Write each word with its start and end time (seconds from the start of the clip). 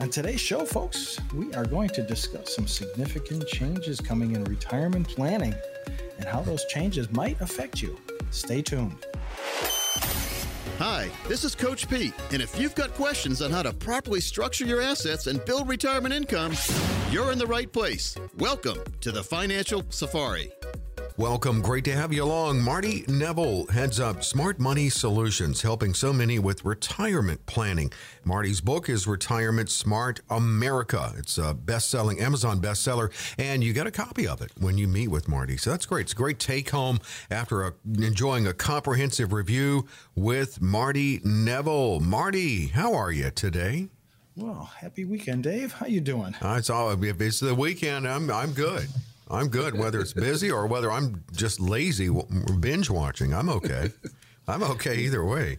On 0.00 0.10
today's 0.10 0.40
show, 0.40 0.64
folks, 0.64 1.20
we 1.32 1.54
are 1.54 1.64
going 1.64 1.88
to 1.90 2.02
discuss 2.02 2.56
some 2.56 2.66
significant 2.66 3.46
changes 3.46 4.00
coming 4.00 4.34
in 4.34 4.42
retirement 4.44 5.06
planning 5.06 5.54
and 6.18 6.26
how 6.26 6.40
those 6.40 6.64
changes 6.66 7.10
might 7.12 7.40
affect 7.40 7.80
you. 7.80 7.96
Stay 8.32 8.60
tuned. 8.60 9.06
Hi, 10.78 11.08
this 11.28 11.44
is 11.44 11.54
Coach 11.54 11.88
Pete, 11.88 12.12
and 12.32 12.42
if 12.42 12.58
you've 12.58 12.74
got 12.74 12.92
questions 12.94 13.40
on 13.40 13.52
how 13.52 13.62
to 13.62 13.72
properly 13.72 14.20
structure 14.20 14.66
your 14.66 14.82
assets 14.82 15.28
and 15.28 15.42
build 15.44 15.68
retirement 15.68 16.12
income, 16.12 16.54
you're 17.12 17.30
in 17.30 17.38
the 17.38 17.46
right 17.46 17.70
place. 17.70 18.16
Welcome 18.36 18.78
to 19.00 19.12
the 19.12 19.22
Financial 19.22 19.84
Safari. 19.90 20.50
Welcome. 21.16 21.62
Great 21.62 21.84
to 21.84 21.92
have 21.92 22.12
you 22.12 22.24
along. 22.24 22.60
Marty 22.60 23.04
Neville 23.06 23.66
heads 23.68 24.00
up 24.00 24.24
Smart 24.24 24.58
Money 24.58 24.88
Solutions, 24.88 25.62
helping 25.62 25.94
so 25.94 26.12
many 26.12 26.40
with 26.40 26.64
retirement 26.64 27.46
planning. 27.46 27.92
Marty's 28.24 28.60
book 28.60 28.88
is 28.88 29.06
Retirement 29.06 29.70
Smart 29.70 30.20
America. 30.28 31.12
It's 31.16 31.38
a 31.38 31.54
best 31.54 31.88
selling 31.88 32.20
Amazon 32.20 32.60
bestseller, 32.60 33.12
and 33.38 33.62
you 33.62 33.72
get 33.72 33.86
a 33.86 33.92
copy 33.92 34.26
of 34.26 34.42
it 34.42 34.50
when 34.58 34.76
you 34.76 34.88
meet 34.88 35.06
with 35.06 35.28
Marty. 35.28 35.56
So 35.56 35.70
that's 35.70 35.86
great. 35.86 36.06
It's 36.06 36.12
a 36.14 36.16
great 36.16 36.40
take 36.40 36.70
home 36.70 36.98
after 37.30 37.62
a, 37.62 37.74
enjoying 37.96 38.48
a 38.48 38.52
comprehensive 38.52 39.32
review 39.32 39.86
with 40.16 40.60
Marty 40.60 41.20
Neville. 41.22 42.00
Marty, 42.00 42.66
how 42.66 42.92
are 42.92 43.12
you 43.12 43.30
today? 43.30 43.86
Well, 44.34 44.68
happy 44.80 45.04
weekend, 45.04 45.44
Dave. 45.44 45.74
How 45.74 45.86
you 45.86 46.00
doing? 46.00 46.34
Uh, 46.42 46.56
it's 46.58 46.70
all 46.70 46.90
it's 46.90 47.38
the 47.38 47.54
weekend, 47.54 48.08
I'm 48.08 48.28
I'm 48.32 48.50
good. 48.50 48.88
I'm 49.28 49.48
good, 49.48 49.76
whether 49.76 50.00
it's 50.00 50.12
busy 50.12 50.50
or 50.50 50.66
whether 50.66 50.90
I'm 50.90 51.24
just 51.32 51.60
lazy 51.60 52.10
binge 52.60 52.90
watching. 52.90 53.32
I'm 53.32 53.48
okay. 53.48 53.90
I'm 54.46 54.62
okay 54.62 54.96
either 54.96 55.24
way. 55.24 55.58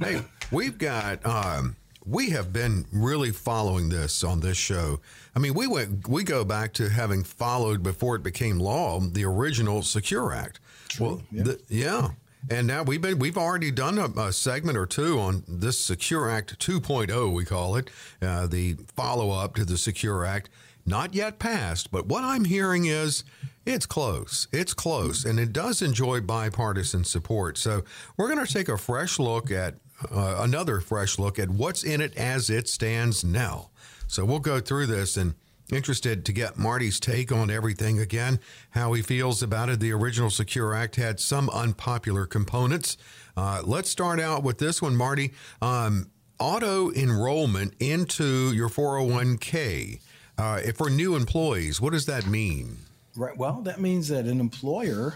Hey, 0.00 0.22
we've 0.50 0.78
got. 0.78 1.24
Um, 1.26 1.76
we 2.04 2.30
have 2.30 2.52
been 2.52 2.86
really 2.92 3.30
following 3.30 3.88
this 3.88 4.24
on 4.24 4.40
this 4.40 4.56
show. 4.56 5.00
I 5.36 5.38
mean, 5.38 5.54
we 5.54 5.66
went 5.66 6.08
we 6.08 6.24
go 6.24 6.44
back 6.44 6.72
to 6.74 6.88
having 6.88 7.22
followed 7.22 7.82
before 7.82 8.16
it 8.16 8.22
became 8.22 8.58
law 8.58 8.98
the 9.00 9.24
original 9.24 9.82
Secure 9.82 10.32
Act. 10.32 10.60
True, 10.88 11.06
well, 11.06 11.22
yeah. 11.30 11.42
The, 11.42 11.60
yeah. 11.68 12.08
And 12.50 12.66
now 12.66 12.82
we've 12.82 13.00
been 13.00 13.18
we've 13.18 13.38
already 13.38 13.70
done 13.70 13.98
a, 13.98 14.06
a, 14.20 14.32
segment 14.32 14.76
or 14.76 14.86
two 14.86 15.20
on 15.20 15.44
this 15.46 15.78
Secure 15.78 16.28
Act 16.28 16.58
2.0 16.58 17.32
we 17.32 17.44
call 17.44 17.76
it, 17.76 17.88
uh, 18.20 18.48
the 18.48 18.74
follow 18.96 19.30
up 19.30 19.54
to 19.56 19.64
the 19.64 19.78
Secure 19.78 20.24
Act 20.24 20.50
not 20.84 21.14
yet 21.14 21.38
passed, 21.38 21.90
but 21.90 22.06
what 22.06 22.24
I'm 22.24 22.44
hearing 22.44 22.86
is 22.86 23.24
it's 23.64 23.86
close. 23.86 24.48
It's 24.52 24.74
close, 24.74 25.24
and 25.24 25.38
it 25.38 25.52
does 25.52 25.82
enjoy 25.82 26.20
bipartisan 26.20 27.04
support. 27.04 27.56
So 27.58 27.84
we're 28.16 28.32
going 28.32 28.44
to 28.44 28.52
take 28.52 28.68
a 28.68 28.76
fresh 28.76 29.18
look 29.18 29.50
at 29.50 29.76
uh, 30.10 30.36
another 30.40 30.80
fresh 30.80 31.18
look 31.18 31.38
at 31.38 31.50
what's 31.50 31.84
in 31.84 32.00
it 32.00 32.16
as 32.16 32.50
it 32.50 32.68
stands 32.68 33.22
now. 33.22 33.70
So 34.08 34.24
we'll 34.24 34.40
go 34.40 34.60
through 34.60 34.86
this 34.86 35.16
and 35.16 35.34
interested 35.72 36.24
to 36.26 36.32
get 36.32 36.58
Marty's 36.58 37.00
take 37.00 37.32
on 37.32 37.50
everything 37.50 37.98
again, 37.98 38.40
how 38.70 38.92
he 38.92 39.02
feels 39.02 39.42
about 39.42 39.68
it. 39.68 39.80
The 39.80 39.92
original 39.92 40.30
Secure 40.30 40.74
Act 40.74 40.96
had 40.96 41.20
some 41.20 41.48
unpopular 41.50 42.26
components. 42.26 42.96
Uh, 43.36 43.62
let's 43.64 43.88
start 43.88 44.20
out 44.20 44.42
with 44.42 44.58
this 44.58 44.82
one, 44.82 44.96
Marty. 44.96 45.32
Um, 45.62 46.10
auto 46.38 46.90
enrollment 46.92 47.74
into 47.80 48.52
your 48.52 48.68
401k. 48.68 50.00
Uh, 50.38 50.60
if 50.64 50.76
for 50.76 50.90
new 50.90 51.14
employees, 51.14 51.80
what 51.80 51.92
does 51.92 52.06
that 52.06 52.26
mean? 52.26 52.78
Right. 53.14 53.36
Well, 53.36 53.60
that 53.62 53.80
means 53.80 54.08
that 54.08 54.26
an 54.26 54.40
employer 54.40 55.14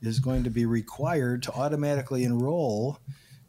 is 0.00 0.20
going 0.20 0.44
to 0.44 0.50
be 0.50 0.66
required 0.66 1.42
to 1.44 1.52
automatically 1.52 2.24
enroll 2.24 2.98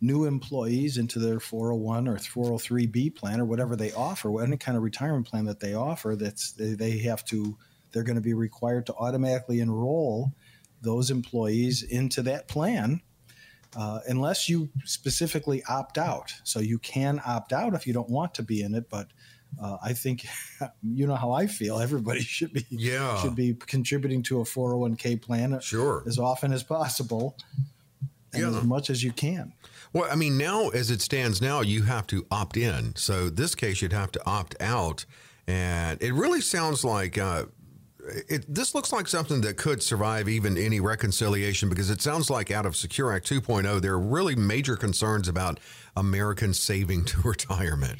new 0.01 0.25
employees 0.25 0.97
into 0.97 1.17
their 1.17 1.39
401 1.39 2.07
or 2.07 2.17
403b 2.17 3.15
plan 3.15 3.39
or 3.39 3.45
whatever 3.45 3.75
they 3.75 3.91
offer, 3.93 4.41
any 4.43 4.57
kind 4.57 4.75
of 4.75 4.83
retirement 4.83 5.27
plan 5.27 5.45
that 5.45 5.61
they 5.61 5.73
offer. 5.73 6.15
That's 6.15 6.51
they, 6.51 6.97
have 6.99 7.23
to. 7.25 7.57
They're 7.91 8.03
going 8.03 8.17
to 8.17 8.21
be 8.21 8.33
required 8.33 8.85
to 8.87 8.95
automatically 8.95 9.59
enroll 9.59 10.33
those 10.81 11.09
employees 11.09 11.83
into 11.83 12.21
that 12.23 12.47
plan. 12.47 13.01
Uh, 13.75 14.01
unless 14.07 14.47
you 14.47 14.69
specifically 14.85 15.63
opt 15.67 15.97
out. 15.97 16.31
So 16.43 16.59
you 16.59 16.77
can 16.77 17.19
opt 17.25 17.53
out 17.53 17.73
if 17.73 17.87
you 17.87 17.93
don't 17.93 18.09
want 18.09 18.35
to 18.35 18.43
be 18.43 18.61
in 18.61 18.75
it, 18.75 18.87
but 18.87 19.07
uh, 19.61 19.77
I 19.83 19.93
think 19.93 20.25
you 20.83 21.07
know 21.07 21.15
how 21.15 21.31
I 21.31 21.47
feel. 21.47 21.79
Everybody 21.79 22.19
should 22.35 22.53
be 22.53 22.65
yeah. 22.69 23.21
should 23.21 23.35
be 23.35 23.53
contributing 23.53 24.23
to 24.23 24.41
a 24.41 24.43
401k 24.43 25.21
plan 25.21 25.59
sure. 25.61 26.03
as 26.07 26.19
often 26.19 26.53
as 26.53 26.63
possible 26.63 27.37
and 28.33 28.41
yeah. 28.41 28.57
as 28.57 28.63
much 28.63 28.89
as 28.89 29.03
you 29.03 29.11
can. 29.11 29.53
Well, 29.93 30.07
I 30.11 30.15
mean, 30.15 30.37
now 30.37 30.69
as 30.69 30.89
it 30.89 31.01
stands 31.01 31.41
now, 31.41 31.61
you 31.61 31.83
have 31.83 32.07
to 32.07 32.25
opt 32.31 32.57
in. 32.57 32.95
So 32.95 33.29
this 33.29 33.53
case, 33.53 33.81
you'd 33.81 33.93
have 33.93 34.11
to 34.13 34.25
opt 34.25 34.55
out, 34.59 35.05
and 35.47 36.01
it 36.01 36.13
really 36.13 36.41
sounds 36.41 36.83
like. 36.83 37.17
Uh, 37.17 37.45
it, 38.27 38.45
this 38.53 38.75
looks 38.75 38.91
like 38.91 39.07
something 39.07 39.41
that 39.41 39.57
could 39.57 39.81
survive 39.81 40.27
even 40.27 40.57
any 40.57 40.79
reconciliation 40.79 41.69
because 41.69 41.89
it 41.89 42.01
sounds 42.01 42.29
like 42.29 42.51
out 42.51 42.65
of 42.65 42.75
Secure 42.75 43.13
Act 43.13 43.29
2.0, 43.29 43.81
there 43.81 43.93
are 43.93 43.99
really 43.99 44.35
major 44.35 44.75
concerns 44.75 45.27
about 45.27 45.59
Americans 45.95 46.59
saving 46.59 47.05
to 47.05 47.21
retirement. 47.23 47.99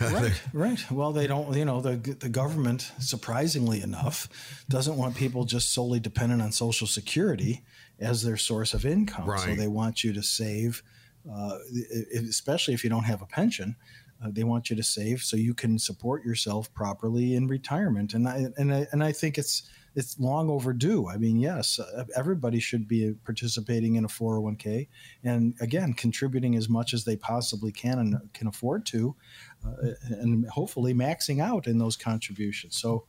right, 0.00 0.42
right. 0.52 0.90
Well, 0.90 1.12
they 1.12 1.26
don't, 1.26 1.54
you 1.56 1.64
know, 1.64 1.80
the, 1.80 1.96
the 1.96 2.28
government, 2.28 2.90
surprisingly 2.98 3.82
enough, 3.82 4.28
doesn't 4.68 4.96
want 4.96 5.16
people 5.16 5.44
just 5.44 5.72
solely 5.72 6.00
dependent 6.00 6.42
on 6.42 6.52
Social 6.52 6.86
Security 6.86 7.62
as 8.00 8.22
their 8.22 8.36
source 8.36 8.74
of 8.74 8.84
income. 8.84 9.26
Right. 9.26 9.40
So 9.40 9.54
they 9.54 9.68
want 9.68 10.02
you 10.02 10.12
to 10.14 10.22
save, 10.22 10.82
uh, 11.30 11.58
especially 12.16 12.74
if 12.74 12.82
you 12.82 12.90
don't 12.90 13.04
have 13.04 13.22
a 13.22 13.26
pension. 13.26 13.76
Uh, 14.24 14.30
they 14.32 14.44
want 14.44 14.70
you 14.70 14.76
to 14.76 14.82
save 14.82 15.22
so 15.22 15.36
you 15.36 15.54
can 15.54 15.78
support 15.78 16.24
yourself 16.24 16.72
properly 16.72 17.34
in 17.34 17.46
retirement, 17.46 18.14
and 18.14 18.26
I 18.26 18.46
and 18.56 18.72
I, 18.72 18.86
and 18.92 19.04
I 19.04 19.12
think 19.12 19.36
it's 19.38 19.64
it's 19.94 20.18
long 20.18 20.50
overdue. 20.50 21.08
I 21.08 21.18
mean, 21.18 21.38
yes, 21.38 21.78
uh, 21.78 22.04
everybody 22.16 22.58
should 22.58 22.88
be 22.88 23.14
participating 23.24 23.96
in 23.96 24.04
a 24.04 24.08
401k, 24.08 24.88
and 25.22 25.54
again, 25.60 25.92
contributing 25.92 26.56
as 26.56 26.68
much 26.68 26.94
as 26.94 27.04
they 27.04 27.16
possibly 27.16 27.70
can 27.70 27.98
and 27.98 28.32
can 28.32 28.46
afford 28.46 28.86
to, 28.86 29.14
uh, 29.64 29.90
and 30.08 30.48
hopefully 30.48 30.94
maxing 30.94 31.40
out 31.40 31.66
in 31.66 31.78
those 31.78 31.96
contributions. 31.96 32.76
So. 32.76 33.04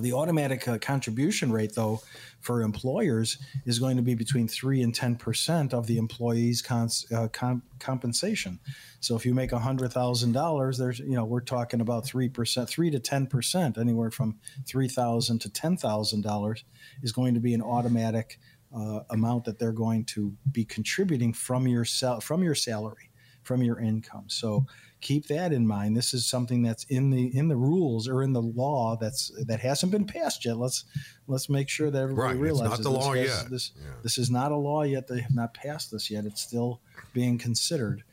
The 0.00 0.12
automatic 0.12 0.66
uh, 0.66 0.78
contribution 0.78 1.52
rate, 1.52 1.74
though, 1.74 2.00
for 2.40 2.62
employers 2.62 3.38
is 3.66 3.78
going 3.78 3.96
to 3.96 4.02
be 4.02 4.14
between 4.14 4.48
three 4.48 4.82
and 4.82 4.94
ten 4.94 5.16
percent 5.16 5.74
of 5.74 5.86
the 5.86 5.98
employee's 5.98 6.62
cons- 6.62 7.06
uh, 7.12 7.28
com- 7.28 7.62
compensation. 7.78 8.58
So 9.00 9.16
if 9.16 9.26
you 9.26 9.34
make 9.34 9.52
hundred 9.52 9.92
thousand 9.92 10.32
dollars, 10.32 10.78
there's 10.78 10.98
you 10.98 11.14
know 11.14 11.24
we're 11.24 11.40
talking 11.40 11.80
about 11.80 12.06
three 12.06 12.28
percent, 12.28 12.68
three 12.68 12.90
to 12.90 12.98
ten 12.98 13.26
percent, 13.26 13.78
anywhere 13.78 14.10
from 14.10 14.38
three 14.66 14.88
thousand 14.88 15.40
to 15.40 15.50
ten 15.50 15.76
thousand 15.76 16.22
dollars 16.22 16.64
is 17.02 17.12
going 17.12 17.34
to 17.34 17.40
be 17.40 17.54
an 17.54 17.62
automatic 17.62 18.38
uh, 18.74 19.00
amount 19.10 19.44
that 19.44 19.58
they're 19.58 19.72
going 19.72 20.04
to 20.06 20.32
be 20.50 20.64
contributing 20.64 21.32
from 21.32 21.68
your 21.68 21.84
sal- 21.84 22.20
from 22.20 22.42
your 22.42 22.54
salary, 22.54 23.10
from 23.42 23.62
your 23.62 23.78
income. 23.78 24.24
So 24.28 24.66
keep 25.02 25.26
that 25.26 25.52
in 25.52 25.66
mind. 25.66 25.96
This 25.96 26.14
is 26.14 26.24
something 26.24 26.62
that's 26.62 26.84
in 26.84 27.10
the 27.10 27.36
in 27.36 27.48
the 27.48 27.56
rules 27.56 28.08
or 28.08 28.22
in 28.22 28.32
the 28.32 28.40
law 28.40 28.96
that's 28.96 29.30
that 29.46 29.60
hasn't 29.60 29.92
been 29.92 30.06
passed 30.06 30.44
yet. 30.44 30.56
Let's 30.56 30.84
let's 31.26 31.50
make 31.50 31.68
sure 31.68 31.90
that 31.90 32.02
everybody 32.02 32.34
right. 32.34 32.40
realizes 32.40 32.78
it's 32.78 32.88
not 32.88 32.92
the 32.92 32.98
law 32.98 33.12
has, 33.12 33.26
yet. 33.26 33.50
This 33.50 33.72
yeah. 33.76 33.90
this 34.02 34.16
is 34.16 34.30
not 34.30 34.52
a 34.52 34.56
law 34.56 34.82
yet. 34.82 35.08
They 35.08 35.20
have 35.20 35.34
not 35.34 35.52
passed 35.52 35.90
this 35.90 36.10
yet. 36.10 36.24
It's 36.24 36.40
still 36.40 36.80
being 37.12 37.36
considered. 37.36 38.04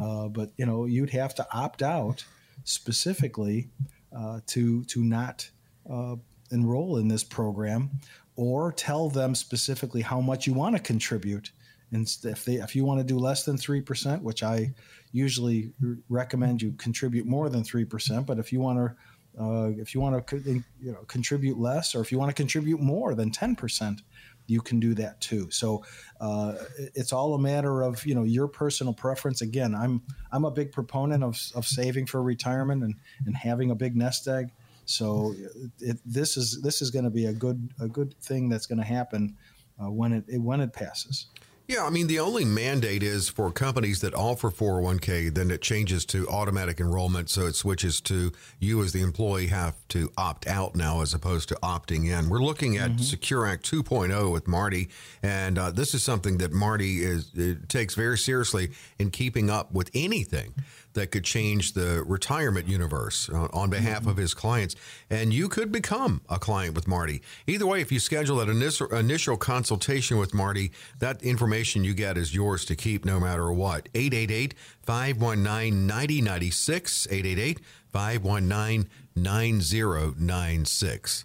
Uh, 0.00 0.28
but 0.28 0.50
you 0.56 0.64
know, 0.64 0.86
you'd 0.86 1.10
have 1.10 1.34
to 1.34 1.46
opt 1.52 1.82
out 1.82 2.24
specifically 2.64 3.68
uh, 4.16 4.40
to 4.46 4.84
to 4.84 5.04
not 5.04 5.50
uh, 5.90 6.16
enroll 6.50 6.96
in 6.96 7.08
this 7.08 7.24
program, 7.24 7.90
or 8.36 8.72
tell 8.72 9.10
them 9.10 9.34
specifically 9.34 10.02
how 10.02 10.20
much 10.20 10.46
you 10.46 10.54
want 10.54 10.76
to 10.76 10.82
contribute. 10.82 11.50
And 11.92 12.08
if 12.24 12.44
they 12.44 12.54
if 12.54 12.74
you 12.74 12.84
want 12.84 13.00
to 13.00 13.04
do 13.04 13.18
less 13.18 13.44
than 13.44 13.56
three 13.56 13.80
percent, 13.80 14.22
which 14.22 14.42
I 14.42 14.74
usually 15.16 15.72
recommend 16.08 16.62
you 16.62 16.72
contribute 16.72 17.26
more 17.26 17.48
than 17.48 17.64
three 17.64 17.84
percent, 17.84 18.26
but 18.26 18.38
if 18.38 18.52
you 18.52 18.60
want 18.60 18.78
to 18.78 19.42
uh, 19.42 19.68
if 19.78 19.94
you 19.94 20.00
want 20.00 20.26
to 20.26 20.36
you 20.38 20.92
know 20.92 21.04
contribute 21.06 21.58
less, 21.58 21.94
or 21.94 22.00
if 22.00 22.12
you 22.12 22.18
want 22.18 22.30
to 22.30 22.34
contribute 22.34 22.80
more 22.80 23.14
than 23.14 23.30
ten 23.30 23.56
percent, 23.56 24.02
you 24.46 24.60
can 24.60 24.80
do 24.80 24.94
that 24.94 25.20
too. 25.20 25.50
So 25.50 25.84
uh, 26.20 26.54
it's 26.94 27.12
all 27.12 27.34
a 27.34 27.38
matter 27.38 27.82
of 27.82 28.04
you 28.06 28.14
know 28.14 28.24
your 28.24 28.48
personal 28.48 28.92
preference. 28.92 29.42
Again, 29.42 29.74
I'm 29.74 30.02
I'm 30.32 30.44
a 30.44 30.50
big 30.50 30.72
proponent 30.72 31.24
of, 31.24 31.38
of 31.54 31.66
saving 31.66 32.06
for 32.06 32.22
retirement 32.22 32.82
and, 32.82 32.94
and 33.26 33.36
having 33.36 33.70
a 33.70 33.74
big 33.74 33.96
nest 33.96 34.28
egg. 34.28 34.50
So 34.84 35.34
it, 35.80 35.98
this 36.04 36.36
is 36.36 36.60
this 36.62 36.80
is 36.80 36.90
going 36.90 37.04
to 37.04 37.10
be 37.10 37.26
a 37.26 37.32
good 37.32 37.68
a 37.80 37.88
good 37.88 38.14
thing 38.20 38.48
that's 38.48 38.66
going 38.66 38.78
to 38.78 38.84
happen 38.84 39.36
uh, 39.82 39.90
when 39.90 40.12
it, 40.12 40.24
it 40.28 40.38
when 40.38 40.60
it 40.60 40.72
passes. 40.72 41.26
Yeah, 41.68 41.84
I 41.84 41.90
mean, 41.90 42.06
the 42.06 42.20
only 42.20 42.44
mandate 42.44 43.02
is 43.02 43.28
for 43.28 43.50
companies 43.50 44.00
that 44.00 44.14
offer 44.14 44.52
401k, 44.52 45.34
then 45.34 45.50
it 45.50 45.62
changes 45.62 46.04
to 46.06 46.28
automatic 46.28 46.78
enrollment. 46.78 47.28
So 47.28 47.46
it 47.46 47.56
switches 47.56 48.00
to 48.02 48.30
you 48.60 48.84
as 48.84 48.92
the 48.92 49.02
employee 49.02 49.48
have 49.48 49.74
to 49.88 50.12
opt 50.16 50.46
out 50.46 50.76
now 50.76 51.00
as 51.00 51.12
opposed 51.12 51.48
to 51.48 51.56
opting 51.56 52.06
in. 52.06 52.28
We're 52.28 52.38
looking 52.38 52.76
at 52.76 52.90
mm-hmm. 52.90 53.00
Secure 53.00 53.46
Act 53.46 53.68
2.0 53.68 54.32
with 54.32 54.46
Marty. 54.46 54.90
And 55.24 55.58
uh, 55.58 55.72
this 55.72 55.92
is 55.92 56.04
something 56.04 56.38
that 56.38 56.52
Marty 56.52 57.02
is 57.02 57.32
takes 57.68 57.96
very 57.96 58.18
seriously 58.18 58.70
in 59.00 59.10
keeping 59.10 59.50
up 59.50 59.72
with 59.72 59.90
anything 59.92 60.54
that 60.96 61.12
could 61.12 61.24
change 61.24 61.74
the 61.74 62.02
retirement 62.04 62.66
universe 62.66 63.30
uh, 63.32 63.46
on 63.52 63.70
behalf 63.70 64.00
mm-hmm. 64.00 64.10
of 64.10 64.16
his 64.16 64.34
clients. 64.34 64.74
And 65.08 65.32
you 65.32 65.48
could 65.48 65.70
become 65.70 66.22
a 66.28 66.40
client 66.40 66.74
with 66.74 66.88
Marty. 66.88 67.22
Either 67.46 67.66
way, 67.66 67.80
if 67.80 67.92
you 67.92 68.00
schedule 68.00 68.38
that 68.38 68.48
initial, 68.48 68.92
initial 68.92 69.36
consultation 69.36 70.18
with 70.18 70.34
Marty, 70.34 70.72
that 70.98 71.22
information 71.22 71.84
you 71.84 71.94
get 71.94 72.18
is 72.18 72.34
yours 72.34 72.64
to 72.64 72.74
keep 72.74 73.04
no 73.04 73.20
matter 73.20 73.52
what. 73.52 73.88
888 73.94 74.54
519 74.82 75.86
9096. 75.86 77.06
888 77.10 77.60
519 77.92 78.90
9096 79.14 81.24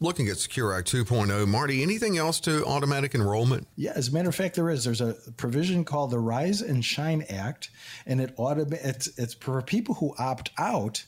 looking 0.00 0.28
at 0.28 0.38
Secure 0.38 0.74
Act 0.74 0.90
2.0. 0.92 1.46
Marty, 1.48 1.82
anything 1.82 2.18
else 2.18 2.40
to 2.40 2.64
automatic 2.64 3.14
enrollment? 3.14 3.66
Yeah, 3.76 3.92
as 3.94 4.08
a 4.08 4.12
matter 4.12 4.28
of 4.28 4.34
fact, 4.34 4.56
there 4.56 4.70
is. 4.70 4.84
There's 4.84 5.00
a 5.00 5.14
provision 5.36 5.84
called 5.84 6.10
the 6.10 6.18
Rise 6.18 6.60
and 6.60 6.84
Shine 6.84 7.24
Act, 7.28 7.70
and 8.06 8.20
it 8.20 8.34
it's, 8.38 9.18
it's 9.18 9.34
for 9.34 9.60
people 9.62 9.94
who 9.94 10.14
opt 10.18 10.50
out. 10.58 11.04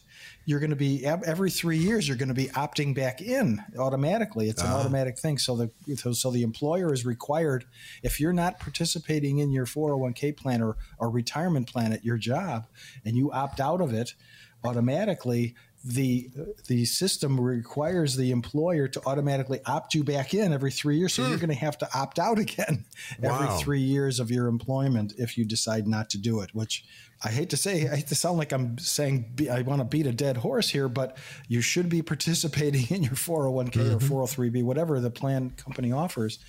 You're 0.48 0.60
going 0.60 0.70
to 0.70 0.76
be 0.76 1.04
every 1.04 1.50
three 1.50 1.78
years. 1.78 2.06
You're 2.06 2.16
going 2.16 2.28
to 2.28 2.34
be 2.34 2.46
opting 2.46 2.94
back 2.94 3.20
in 3.20 3.62
automatically. 3.76 4.48
It's 4.48 4.62
an 4.62 4.68
uh-huh. 4.68 4.78
automatic 4.78 5.18
thing. 5.18 5.38
So 5.38 5.56
the 5.56 5.96
so 5.96 6.30
the 6.30 6.44
employer 6.44 6.92
is 6.92 7.04
required 7.04 7.64
if 8.04 8.20
you're 8.20 8.32
not 8.32 8.60
participating 8.60 9.38
in 9.38 9.50
your 9.50 9.66
401k 9.66 10.36
plan 10.36 10.62
or, 10.62 10.76
or 10.98 11.10
retirement 11.10 11.66
plan 11.66 11.92
at 11.92 12.04
your 12.04 12.16
job, 12.16 12.66
and 13.04 13.16
you 13.16 13.32
opt 13.32 13.58
out 13.58 13.80
of 13.80 13.92
it, 13.92 14.14
automatically 14.64 15.56
the 15.86 16.28
the 16.66 16.84
system 16.84 17.40
requires 17.40 18.16
the 18.16 18.32
employer 18.32 18.88
to 18.88 19.00
automatically 19.06 19.60
opt 19.66 19.94
you 19.94 20.02
back 20.02 20.34
in 20.34 20.52
every 20.52 20.72
three 20.72 20.96
years. 20.98 21.14
So 21.14 21.22
you're 21.22 21.32
hmm. 21.32 21.46
going 21.46 21.50
to 21.50 21.54
have 21.54 21.78
to 21.78 21.88
opt 21.94 22.18
out 22.18 22.38
again 22.46 22.84
every 23.22 23.46
wow. 23.46 23.56
three 23.58 23.80
years 23.80 24.18
of 24.18 24.30
your 24.30 24.48
employment 24.48 25.14
if 25.16 25.38
you 25.38 25.44
decide 25.44 25.86
not 25.86 26.10
to 26.10 26.18
do 26.18 26.40
it. 26.40 26.52
Which 26.54 26.84
I 27.24 27.28
hate 27.28 27.50
to 27.50 27.56
say, 27.56 27.88
I 27.88 27.96
hate 27.96 28.08
to 28.08 28.16
sound 28.16 28.36
like 28.36 28.52
I'm 28.52 28.78
saying 28.78 29.38
I 29.50 29.62
want 29.62 29.80
to 29.80 29.84
beat 29.84 30.06
a 30.06 30.12
dead 30.12 30.38
horse 30.38 30.68
here, 30.68 30.88
but 30.88 31.16
you 31.46 31.60
should 31.60 31.88
be 31.88 32.02
participating 32.14 32.86
in 32.90 33.04
your 33.04 33.14
401k 33.14 33.70
mm-hmm. 33.70 34.12
or 34.14 34.26
403b, 34.26 34.64
whatever 34.64 34.98
the 34.98 35.10
plan 35.10 35.50
company 35.50 35.92
offers. 35.92 36.40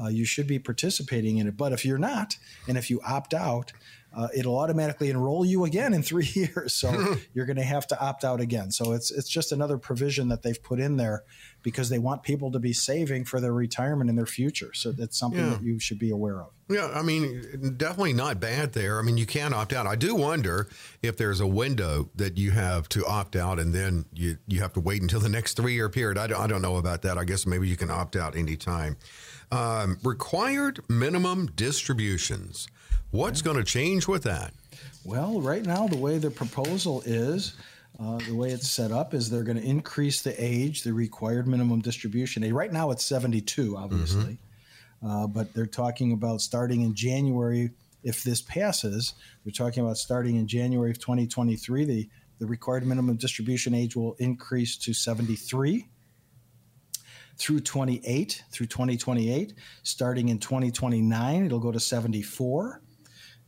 Uh, 0.00 0.08
you 0.08 0.24
should 0.24 0.46
be 0.46 0.58
participating 0.58 1.36
in 1.36 1.46
it. 1.46 1.56
But 1.58 1.72
if 1.72 1.84
you're 1.84 1.98
not, 1.98 2.38
and 2.66 2.78
if 2.78 2.88
you 2.90 3.00
opt 3.06 3.34
out, 3.34 3.72
uh, 4.16 4.28
it'll 4.34 4.58
automatically 4.58 5.10
enroll 5.10 5.44
you 5.44 5.64
again 5.64 5.92
in 5.92 6.02
three 6.02 6.28
years. 6.34 6.74
So 6.74 7.16
you're 7.34 7.46
going 7.46 7.58
to 7.58 7.62
have 7.62 7.86
to 7.88 8.00
opt 8.00 8.24
out 8.24 8.40
again. 8.40 8.70
So 8.70 8.92
it's 8.92 9.10
it's 9.10 9.28
just 9.28 9.52
another 9.52 9.78
provision 9.78 10.28
that 10.28 10.42
they've 10.42 10.60
put 10.60 10.80
in 10.80 10.96
there 10.96 11.22
because 11.62 11.88
they 11.88 11.98
want 11.98 12.22
people 12.22 12.50
to 12.52 12.58
be 12.58 12.72
saving 12.72 13.24
for 13.24 13.40
their 13.40 13.52
retirement 13.52 14.08
in 14.08 14.16
their 14.16 14.26
future. 14.26 14.72
So 14.72 14.92
that's 14.92 15.18
something 15.18 15.40
yeah. 15.40 15.50
that 15.50 15.62
you 15.62 15.78
should 15.78 15.98
be 15.98 16.10
aware 16.10 16.40
of. 16.40 16.48
Yeah, 16.68 16.90
I 16.94 17.02
mean, 17.02 17.74
definitely 17.76 18.12
not 18.12 18.40
bad 18.40 18.72
there. 18.72 18.98
I 18.98 19.02
mean, 19.02 19.16
you 19.16 19.26
can 19.26 19.52
opt 19.52 19.72
out. 19.72 19.86
I 19.86 19.94
do 19.94 20.14
wonder 20.14 20.68
if 21.02 21.16
there's 21.16 21.40
a 21.40 21.46
window 21.46 22.08
that 22.16 22.38
you 22.38 22.52
have 22.52 22.88
to 22.90 23.04
opt 23.06 23.36
out 23.36 23.60
and 23.60 23.74
then 23.74 24.04
you, 24.14 24.38
you 24.48 24.60
have 24.60 24.72
to 24.72 24.80
wait 24.80 25.02
until 25.02 25.20
the 25.20 25.28
next 25.28 25.54
three 25.54 25.74
year 25.74 25.88
period. 25.88 26.18
I 26.18 26.26
don't, 26.26 26.40
I 26.40 26.46
don't 26.46 26.62
know 26.62 26.76
about 26.76 27.02
that. 27.02 27.18
I 27.18 27.24
guess 27.24 27.46
maybe 27.46 27.68
you 27.68 27.76
can 27.76 27.90
opt 27.90 28.16
out 28.16 28.34
anytime. 28.34 28.96
Um, 29.52 29.98
required 30.02 30.80
minimum 30.88 31.46
distributions. 31.54 32.68
What's 33.16 33.40
going 33.40 33.56
to 33.56 33.64
change 33.64 34.06
with 34.06 34.24
that? 34.24 34.52
Well, 35.02 35.40
right 35.40 35.64
now, 35.64 35.86
the 35.86 35.96
way 35.96 36.18
the 36.18 36.30
proposal 36.30 37.02
is, 37.06 37.54
uh, 37.98 38.18
the 38.18 38.34
way 38.34 38.50
it's 38.50 38.70
set 38.70 38.92
up 38.92 39.14
is 39.14 39.30
they're 39.30 39.42
going 39.42 39.56
to 39.56 39.64
increase 39.64 40.20
the 40.20 40.34
age, 40.36 40.82
the 40.82 40.92
required 40.92 41.48
minimum 41.48 41.80
distribution 41.80 42.44
age. 42.44 42.52
Right 42.52 42.70
now, 42.70 42.90
it's 42.90 43.06
72, 43.06 43.74
obviously, 43.74 44.38
mm-hmm. 45.02 45.10
uh, 45.10 45.26
but 45.28 45.54
they're 45.54 45.64
talking 45.64 46.12
about 46.12 46.42
starting 46.42 46.82
in 46.82 46.94
January. 46.94 47.70
If 48.02 48.22
this 48.22 48.42
passes, 48.42 49.14
they're 49.44 49.50
talking 49.50 49.82
about 49.82 49.96
starting 49.96 50.36
in 50.36 50.46
January 50.46 50.90
of 50.90 50.98
2023. 50.98 51.84
The 51.86 52.08
the 52.38 52.46
required 52.46 52.86
minimum 52.86 53.16
distribution 53.16 53.72
age 53.72 53.96
will 53.96 54.12
increase 54.18 54.76
to 54.76 54.92
73 54.92 55.88
through 57.38 57.60
28 57.60 58.44
through 58.50 58.66
2028 58.66 59.54
starting 59.82 60.28
in 60.28 60.38
2029 60.38 61.46
it'll 61.46 61.58
go 61.58 61.72
to 61.72 61.80
74 61.80 62.82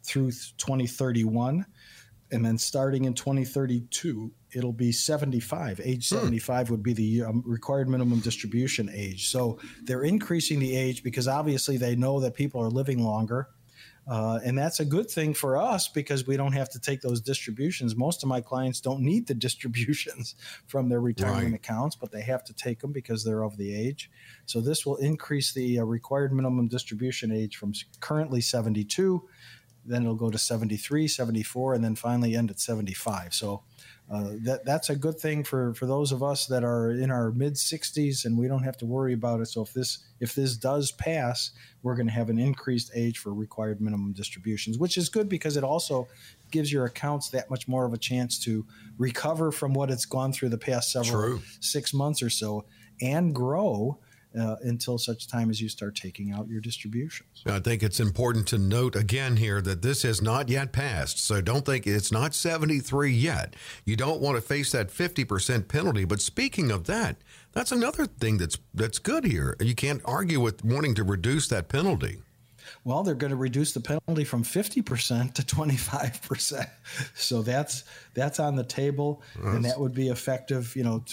through 0.08 0.30
2031. 0.30 1.66
And 2.30 2.44
then 2.44 2.58
starting 2.58 3.04
in 3.04 3.14
2032, 3.14 4.30
it'll 4.52 4.72
be 4.72 4.92
75. 4.92 5.80
Age 5.82 6.08
hmm. 6.08 6.16
75 6.16 6.70
would 6.70 6.82
be 6.82 6.92
the 6.92 7.22
um, 7.22 7.42
required 7.46 7.88
minimum 7.88 8.20
distribution 8.20 8.90
age. 8.92 9.28
So 9.28 9.58
they're 9.82 10.02
increasing 10.02 10.58
the 10.58 10.76
age 10.76 11.02
because 11.02 11.28
obviously 11.28 11.76
they 11.76 11.96
know 11.96 12.20
that 12.20 12.34
people 12.34 12.60
are 12.62 12.70
living 12.70 13.02
longer. 13.02 13.48
Uh, 14.08 14.40
and 14.42 14.56
that's 14.56 14.80
a 14.80 14.86
good 14.86 15.10
thing 15.10 15.34
for 15.34 15.58
us 15.58 15.86
because 15.86 16.26
we 16.26 16.34
don't 16.34 16.52
have 16.52 16.70
to 16.70 16.80
take 16.80 17.02
those 17.02 17.20
distributions. 17.20 17.94
Most 17.94 18.22
of 18.22 18.28
my 18.28 18.40
clients 18.40 18.80
don't 18.80 19.00
need 19.00 19.26
the 19.26 19.34
distributions 19.46 20.34
from 20.66 20.88
their 20.88 21.00
retirement 21.00 21.44
right. 21.44 21.54
accounts, 21.54 21.94
but 21.94 22.10
they 22.10 22.22
have 22.22 22.42
to 22.44 22.54
take 22.54 22.80
them 22.80 22.90
because 22.90 23.22
they're 23.22 23.42
of 23.42 23.58
the 23.58 23.74
age. 23.74 24.10
So 24.46 24.62
this 24.62 24.86
will 24.86 24.96
increase 24.96 25.52
the 25.52 25.80
uh, 25.80 25.84
required 25.84 26.32
minimum 26.32 26.68
distribution 26.68 27.30
age 27.30 27.56
from 27.56 27.74
currently 28.00 28.40
72 28.40 29.22
then 29.84 30.02
it'll 30.02 30.14
go 30.14 30.30
to 30.30 30.38
73, 30.38 31.08
74, 31.08 31.74
and 31.74 31.84
then 31.84 31.94
finally 31.94 32.36
end 32.36 32.50
at 32.50 32.60
75. 32.60 33.32
So 33.32 33.62
uh, 34.10 34.32
that 34.44 34.64
that's 34.64 34.88
a 34.88 34.96
good 34.96 35.18
thing 35.18 35.44
for 35.44 35.74
for 35.74 35.84
those 35.84 36.12
of 36.12 36.22
us 36.22 36.46
that 36.46 36.64
are 36.64 36.92
in 36.92 37.10
our 37.10 37.30
mid 37.30 37.54
60s, 37.54 38.24
and 38.24 38.38
we 38.38 38.48
don't 38.48 38.64
have 38.64 38.76
to 38.78 38.86
worry 38.86 39.12
about 39.12 39.40
it. 39.40 39.46
So 39.46 39.62
if 39.62 39.72
this 39.72 39.98
if 40.20 40.34
this 40.34 40.56
does 40.56 40.92
pass, 40.92 41.50
we're 41.82 41.94
going 41.94 42.06
to 42.06 42.12
have 42.12 42.30
an 42.30 42.38
increased 42.38 42.90
age 42.94 43.18
for 43.18 43.34
required 43.34 43.80
minimum 43.80 44.12
distributions, 44.12 44.78
which 44.78 44.96
is 44.96 45.08
good 45.08 45.28
because 45.28 45.56
it 45.56 45.64
also 45.64 46.08
gives 46.50 46.72
your 46.72 46.86
accounts 46.86 47.28
that 47.30 47.50
much 47.50 47.68
more 47.68 47.84
of 47.84 47.92
a 47.92 47.98
chance 47.98 48.38
to 48.40 48.66
recover 48.96 49.52
from 49.52 49.74
what 49.74 49.90
it's 49.90 50.06
gone 50.06 50.32
through 50.32 50.48
the 50.48 50.58
past 50.58 50.90
several 50.90 51.22
True. 51.22 51.42
six 51.60 51.92
months 51.92 52.22
or 52.22 52.30
so 52.30 52.64
and 53.00 53.34
grow 53.34 53.98
uh, 54.38 54.56
until 54.62 54.98
such 54.98 55.28
time 55.28 55.50
as 55.50 55.60
you 55.60 55.68
start 55.68 55.94
taking 55.94 56.32
out 56.32 56.48
your 56.48 56.60
distributions. 56.60 57.42
I 57.46 57.60
think 57.60 57.82
it's 57.82 58.00
important 58.00 58.46
to 58.48 58.58
note 58.58 58.96
again 58.96 59.36
here 59.36 59.60
that 59.62 59.82
this 59.82 60.02
has 60.02 60.20
not 60.20 60.48
yet 60.48 60.72
passed. 60.72 61.24
So 61.24 61.40
don't 61.40 61.64
think 61.64 61.86
it's 61.86 62.12
not 62.12 62.34
73 62.34 63.10
yet. 63.10 63.54
You 63.84 63.96
don't 63.96 64.20
want 64.20 64.36
to 64.36 64.42
face 64.42 64.72
that 64.72 64.88
50% 64.88 65.68
penalty. 65.68 66.04
But 66.04 66.20
speaking 66.20 66.70
of 66.70 66.84
that, 66.84 67.16
that's 67.52 67.72
another 67.72 68.06
thing 68.06 68.38
that's 68.38 68.58
that's 68.74 68.98
good 68.98 69.24
here. 69.24 69.56
You 69.60 69.74
can't 69.74 70.02
argue 70.04 70.40
with 70.40 70.64
wanting 70.64 70.94
to 70.96 71.04
reduce 71.04 71.48
that 71.48 71.68
penalty. 71.68 72.22
Well, 72.84 73.02
they're 73.02 73.14
going 73.14 73.30
to 73.30 73.36
reduce 73.36 73.72
the 73.72 73.80
penalty 73.80 74.24
from 74.24 74.44
50% 74.44 75.34
to 75.34 75.42
25%. 75.42 76.70
So 77.14 77.42
that's 77.42 77.84
that's 78.14 78.40
on 78.40 78.56
the 78.56 78.64
table 78.64 79.22
and 79.42 79.64
that 79.64 79.78
would 79.78 79.92
be 79.92 80.08
effective, 80.08 80.74
you 80.74 80.82
know, 80.82 81.04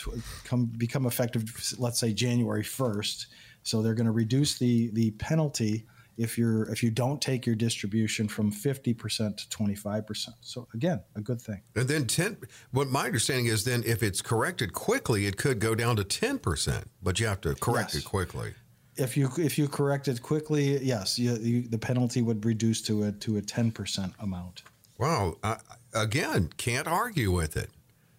come 0.46 0.66
become 0.66 1.06
effective 1.06 1.44
let's 1.78 2.00
say 2.00 2.14
January 2.14 2.64
1st. 2.64 3.26
So 3.64 3.82
they're 3.82 3.94
going 3.94 4.06
to 4.06 4.12
reduce 4.12 4.58
the 4.58 4.90
the 4.92 5.12
penalty 5.12 5.86
if 6.18 6.38
you're 6.38 6.64
if 6.72 6.82
you 6.82 6.92
don't 6.92 7.22
take 7.22 7.46
your 7.46 7.56
distribution 7.56 8.28
from 8.28 8.52
50% 8.52 9.38
to 9.38 9.58
25%. 9.58 10.30
So 10.42 10.68
again, 10.74 11.02
a 11.16 11.22
good 11.22 11.42
thing. 11.42 11.62
And 11.76 11.88
then 11.88 12.08
10 12.08 12.38
what 12.72 12.90
my 12.90 13.06
understanding 13.06 13.48
is 13.48 13.66
then 13.66 13.84
if 13.86 14.02
it's 14.02 14.22
corrected 14.22 14.74
quickly 14.74 15.26
it 15.26 15.38
could 15.38 15.60
go 15.60 15.76
down 15.76 15.96
to 15.98 16.04
10%, 16.04 16.86
but 17.02 17.20
you 17.20 17.28
have 17.28 17.42
to 17.42 17.56
correct 17.56 17.94
yes. 17.94 18.04
it 18.04 18.08
quickly 18.08 18.54
if 18.98 19.18
you 19.18 19.30
if 19.38 19.58
you 19.58 19.68
correct 19.68 20.08
it 20.08 20.22
quickly, 20.22 20.84
yes, 20.84 21.20
you, 21.20 21.36
you, 21.36 21.62
the 21.68 21.78
penalty 21.78 22.22
would 22.22 22.46
reduce 22.46 22.82
to 22.84 23.04
a 23.04 23.12
to 23.12 23.38
a 23.38 23.42
ten 23.42 23.72
percent 23.72 24.14
amount. 24.20 24.64
Wow! 24.98 25.36
Uh, 25.44 25.58
again, 25.94 26.50
can't 26.58 26.88
argue 26.88 27.32
with 27.32 27.58
it. 27.58 27.70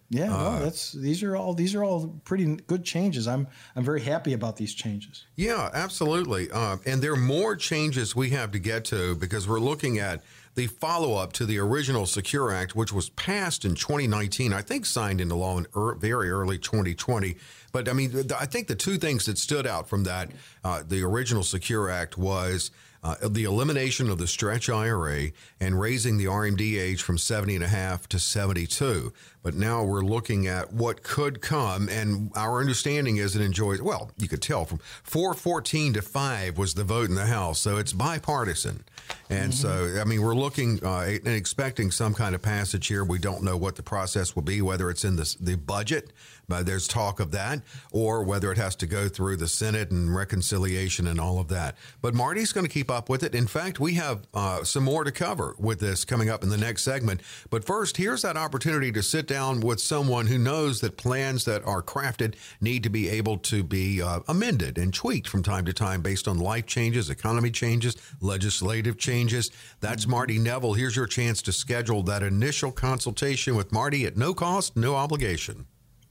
Yeah, 0.09 0.33
uh, 0.33 0.59
no, 0.59 0.63
that's 0.63 0.93
these 0.93 1.21
are 1.23 1.35
all 1.35 1.53
these 1.53 1.75
are 1.75 1.83
all 1.83 2.19
pretty 2.23 2.55
good 2.67 2.85
changes. 2.85 3.27
I'm 3.27 3.47
I'm 3.75 3.83
very 3.83 4.01
happy 4.01 4.33
about 4.33 4.55
these 4.55 4.73
changes. 4.73 5.25
Yeah, 5.35 5.69
absolutely. 5.73 6.49
Uh, 6.49 6.77
and 6.85 7.01
there 7.01 7.11
are 7.11 7.17
more 7.17 7.55
changes 7.55 8.15
we 8.15 8.29
have 8.29 8.51
to 8.51 8.59
get 8.59 8.85
to 8.85 9.15
because 9.15 9.47
we're 9.47 9.59
looking 9.59 9.99
at 9.99 10.23
the 10.57 10.65
follow 10.65 11.13
up 11.13 11.33
to 11.33 11.45
the 11.45 11.59
original 11.59 12.07
Secure 12.07 12.51
Act, 12.51 12.75
which 12.75 12.91
was 12.91 13.09
passed 13.11 13.63
in 13.63 13.75
2019. 13.75 14.51
I 14.51 14.63
think 14.63 14.87
signed 14.87 15.21
into 15.21 15.35
law 15.35 15.59
in 15.59 15.67
er, 15.75 15.93
very 15.93 16.31
early 16.31 16.57
2020. 16.57 17.37
But 17.71 17.87
I 17.87 17.93
mean, 17.93 18.31
I 18.37 18.47
think 18.47 18.67
the 18.67 18.75
two 18.75 18.97
things 18.97 19.27
that 19.27 19.37
stood 19.37 19.67
out 19.67 19.87
from 19.87 20.03
that, 20.05 20.31
uh, 20.63 20.81
the 20.85 21.03
original 21.03 21.43
Secure 21.43 21.91
Act 21.91 22.17
was 22.17 22.71
uh, 23.03 23.15
the 23.29 23.43
elimination 23.43 24.09
of 24.09 24.17
the 24.17 24.25
stretch 24.25 24.67
IRA 24.67 25.27
and 25.59 25.79
raising 25.79 26.17
the 26.17 26.25
RMD 26.25 26.81
age 26.81 27.03
from 27.03 27.19
70 27.19 27.53
and 27.53 27.63
a 27.63 27.67
half 27.67 28.09
to 28.09 28.17
72. 28.17 29.13
But 29.43 29.53
now 29.53 29.83
we're 29.83 30.01
looking 30.01 30.47
at 30.47 30.73
what 30.73 31.03
could 31.03 31.41
come, 31.41 31.87
and 31.89 32.31
our 32.35 32.59
understanding 32.59 33.17
is 33.17 33.35
it 33.35 33.41
enjoys, 33.41 33.81
well, 33.81 34.11
you 34.17 34.27
could 34.27 34.41
tell 34.41 34.65
from 34.65 34.79
414 35.03 35.93
to 35.93 36.01
5 36.01 36.57
was 36.57 36.73
the 36.73 36.83
vote 36.83 37.09
in 37.09 37.15
the 37.15 37.27
House, 37.27 37.59
so 37.59 37.77
it's 37.77 37.93
bipartisan. 37.93 38.83
And 39.29 39.53
mm-hmm. 39.53 39.95
so, 39.95 40.01
I 40.01 40.03
mean, 40.03 40.21
we're 40.21 40.35
looking 40.35 40.83
uh, 40.83 40.99
and 40.99 41.27
expecting 41.27 41.91
some 41.91 42.13
kind 42.13 42.35
of 42.35 42.41
passage 42.41 42.87
here. 42.87 43.03
We 43.03 43.19
don't 43.19 43.43
know 43.43 43.57
what 43.57 43.75
the 43.75 43.83
process 43.83 44.35
will 44.35 44.43
be, 44.43 44.61
whether 44.61 44.89
it's 44.89 45.05
in 45.05 45.15
the, 45.15 45.35
the 45.39 45.55
budget 45.55 46.11
but 46.47 46.65
there's 46.65 46.87
talk 46.87 47.19
of 47.19 47.31
that, 47.31 47.61
or 47.91 48.23
whether 48.23 48.51
it 48.51 48.57
has 48.57 48.75
to 48.77 48.87
go 48.87 49.09
through 49.09 49.35
the 49.35 49.47
Senate 49.47 49.91
and 49.91 50.15
reconciliation 50.15 51.07
and 51.07 51.19
all 51.19 51.39
of 51.39 51.49
that. 51.49 51.75
But 52.01 52.13
Marty's 52.13 52.53
going 52.53 52.65
to 52.65 52.71
keep 52.71 52.89
up 52.89 53.09
with 53.09 53.23
it. 53.23 53.35
In 53.35 53.47
fact, 53.47 53.79
we 53.79 53.95
have 53.95 54.25
uh, 54.33 54.63
some 54.63 54.83
more 54.83 55.03
to 55.03 55.11
cover 55.11 55.55
with 55.59 55.79
this 55.79 56.05
coming 56.05 56.29
up 56.29 56.43
in 56.43 56.49
the 56.49 56.57
next 56.57 56.83
segment. 56.83 57.21
But 57.49 57.65
first, 57.65 57.97
here's 57.97 58.21
that 58.21 58.37
opportunity 58.37 58.91
to 58.93 59.03
sit 59.03 59.26
down 59.27 59.59
with 59.59 59.79
someone 59.79 60.27
who 60.27 60.39
knows 60.39 60.81
that 60.81 60.97
plans 60.97 61.45
that 61.45 61.63
are 61.63 61.83
crafted 61.83 62.35
need 62.59 62.81
to 62.83 62.89
be 62.89 63.09
able 63.09 63.37
to 63.37 63.63
be 63.63 64.01
uh, 64.01 64.21
amended 64.27 64.77
and 64.77 64.93
tweaked 64.93 65.27
from 65.27 65.43
time 65.43 65.65
to 65.65 65.73
time 65.73 66.01
based 66.01 66.27
on 66.27 66.39
life 66.39 66.65
changes, 66.65 67.09
economy 67.09 67.51
changes, 67.51 67.95
legislative 68.19 68.97
changes. 68.97 69.51
That's. 69.79 70.07
Marty 70.07 70.39
Neville. 70.39 70.73
Here's 70.73 70.95
your 70.95 71.05
chance 71.05 71.41
to 71.43 71.51
schedule 71.51 72.01
that 72.03 72.23
initial 72.23 72.71
consultation 72.71 73.55
with 73.55 73.71
Marty 73.71 74.05
at 74.05 74.17
no 74.17 74.33
cost, 74.33 74.75
no 74.75 74.95
obligation. 74.95 75.67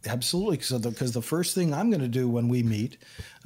Absolutely, 0.07 0.59
because 0.59 0.81
the, 0.81 0.91
the, 0.91 1.23
first 1.23 1.55
thing 1.55 1.75
I'm 1.75 1.91
going 1.91 2.03
to 2.03 2.09
do 2.09 2.29
when 2.29 2.49
we 2.49 2.63
meet, 2.63 2.99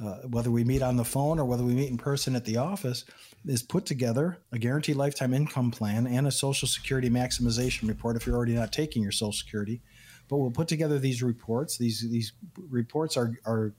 uh, 0.03 0.17
whether 0.27 0.51
we 0.51 0.63
meet 0.63 0.83
on 0.83 0.97
the 0.97 1.03
phone 1.03 1.39
or 1.39 1.45
whether 1.45 1.63
we 1.63 1.73
meet 1.73 1.89
in 1.89 1.97
person 1.97 2.35
at 2.35 2.45
the 2.45 2.57
office, 2.57 3.05
is 3.45 3.63
put 3.63 3.85
together 3.85 4.37
a 4.51 4.59
guaranteed 4.59 4.95
lifetime 4.95 5.33
income 5.33 5.71
plan 5.71 6.05
and 6.05 6.27
a 6.27 6.31
Social 6.31 6.67
Security 6.67 7.09
maximization 7.09 7.87
report 7.87 8.15
if 8.15 8.25
you're 8.25 8.35
already 8.35 8.53
not 8.53 8.71
taking 8.71 9.01
your 9.01 9.11
Social 9.11 9.33
Security. 9.33 9.81
But 10.29 10.37
we'll 10.37 10.51
put 10.51 10.67
together 10.67 10.99
these 10.99 11.21
reports. 11.21 11.77
These 11.77 12.09
these 12.09 12.33
reports 12.69 13.17
are 13.17 13.33
are 13.45 13.73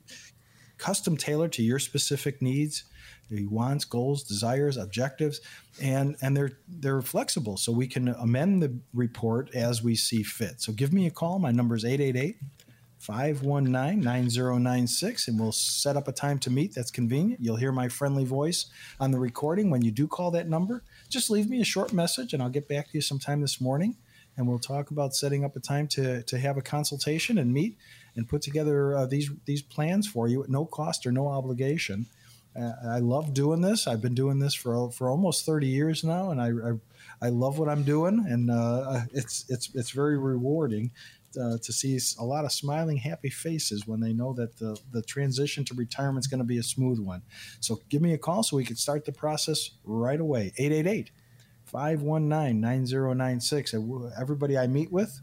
custom 0.78 1.16
tailored 1.16 1.52
to 1.52 1.62
your 1.62 1.78
specific 1.78 2.42
needs, 2.42 2.84
your 3.28 3.48
wants, 3.48 3.84
goals, 3.84 4.24
desires, 4.24 4.76
objectives, 4.76 5.40
and 5.80 6.16
and 6.20 6.36
they're 6.36 6.58
they're 6.68 7.00
flexible, 7.00 7.56
so 7.56 7.72
we 7.72 7.86
can 7.86 8.08
amend 8.08 8.62
the 8.62 8.76
report 8.92 9.54
as 9.54 9.82
we 9.82 9.94
see 9.94 10.22
fit. 10.22 10.60
So 10.60 10.72
give 10.72 10.92
me 10.92 11.06
a 11.06 11.10
call. 11.10 11.38
My 11.38 11.52
number 11.52 11.74
is 11.74 11.84
888 11.84 12.36
519 13.02 14.00
9096, 14.00 15.26
and 15.26 15.40
we'll 15.40 15.50
set 15.50 15.96
up 15.96 16.06
a 16.06 16.12
time 16.12 16.38
to 16.38 16.50
meet 16.50 16.72
that's 16.72 16.92
convenient. 16.92 17.40
You'll 17.42 17.56
hear 17.56 17.72
my 17.72 17.88
friendly 17.88 18.24
voice 18.24 18.66
on 19.00 19.10
the 19.10 19.18
recording 19.18 19.70
when 19.70 19.82
you 19.82 19.90
do 19.90 20.06
call 20.06 20.30
that 20.30 20.48
number. 20.48 20.84
Just 21.08 21.28
leave 21.28 21.50
me 21.50 21.60
a 21.60 21.64
short 21.64 21.92
message, 21.92 22.32
and 22.32 22.40
I'll 22.40 22.48
get 22.48 22.68
back 22.68 22.86
to 22.86 22.98
you 22.98 23.00
sometime 23.00 23.40
this 23.40 23.60
morning, 23.60 23.96
and 24.36 24.46
we'll 24.46 24.60
talk 24.60 24.92
about 24.92 25.16
setting 25.16 25.44
up 25.44 25.56
a 25.56 25.60
time 25.60 25.88
to, 25.88 26.22
to 26.22 26.38
have 26.38 26.56
a 26.56 26.62
consultation 26.62 27.38
and 27.38 27.52
meet 27.52 27.76
and 28.14 28.28
put 28.28 28.40
together 28.40 28.96
uh, 28.96 29.06
these, 29.06 29.30
these 29.46 29.62
plans 29.62 30.06
for 30.06 30.28
you 30.28 30.44
at 30.44 30.48
no 30.48 30.64
cost 30.64 31.04
or 31.04 31.10
no 31.10 31.26
obligation. 31.26 32.06
Uh, 32.54 32.72
I 32.86 32.98
love 33.00 33.34
doing 33.34 33.62
this. 33.62 33.88
I've 33.88 34.02
been 34.02 34.14
doing 34.14 34.38
this 34.38 34.54
for 34.54 34.92
for 34.92 35.08
almost 35.08 35.46
30 35.46 35.66
years 35.66 36.04
now, 36.04 36.30
and 36.30 36.40
I, 36.40 36.48
I, 36.48 37.26
I 37.26 37.30
love 37.30 37.58
what 37.58 37.68
I'm 37.68 37.82
doing, 37.82 38.26
and 38.28 38.50
uh, 38.50 39.00
it's 39.12 39.46
it's 39.48 39.74
it's 39.74 39.90
very 39.90 40.18
rewarding 40.18 40.90
uh, 41.40 41.58
to 41.62 41.72
see 41.72 41.98
a 42.18 42.24
lot 42.24 42.44
of 42.44 42.52
smiling, 42.52 42.96
happy 42.96 43.30
faces 43.30 43.86
when 43.86 44.00
they 44.00 44.12
know 44.12 44.32
that 44.34 44.58
the, 44.58 44.78
the 44.90 45.02
transition 45.02 45.64
to 45.66 45.74
retirement 45.74 46.24
is 46.24 46.26
going 46.26 46.38
to 46.38 46.44
be 46.44 46.58
a 46.58 46.62
smooth 46.62 46.98
one. 46.98 47.22
So 47.60 47.80
give 47.88 48.02
me 48.02 48.12
a 48.14 48.18
call 48.18 48.42
so 48.42 48.56
we 48.56 48.64
can 48.64 48.76
start 48.76 49.04
the 49.04 49.12
process 49.12 49.70
right 49.84 50.20
away. 50.20 50.52
888 50.58 51.10
519 51.64 52.60
9096. 52.60 53.74
Everybody 54.20 54.58
I 54.58 54.66
meet 54.66 54.92
with 54.92 55.20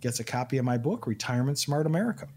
gets 0.00 0.20
a 0.20 0.24
copy 0.24 0.58
of 0.58 0.64
my 0.64 0.78
book, 0.78 1.06
Retirement 1.06 1.58
Smart 1.58 1.86
America. 1.86 2.28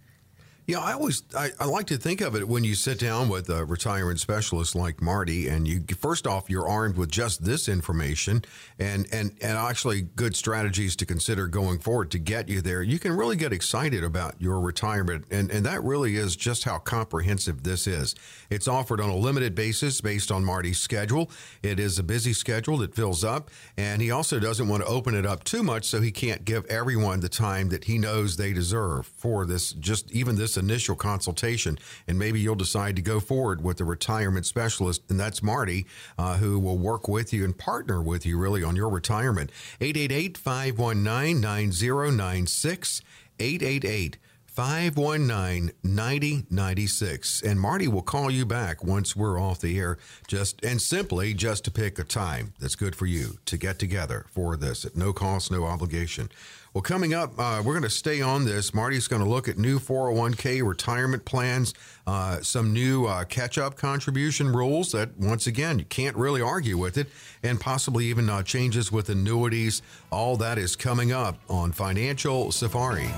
Yeah, 0.67 0.79
I 0.79 0.93
always 0.93 1.21
I, 1.37 1.51
I, 1.59 1.65
like 1.65 1.85
to 1.87 1.97
think 1.97 2.21
of 2.21 2.35
it 2.35 2.47
when 2.47 2.63
you 2.63 2.73
sit 2.73 2.97
down 2.97 3.29
with 3.29 3.49
a 3.51 3.63
retirement 3.63 4.19
specialist 4.19 4.73
like 4.73 4.99
Marty, 4.99 5.47
and 5.47 5.67
you 5.67 5.83
first 5.95 6.25
off 6.25 6.49
you're 6.49 6.67
armed 6.67 6.97
with 6.97 7.11
just 7.11 7.45
this 7.45 7.69
information, 7.69 8.43
and 8.79 9.07
and 9.13 9.37
and 9.41 9.59
actually 9.59 10.01
good 10.01 10.35
strategies 10.35 10.95
to 10.95 11.05
consider 11.05 11.45
going 11.45 11.77
forward 11.77 12.09
to 12.11 12.17
get 12.17 12.49
you 12.49 12.61
there. 12.61 12.81
You 12.81 12.97
can 12.97 13.11
really 13.15 13.35
get 13.35 13.53
excited 13.53 14.03
about 14.03 14.41
your 14.41 14.59
retirement, 14.59 15.25
and 15.29 15.51
and 15.51 15.63
that 15.67 15.83
really 15.83 16.15
is 16.15 16.35
just 16.35 16.63
how 16.63 16.79
comprehensive 16.79 17.61
this 17.61 17.85
is. 17.85 18.15
It's 18.49 18.67
offered 18.67 18.99
on 18.99 19.11
a 19.11 19.15
limited 19.15 19.53
basis 19.53 20.01
based 20.01 20.31
on 20.31 20.43
Marty's 20.43 20.79
schedule. 20.79 21.29
It 21.61 21.79
is 21.79 21.99
a 21.99 22.03
busy 22.03 22.33
schedule 22.33 22.77
that 22.77 22.95
fills 22.95 23.23
up, 23.23 23.51
and 23.77 24.01
he 24.01 24.09
also 24.09 24.39
doesn't 24.39 24.67
want 24.67 24.81
to 24.81 24.89
open 24.89 25.13
it 25.13 25.27
up 25.27 25.43
too 25.43 25.61
much, 25.61 25.85
so 25.85 26.01
he 26.01 26.11
can't 26.11 26.43
give 26.43 26.65
everyone 26.65 27.19
the 27.19 27.29
time 27.29 27.69
that 27.69 27.83
he 27.83 27.99
knows 27.99 28.35
they 28.35 28.51
deserve 28.51 29.05
for 29.05 29.45
this. 29.45 29.71
Just 29.71 30.11
even 30.11 30.35
this 30.35 30.54
initial 30.57 30.95
consultation, 30.95 31.77
and 32.07 32.17
maybe 32.17 32.39
you'll 32.39 32.55
decide 32.55 32.95
to 32.95 33.01
go 33.01 33.19
forward 33.19 33.63
with 33.63 33.77
the 33.77 33.85
retirement 33.85 34.45
specialist, 34.45 35.01
and 35.09 35.19
that's 35.19 35.43
Marty, 35.43 35.85
uh, 36.17 36.37
who 36.37 36.59
will 36.59 36.77
work 36.77 37.07
with 37.07 37.33
you 37.33 37.43
and 37.43 37.57
partner 37.57 38.01
with 38.01 38.25
you 38.25 38.37
really 38.37 38.63
on 38.63 38.75
your 38.75 38.89
retirement. 38.89 39.51
888 39.81 40.37
519 40.37 41.41
9096. 41.41 43.01
888 43.39 44.17
519 44.55 45.73
9096. 45.83 47.41
And 47.41 47.59
Marty 47.59 47.89
will 47.89 48.01
call 48.01 48.31
you 48.31 48.45
back 48.45 48.83
once 48.83 49.13
we're 49.15 49.39
off 49.39 49.59
the 49.59 49.77
air, 49.77 49.97
just 50.27 50.63
and 50.63 50.81
simply 50.81 51.33
just 51.33 51.65
to 51.65 51.71
pick 51.71 51.99
a 51.99 52.05
time 52.05 52.53
that's 52.59 52.75
good 52.75 52.95
for 52.95 53.05
you 53.05 53.37
to 53.45 53.57
get 53.57 53.79
together 53.79 54.25
for 54.29 54.55
this 54.55 54.85
at 54.85 54.95
no 54.95 55.11
cost, 55.11 55.51
no 55.51 55.65
obligation. 55.65 56.29
Well, 56.73 56.81
coming 56.81 57.13
up, 57.13 57.37
uh, 57.37 57.61
we're 57.65 57.73
going 57.73 57.83
to 57.83 57.89
stay 57.89 58.21
on 58.21 58.43
this. 58.43 58.73
Marty's 58.73 59.07
going 59.07 59.23
to 59.23 59.29
look 59.29 59.47
at 59.47 59.57
new 59.57 59.79
401k 59.79 60.65
retirement 60.65 61.23
plans, 61.23 61.73
uh, 62.05 62.41
some 62.41 62.73
new 62.73 63.05
uh, 63.05 63.23
catch 63.23 63.57
up 63.57 63.77
contribution 63.77 64.51
rules 64.51 64.91
that, 64.91 65.17
once 65.17 65.47
again, 65.47 65.79
you 65.79 65.85
can't 65.85 66.17
really 66.17 66.41
argue 66.41 66.77
with 66.77 66.97
it, 66.97 67.07
and 67.43 67.61
possibly 67.61 68.05
even 68.05 68.29
uh, 68.29 68.43
changes 68.43 68.91
with 68.91 69.07
annuities. 69.07 69.81
All 70.11 70.35
that 70.37 70.57
is 70.57 70.75
coming 70.75 71.13
up 71.13 71.37
on 71.49 71.71
Financial 71.71 72.51
Safari. 72.51 73.09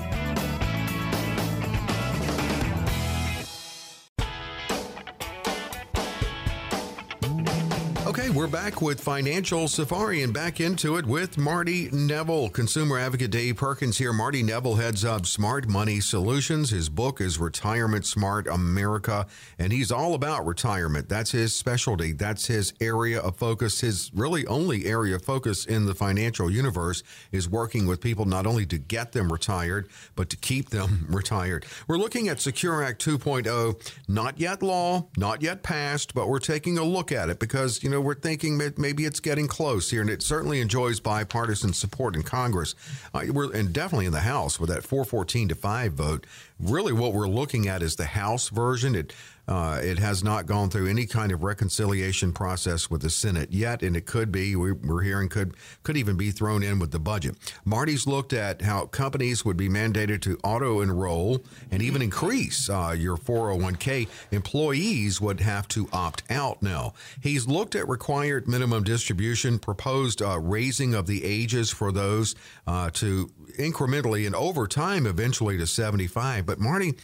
We're 8.26 8.48
back 8.48 8.82
with 8.82 9.00
Financial 9.00 9.68
Safari 9.68 10.22
and 10.22 10.34
back 10.34 10.60
into 10.60 10.96
it 10.96 11.06
with 11.06 11.38
Marty 11.38 11.88
Neville. 11.92 12.48
Consumer 12.50 12.98
advocate 12.98 13.30
Dave 13.30 13.56
Perkins 13.56 13.96
here. 13.96 14.12
Marty 14.12 14.42
Neville 14.42 14.74
heads 14.74 15.04
up 15.04 15.24
Smart 15.24 15.68
Money 15.68 16.00
Solutions. 16.00 16.70
His 16.70 16.88
book 16.88 17.20
is 17.20 17.38
Retirement 17.38 18.04
Smart 18.04 18.48
America, 18.48 19.26
and 19.58 19.72
he's 19.72 19.92
all 19.92 20.14
about 20.14 20.44
retirement. 20.44 21.08
That's 21.08 21.30
his 21.30 21.54
specialty. 21.54 22.12
That's 22.12 22.46
his 22.46 22.74
area 22.80 23.20
of 23.20 23.36
focus. 23.36 23.80
His 23.80 24.10
really 24.12 24.44
only 24.48 24.86
area 24.86 25.16
of 25.16 25.24
focus 25.24 25.64
in 25.64 25.86
the 25.86 25.94
financial 25.94 26.50
universe 26.50 27.04
is 27.30 27.48
working 27.48 27.86
with 27.86 28.00
people 28.00 28.24
not 28.24 28.46
only 28.46 28.66
to 28.66 28.78
get 28.78 29.12
them 29.12 29.32
retired, 29.32 29.88
but 30.16 30.28
to 30.30 30.36
keep 30.36 30.70
them 30.70 31.06
retired. 31.10 31.64
We're 31.86 31.98
looking 31.98 32.28
at 32.28 32.40
Secure 32.40 32.82
Act 32.82 33.02
2.0, 33.04 33.92
not 34.08 34.40
yet 34.40 34.60
law, 34.60 35.06
not 35.16 35.40
yet 35.40 35.62
passed, 35.62 36.14
but 36.14 36.28
we're 36.28 36.40
taking 36.40 36.78
a 36.78 36.84
look 36.84 37.12
at 37.12 37.30
it 37.30 37.38
because, 37.38 37.82
you 37.82 37.88
know, 37.88 38.07
we're 38.08 38.14
thinking 38.14 38.56
that 38.56 38.78
maybe 38.78 39.04
it's 39.04 39.20
getting 39.20 39.46
close 39.46 39.90
here, 39.90 40.00
and 40.00 40.08
it 40.08 40.22
certainly 40.22 40.62
enjoys 40.62 40.98
bipartisan 40.98 41.74
support 41.74 42.16
in 42.16 42.22
Congress. 42.22 42.74
Uh, 43.12 43.18
and 43.52 43.70
definitely 43.70 44.06
in 44.06 44.12
the 44.12 44.20
House 44.20 44.58
with 44.58 44.70
that 44.70 44.82
414 44.82 45.48
to 45.48 45.54
5 45.54 45.92
vote. 45.92 46.26
Really, 46.58 46.94
what 46.94 47.12
we're 47.12 47.28
looking 47.28 47.68
at 47.68 47.82
is 47.82 47.96
the 47.96 48.06
House 48.06 48.48
version. 48.48 48.94
It 48.94 49.12
uh, 49.48 49.80
it 49.82 49.98
has 49.98 50.22
not 50.22 50.44
gone 50.44 50.68
through 50.68 50.86
any 50.88 51.06
kind 51.06 51.32
of 51.32 51.42
reconciliation 51.42 52.32
process 52.32 52.90
with 52.90 53.00
the 53.00 53.08
Senate 53.08 53.50
yet, 53.50 53.82
and 53.82 53.96
it 53.96 54.04
could 54.04 54.30
be. 54.30 54.54
We're 54.54 55.02
hearing 55.02 55.30
could 55.30 55.54
could 55.82 55.96
even 55.96 56.16
be 56.16 56.30
thrown 56.30 56.62
in 56.62 56.78
with 56.78 56.90
the 56.90 56.98
budget. 56.98 57.36
Marty's 57.64 58.06
looked 58.06 58.34
at 58.34 58.62
how 58.62 58.86
companies 58.86 59.44
would 59.44 59.56
be 59.56 59.68
mandated 59.68 60.20
to 60.22 60.38
auto 60.44 60.82
enroll 60.82 61.42
and 61.70 61.82
even 61.82 62.02
increase 62.02 62.68
uh, 62.68 62.94
your 62.96 63.16
401k. 63.16 64.08
Employees 64.30 65.20
would 65.20 65.40
have 65.40 65.66
to 65.68 65.88
opt 65.92 66.22
out 66.30 66.62
now. 66.62 66.92
He's 67.22 67.48
looked 67.48 67.74
at 67.74 67.88
required 67.88 68.46
minimum 68.46 68.84
distribution, 68.84 69.58
proposed 69.58 70.20
uh, 70.20 70.38
raising 70.38 70.94
of 70.94 71.06
the 71.06 71.24
ages 71.24 71.70
for 71.70 71.90
those 71.90 72.34
uh, 72.66 72.90
to 72.90 73.30
incrementally 73.58 74.26
and 74.26 74.34
over 74.34 74.66
time, 74.66 75.06
eventually 75.06 75.56
to 75.56 75.66
75. 75.66 76.44
But 76.44 76.58
Marty 76.58 76.94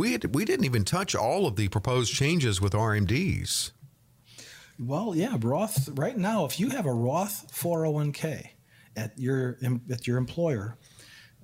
we 0.00 0.12
had, 0.12 0.34
we 0.34 0.46
didn't 0.46 0.64
even 0.64 0.82
touch 0.82 1.14
all 1.14 1.46
of 1.46 1.56
the 1.56 1.68
proposed 1.68 2.14
changes 2.14 2.58
with 2.58 2.72
RMDs. 2.72 3.72
Well, 4.78 5.14
yeah, 5.14 5.36
Roth. 5.38 5.90
Right 5.92 6.16
now, 6.16 6.46
if 6.46 6.58
you 6.58 6.70
have 6.70 6.86
a 6.86 6.92
Roth 6.92 7.52
401k 7.52 8.48
at 8.96 9.12
your 9.18 9.58
at 9.90 10.06
your 10.06 10.16
employer, 10.16 10.78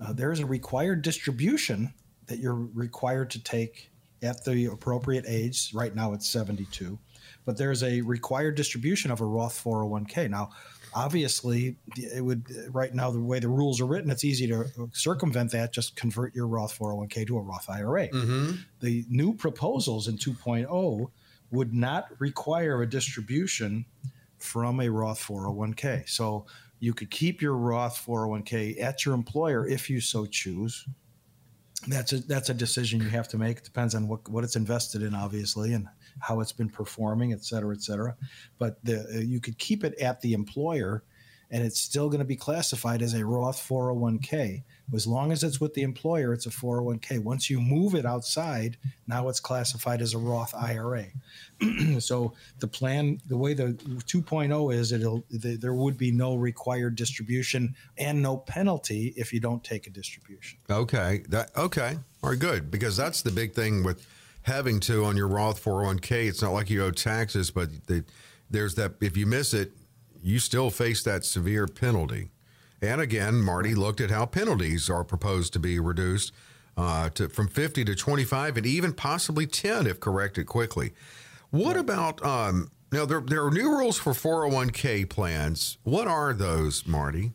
uh, 0.01 0.15
there 0.15 0.33
is 0.33 0.41
a 0.41 0.47
required 0.47 1.03
distribution 1.03 1.93
that 2.29 2.39
you're 2.39 2.55
required 2.55 3.29
to 3.33 3.45
take 3.45 3.91
at 4.23 4.43
the 4.45 4.65
appropriate 4.67 5.27
age. 5.29 5.73
Right 5.75 5.95
now, 5.95 6.15
it's 6.15 6.27
72, 6.27 6.99
but 7.45 7.59
there's 7.59 7.83
a 7.83 8.01
required 8.01 8.55
distribution 8.55 9.11
of 9.11 9.21
a 9.21 9.27
Roth 9.27 9.63
401k. 9.63 10.31
Now, 10.31 10.49
obviously 10.95 11.77
it 11.97 12.25
would 12.25 12.45
right 12.71 12.95
now 12.95 13.11
the 13.11 13.21
way 13.21 13.39
the 13.39 13.49
rules 13.49 13.81
are 13.81 13.87
written 13.87 14.11
it's 14.11 14.25
easy 14.25 14.47
to 14.47 14.65
circumvent 14.93 15.51
that 15.51 15.73
just 15.73 15.97
convert 15.97 16.35
your 16.35 16.47
roth 16.47 16.79
401k 16.79 17.27
to 17.27 17.39
a 17.39 17.41
roth 17.41 17.69
ira 17.69 18.09
mm-hmm. 18.09 18.53
the 18.81 19.05
new 19.09 19.35
proposals 19.35 20.09
in 20.09 20.17
2.0 20.17 21.11
would 21.51 21.73
not 21.73 22.09
require 22.19 22.83
a 22.83 22.89
distribution 22.89 23.85
from 24.39 24.81
a 24.81 24.89
roth 24.89 25.25
401k 25.25 26.09
so 26.09 26.47
you 26.79 26.93
could 26.93 27.11
keep 27.11 27.41
your 27.41 27.57
roth 27.57 28.05
401k 28.05 28.83
at 28.83 29.05
your 29.05 29.15
employer 29.15 29.67
if 29.67 29.89
you 29.89 30.01
so 30.01 30.27
choose 30.27 30.87
that's 31.89 32.13
a 32.13 32.19
that's 32.19 32.49
a 32.49 32.55
decision 32.55 33.01
you 33.01 33.09
have 33.09 33.29
to 33.29 33.39
make. 33.39 33.59
It 33.59 33.65
depends 33.65 33.95
on 33.95 34.09
what 34.09 34.29
what 34.29 34.45
it's 34.45 34.57
invested 34.57 35.03
in, 35.03 35.15
obviously, 35.15 35.73
and 35.73 35.89
how 36.21 36.41
it's 36.41 36.53
been 36.53 36.69
performing, 36.69 37.33
et 37.33 37.45
cetera, 37.45 37.75
et 37.75 37.83
cetera. 37.83 38.17
But 38.59 38.85
the, 38.85 39.07
uh, 39.15 39.19
you 39.19 39.41
could 39.41 39.59
keep 39.59 39.85
it 39.85 39.99
at 39.99 40.21
the 40.21 40.33
employer 40.33 41.03
and 41.51 41.65
it's 41.65 41.81
still 41.81 42.09
going 42.09 42.19
to 42.19 42.25
be 42.25 42.37
classified 42.37 43.03
as 43.03 43.15
a 43.15 43.25
Roth 43.25 43.57
401k. 43.57 44.63
As 44.95 45.07
long 45.07 45.33
as 45.33 45.43
it's 45.43 45.61
with 45.61 45.75
the 45.75 45.83
employer, 45.83 46.33
it's 46.33 46.47
a 46.47 46.51
401k. 46.51 47.23
Once 47.23 47.51
you 47.51 47.61
move 47.61 47.95
it 47.95 48.05
outside, 48.05 48.77
now 49.07 49.29
it's 49.29 49.41
classified 49.41 50.01
as 50.01 50.15
a 50.15 50.19
Roth 50.19 50.55
IRA. 50.55 51.07
so 51.99 52.33
the 52.59 52.67
plan, 52.67 53.21
the 53.29 53.37
way 53.37 53.55
the 53.55 53.73
2.0 53.75 54.75
is, 54.75 54.93
it'll 54.93 55.25
there 55.31 55.75
would 55.75 55.99
be 55.99 56.11
no 56.11 56.35
required 56.35 56.97
distribution 56.97 57.75
and 57.99 58.23
no 58.23 58.37
penalty 58.37 59.13
if 59.17 59.33
you 59.33 59.41
don't 59.41 59.63
take 59.63 59.87
a 59.87 59.91
distribution. 59.91 60.59
Okay, 60.71 61.23
that 61.29 61.57
okay, 61.57 61.99
all 62.23 62.31
right, 62.31 62.39
good 62.39 62.71
because 62.71 62.97
that's 62.97 63.23
the 63.23 63.31
big 63.31 63.55
thing 63.55 63.83
with 63.83 64.07
having 64.47 64.81
to 64.81 65.05
on 65.05 65.17
your 65.17 65.29
Roth 65.29 65.63
401k. 65.63 66.29
It's 66.29 66.43
not 66.43 66.53
like 66.53 66.71
you 66.71 66.85
owe 66.85 66.91
taxes, 66.91 67.51
but 67.51 67.87
the, 67.87 68.05
there's 68.51 68.75
that 68.77 68.95
if 69.01 69.17
you 69.17 69.27
miss 69.27 69.53
it 69.53 69.73
you 70.27 70.41
still 70.41 70.71
face 70.71 71.05
that 71.05 71.25
severe 71.25 71.69
penalty. 71.69 72.31
And 72.83 73.01
again, 73.01 73.37
Marty 73.37 73.77
looked 73.77 74.01
at 74.01 74.11
how 74.11 74.27
penalties 74.27 74.91
are 74.91 75.05
proposed 75.05 75.53
to 75.53 75.61
be 75.61 75.79
reduced 75.79 76.33
uh, 76.77 77.11
to, 77.11 77.29
from 77.29 77.47
50 77.47 77.85
to 77.85 77.95
25 77.95 78.57
and 78.57 78.67
even 78.67 78.93
possibly 78.93 79.47
10 79.47 79.87
if 79.87 80.01
corrected 80.01 80.47
quickly. 80.47 80.93
What 81.51 81.77
about 81.77 82.25
um, 82.25 82.73
now? 82.91 83.07
There, 83.07 83.21
there 83.21 83.47
are 83.47 83.53
new 83.53 83.71
rules 83.71 83.99
for 83.99 84.13
401k 84.13 85.09
plans. 85.09 85.79
What 85.85 86.09
are 86.09 86.35
those, 86.35 86.85
Marty? 86.87 87.31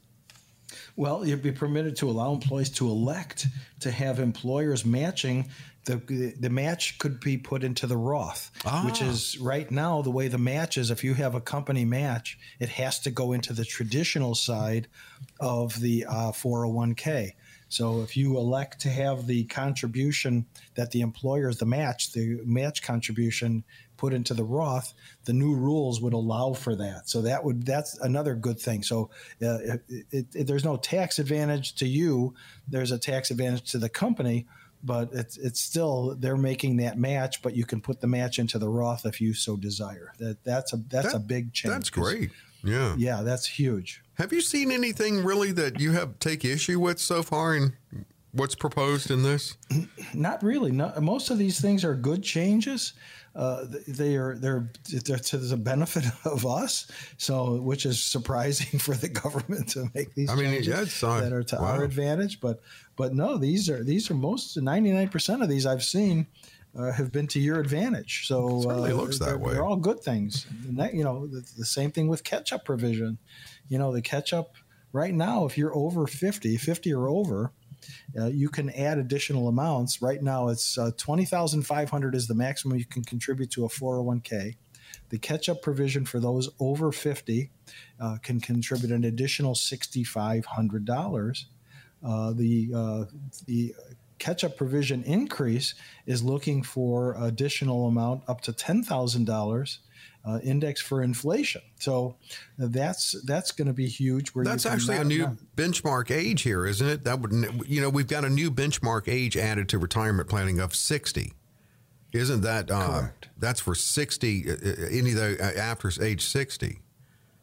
Well, 0.97 1.25
you'd 1.25 1.41
be 1.41 1.53
permitted 1.53 1.95
to 1.97 2.09
allow 2.09 2.33
employees 2.33 2.69
to 2.71 2.89
elect 2.89 3.47
to 3.79 3.89
have 3.89 4.19
employers 4.19 4.85
matching 4.85 5.49
the 5.85 6.33
the 6.39 6.49
match 6.49 6.99
could 6.99 7.19
be 7.19 7.37
put 7.37 7.63
into 7.63 7.87
the 7.87 7.97
Roth, 7.97 8.51
ah. 8.65 8.83
which 8.85 9.01
is 9.01 9.37
right 9.39 9.69
now 9.71 10.01
the 10.01 10.11
way 10.11 10.27
the 10.27 10.37
match 10.37 10.77
is. 10.77 10.91
If 10.91 11.03
you 11.03 11.13
have 11.15 11.35
a 11.35 11.41
company 11.41 11.85
match, 11.85 12.37
it 12.59 12.69
has 12.69 12.99
to 12.99 13.11
go 13.11 13.33
into 13.33 13.53
the 13.53 13.65
traditional 13.65 14.35
side 14.35 14.87
of 15.39 15.79
the 15.79 16.05
uh, 16.05 16.31
401k. 16.31 17.31
So 17.71 18.01
if 18.01 18.17
you 18.17 18.37
elect 18.37 18.81
to 18.81 18.89
have 18.89 19.27
the 19.27 19.45
contribution 19.45 20.45
that 20.75 20.91
the 20.91 21.01
employer 21.01 21.47
is 21.47 21.57
the 21.57 21.65
match, 21.65 22.11
the 22.11 22.41
match 22.43 22.83
contribution 22.83 23.63
put 23.95 24.13
into 24.13 24.33
the 24.33 24.43
Roth, 24.43 24.93
the 25.23 25.31
new 25.31 25.55
rules 25.55 26.01
would 26.01 26.13
allow 26.13 26.53
for 26.53 26.75
that. 26.75 27.07
So 27.07 27.21
that 27.21 27.43
would 27.45 27.65
that's 27.65 27.97
another 27.99 28.35
good 28.35 28.59
thing. 28.59 28.83
So 28.83 29.09
uh, 29.41 29.59
it, 29.59 29.81
it, 30.11 30.25
it, 30.33 30.47
there's 30.47 30.65
no 30.65 30.75
tax 30.75 31.17
advantage 31.17 31.75
to 31.75 31.87
you. 31.87 32.33
There's 32.67 32.91
a 32.91 32.99
tax 32.99 33.31
advantage 33.31 33.71
to 33.71 33.77
the 33.77 33.89
company 33.89 34.47
but 34.83 35.09
it's 35.13 35.37
it's 35.37 35.59
still 35.59 36.15
they're 36.17 36.37
making 36.37 36.77
that 36.77 36.97
match, 36.97 37.41
but 37.41 37.55
you 37.55 37.65
can 37.65 37.81
put 37.81 38.01
the 38.01 38.07
match 38.07 38.39
into 38.39 38.59
the 38.59 38.69
Roth 38.69 39.05
if 39.05 39.21
you 39.21 39.33
so 39.33 39.55
desire. 39.55 40.13
That 40.19 40.43
that's 40.43 40.73
a 40.73 40.77
that's 40.87 41.13
that, 41.13 41.15
a 41.15 41.19
big 41.19 41.53
change. 41.53 41.73
That's 41.73 41.89
great. 41.89 42.31
Yeah. 42.63 42.95
Yeah, 42.97 43.21
that's 43.21 43.47
huge. 43.47 44.03
Have 44.15 44.31
you 44.31 44.41
seen 44.41 44.71
anything 44.71 45.23
really 45.23 45.51
that 45.53 45.79
you 45.79 45.91
have 45.93 46.19
take 46.19 46.45
issue 46.45 46.79
with 46.79 46.99
so 46.99 47.23
far 47.23 47.55
in 47.55 47.73
what's 48.31 48.55
proposed 48.55 49.09
in 49.09 49.23
this? 49.23 49.57
Not 50.13 50.43
really. 50.43 50.71
No, 50.71 50.93
most 51.01 51.29
of 51.29 51.37
these 51.37 51.59
things 51.59 51.83
are 51.83 51.95
good 51.95 52.23
changes 52.23 52.93
uh, 53.33 53.65
they 53.87 54.17
are 54.17 54.35
they're, 54.35 54.69
they're 55.05 55.17
to 55.17 55.37
the 55.37 55.57
benefit 55.57 56.05
of 56.25 56.45
us. 56.45 56.87
So, 57.17 57.61
which 57.61 57.85
is 57.85 58.03
surprising 58.03 58.79
for 58.79 58.95
the 58.95 59.09
government 59.09 59.69
to 59.69 59.89
make 59.93 60.13
these. 60.15 60.29
I 60.29 60.35
mean, 60.35 60.51
changes 60.51 61.03
uh, 61.03 61.21
that 61.21 61.33
are 61.33 61.43
to 61.43 61.55
wow. 61.55 61.75
our 61.75 61.83
advantage, 61.83 62.39
but 62.41 62.61
but 62.95 63.13
no, 63.13 63.37
these 63.37 63.69
are 63.69 63.83
these 63.83 64.11
are 64.11 64.15
most 64.15 64.57
ninety 64.57 64.91
nine 64.91 65.09
percent 65.09 65.41
of 65.41 65.49
these 65.49 65.65
I've 65.65 65.83
seen. 65.83 66.27
Uh, 66.73 66.89
have 66.89 67.11
been 67.11 67.27
to 67.27 67.37
your 67.37 67.59
advantage, 67.59 68.27
so 68.27 68.45
uh, 68.69 68.87
looks 68.93 69.19
that 69.19 69.25
they're, 69.25 69.37
way. 69.37 69.51
They're 69.51 69.65
all 69.65 69.75
good 69.75 69.99
things. 69.99 70.47
And 70.65 70.77
that, 70.79 70.93
you 70.93 71.03
know, 71.03 71.27
the, 71.27 71.45
the 71.57 71.65
same 71.65 71.91
thing 71.91 72.07
with 72.07 72.23
catch 72.23 72.53
up 72.53 72.63
provision. 72.63 73.17
You 73.67 73.77
know, 73.77 73.91
the 73.91 74.01
catch 74.01 74.31
up 74.31 74.55
right 74.93 75.13
now, 75.13 75.45
if 75.45 75.57
you're 75.57 75.75
over 75.75 76.07
50, 76.07 76.55
50 76.55 76.93
or 76.93 77.09
over, 77.09 77.51
uh, 78.19 78.27
you 78.27 78.49
can 78.49 78.69
add 78.71 78.97
additional 78.97 79.47
amounts. 79.47 80.01
Right 80.01 80.21
now, 80.21 80.49
it's 80.49 80.77
uh, 80.77 80.91
20500 80.97 82.15
is 82.15 82.27
the 82.27 82.35
maximum 82.35 82.77
you 82.77 82.85
can 82.85 83.03
contribute 83.03 83.51
to 83.51 83.65
a 83.65 83.69
401k. 83.69 84.55
The 85.09 85.17
catch 85.17 85.49
up 85.49 85.61
provision 85.61 86.05
for 86.05 86.19
those 86.19 86.49
over 86.59 86.91
50 86.91 87.49
uh, 87.99 88.17
can 88.21 88.39
contribute 88.39 88.91
an 88.91 89.03
additional 89.03 89.53
$6,500. 89.53 91.45
Uh, 92.03 92.33
the, 92.33 92.71
uh, 92.75 93.05
the 93.45 93.75
catch 94.19 94.43
up 94.43 94.55
provision 94.57 95.03
increase 95.03 95.73
is 96.05 96.23
looking 96.23 96.63
for 96.63 97.15
additional 97.19 97.87
amount 97.87 98.23
up 98.27 98.41
to 98.41 98.53
$10,000 98.53 99.77
uh, 100.25 100.39
index 100.43 100.81
for 100.81 101.01
inflation. 101.01 101.61
So 101.79 102.15
that's 102.57 103.15
that's 103.23 103.51
going 103.51 103.67
to 103.67 103.73
be 103.73 103.87
huge. 103.87 104.29
Where 104.29 104.45
that's 104.45 104.65
actually 104.65 104.97
a 104.97 105.03
new 105.03 105.37
benchmark 105.55 106.11
age 106.11 106.43
here, 106.43 106.65
isn't 106.65 106.87
it? 106.87 107.03
That 107.03 107.19
would 107.19 107.65
you 107.67 107.81
know 107.81 107.89
we've 107.89 108.07
got 108.07 108.25
a 108.25 108.29
new 108.29 108.51
benchmark 108.51 109.07
age 109.07 109.35
added 109.35 109.69
to 109.69 109.79
retirement 109.79 110.29
planning 110.29 110.59
of 110.59 110.75
sixty. 110.75 111.33
Isn't 112.13 112.41
that 112.41 112.69
uh, 112.69 113.07
that's 113.37 113.61
for 113.61 113.73
sixty? 113.73 114.49
Uh, 114.49 114.53
uh 114.53 114.87
any 114.91 115.11
the 115.11 115.37
uh, 115.39 115.59
after 115.59 115.91
age 116.03 116.25
sixty. 116.25 116.79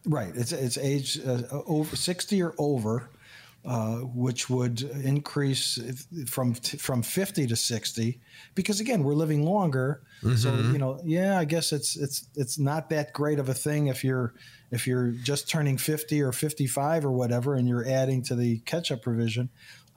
Right. 0.05 0.33
It's 0.35 0.53
it's 0.53 0.79
age 0.79 1.21
uh, 1.27 1.43
over 1.67 1.97
sixty 1.97 2.43
or 2.43 2.55
over. 2.59 3.09
Uh, 3.69 3.97
which 4.15 4.49
would 4.49 4.81
increase 5.05 5.79
from 6.27 6.55
from 6.55 7.03
50 7.03 7.47
to 7.49 7.55
60 7.55 8.19
because 8.55 8.81
again 8.81 9.05
we're 9.05 9.13
living 9.13 9.45
longer. 9.45 10.01
Mm-hmm. 10.23 10.37
so 10.37 10.55
you 10.73 10.79
know 10.79 10.99
yeah 11.05 11.39
i 11.39 11.45
guess 11.45 11.71
it's 11.71 11.95
it's 11.95 12.29
it's 12.35 12.59
not 12.59 12.89
that 12.91 13.13
great 13.13 13.39
of 13.39 13.51
a 13.51 13.55
thing 13.55 13.87
if 13.87 14.03
you're 14.03 14.33
if 14.71 14.87
you're 14.87 15.11
just 15.11 15.49
turning 15.49 15.77
50 15.77 16.23
or 16.23 16.33
55 16.33 17.05
or 17.05 17.13
whatever 17.13 17.57
and 17.57 17.69
you're 17.69 17.87
adding 17.87 18.23
to 18.25 18.35
the 18.35 18.59
catch 18.61 18.91
up 18.91 19.03
provision. 19.03 19.51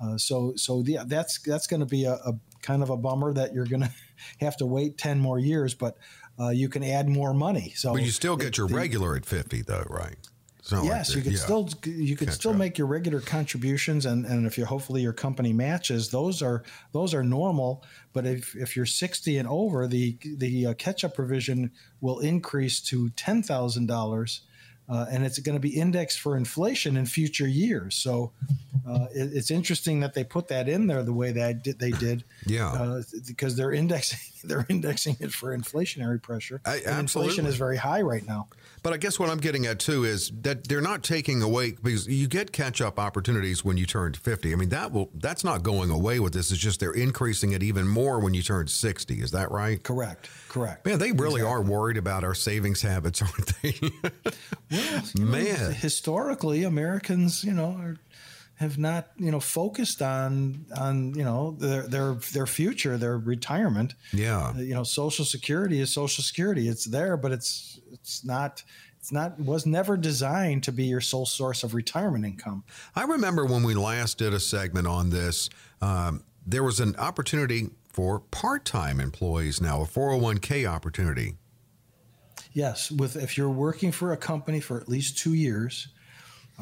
Uh, 0.03 0.17
so 0.17 0.53
so 0.55 0.84
yeah 0.86 1.03
that's 1.05 1.39
that's 1.41 1.67
going 1.67 1.79
to 1.79 1.86
be 1.86 2.05
a, 2.05 2.13
a, 2.13 2.34
kind 2.62 2.84
of 2.84 2.89
a 2.89 2.97
bummer 2.97 3.34
that 3.34 3.53
you're 3.53 3.65
going 3.65 3.81
to 3.81 3.91
have 4.39 4.57
to 4.57 4.65
wait 4.65 4.97
10 4.97 5.19
more 5.19 5.39
years 5.39 5.73
but 5.73 5.97
uh, 6.39 6.49
you 6.49 6.69
can 6.69 6.84
add 6.84 7.07
more 7.07 7.34
money. 7.34 7.73
So 7.75 7.93
but 7.93 8.01
you 8.01 8.12
still 8.12 8.36
get 8.36 8.57
your 8.57 8.67
the, 8.67 8.75
regular 8.75 9.15
at 9.15 9.25
50 9.25 9.62
though 9.62 9.86
right 9.89 10.17
yes, 10.69 11.10
like 11.10 11.17
you 11.17 11.24
could 11.24 11.32
yeah. 11.34 11.39
still 11.39 11.69
you 11.86 12.15
could 12.15 12.28
Catch 12.28 12.36
still 12.36 12.52
up. 12.52 12.58
make 12.58 12.78
your 12.78 12.88
regular 12.88 13.19
contributions, 13.19 14.06
and, 14.06 14.26
and 14.26 14.45
if 14.45 14.58
you 14.58 14.65
hopefully 14.65 15.02
your 15.02 15.13
company 15.13 15.54
matches, 15.54 16.10
those 16.10 16.41
are 16.41 16.63
those 16.91 17.13
are 17.13 17.24
normal. 17.24 17.84
But 18.13 18.26
if, 18.26 18.56
if 18.56 18.76
you're 18.76 18.86
60 18.86 19.38
and 19.38 19.47
over, 19.47 19.88
the 19.88 20.17
the 20.24 20.67
uh, 20.67 20.74
catch 20.76 21.04
up 21.04 21.15
provision 21.15 21.71
will 22.00 22.19
increase 22.19 22.80
to 22.82 23.10
ten 23.12 23.41
thousand 23.41 23.89
uh, 23.89 23.93
dollars, 23.93 24.41
and 24.88 25.26
it's 25.26 25.39
going 25.39 25.56
to 25.56 25.60
be 25.60 25.80
indexed 25.80 26.19
for 26.19 26.38
inflation 26.38 26.95
in 26.95 27.06
future 27.06 27.47
years. 27.47 27.95
So 27.95 28.32
uh, 28.88 29.08
it, 29.13 29.32
it's 29.34 29.52
interesting 29.52 30.00
that 30.02 30.13
they 30.13 30.24
put 30.24 30.47
that 30.50 30.67
in 30.67 30.88
there 30.88 31.04
the 31.04 31.13
way 31.13 31.32
that 31.32 31.63
they 31.80 31.91
did. 31.91 32.24
Yeah, 32.47 32.71
uh, 32.71 33.04
because 33.28 33.56
they're 33.56 33.71
indexing 33.71 34.19
they're 34.43 34.65
indexing 34.67 35.17
it 35.19 35.32
for 35.32 35.56
inflationary 35.56 36.21
pressure. 36.21 36.60
I, 36.65 36.82
inflation 37.00 37.45
is 37.45 37.56
very 37.56 37.78
high 37.78 38.02
right 38.02 38.26
now. 38.26 38.47
But 38.84 38.94
I 38.94 38.98
guess 38.98 39.20
what 39.20 39.30
I'm 39.30 39.38
getting 39.38 39.67
at 39.67 39.80
too 39.80 40.04
is 40.06 40.32
that 40.41 40.67
they're 40.67 40.82
not 40.82 41.04
taking 41.04 41.41
away 41.44 41.74
because 41.74 42.08
you 42.08 42.28
get 42.28 42.52
catch 42.52 42.82
up 42.82 43.00
opportunities 43.00 43.63
when 43.63 43.78
you 43.78 43.86
turn 43.86 44.13
50. 44.13 44.52
I 44.52 44.56
mean 44.56 44.70
that 44.70 44.91
will 44.91 45.12
that's 45.13 45.44
not 45.44 45.62
going 45.62 45.91
away 45.91 46.20
with 46.20 46.34
this. 46.34 46.52
It's 46.52 46.60
just 46.60 46.80
they're 46.80 46.91
increasing 46.91 47.52
it 47.52 47.62
even 47.62 47.88
more 47.88 48.20
when 48.20 48.34
you 48.34 48.41
turn 48.41 48.67
60. 48.67 49.22
Is 49.22 49.32
that 49.32 49.52
right? 49.52 49.82
Correct. 49.84 50.30
Correct. 50.50 50.86
Man, 50.86 50.98
they 50.98 51.12
really 51.12 51.41
exactly. 51.41 51.52
are 51.52 51.62
worried 51.62 51.98
about 51.98 52.24
our 52.24 52.34
savings 52.34 52.82
habits, 52.82 53.22
aren't 53.22 53.62
they? 53.62 53.76
well, 54.72 55.04
Man, 55.15 55.44
know, 55.44 55.70
historically 55.70 56.63
Americans, 56.63 57.44
you 57.44 57.54
know, 57.54 57.78
are 57.80 57.98
have 58.62 58.78
not 58.78 59.08
you 59.17 59.32
know 59.32 59.39
focused 59.39 60.04
on 60.04 60.65
on 60.78 61.15
you 61.15 61.24
know 61.24 61.56
their 61.60 61.82
their 61.88 62.13
their 62.32 62.46
future 62.46 62.96
their 62.96 63.17
retirement 63.17 63.96
yeah 64.13 64.56
you 64.56 64.76
know 64.76 64.84
social 64.84 65.26
security 65.26 65.80
is 65.80 65.91
social 65.91 66.24
security 66.24 66.67
it's 66.67 66.86
there 66.86 67.17
but 67.17 67.32
it's 67.32 67.70
it's 67.91 68.23
not 68.23 68.63
it's 68.99 69.12
not 69.12 69.39
was 69.39 69.65
never 69.65 69.97
designed 69.97 70.63
to 70.63 70.71
be 70.71 70.86
your 70.86 71.01
sole 71.01 71.25
source 71.25 71.63
of 71.63 71.73
retirement 71.73 72.25
income 72.25 72.63
i 72.95 73.04
remember 73.04 73.45
when 73.45 73.63
we 73.63 73.73
last 73.73 74.17
did 74.17 74.34
a 74.34 74.39
segment 74.39 74.88
on 74.88 75.10
this 75.10 75.49
um, 75.82 76.23
there 76.45 76.63
was 76.63 76.80
an 76.80 76.95
opportunity 76.97 77.69
for 77.89 78.19
part-time 78.19 78.99
employees 78.99 79.62
now 79.62 79.82
a 79.82 79.86
401k 79.86 80.65
opportunity 80.69 81.36
yes 82.54 82.91
with 82.91 83.15
if 83.15 83.38
you're 83.38 83.49
working 83.49 83.91
for 83.91 84.13
a 84.13 84.17
company 84.17 84.60
for 84.60 84.80
at 84.80 84.88
least 84.88 85.17
two 85.17 85.34
years 85.34 85.89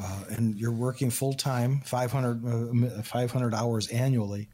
uh, 0.00 0.24
and 0.30 0.56
you're 0.56 0.72
working 0.72 1.10
full 1.10 1.32
time, 1.32 1.80
500, 1.84 2.98
uh, 2.98 3.02
500 3.02 3.54
hours 3.54 3.88
annually, 3.88 4.48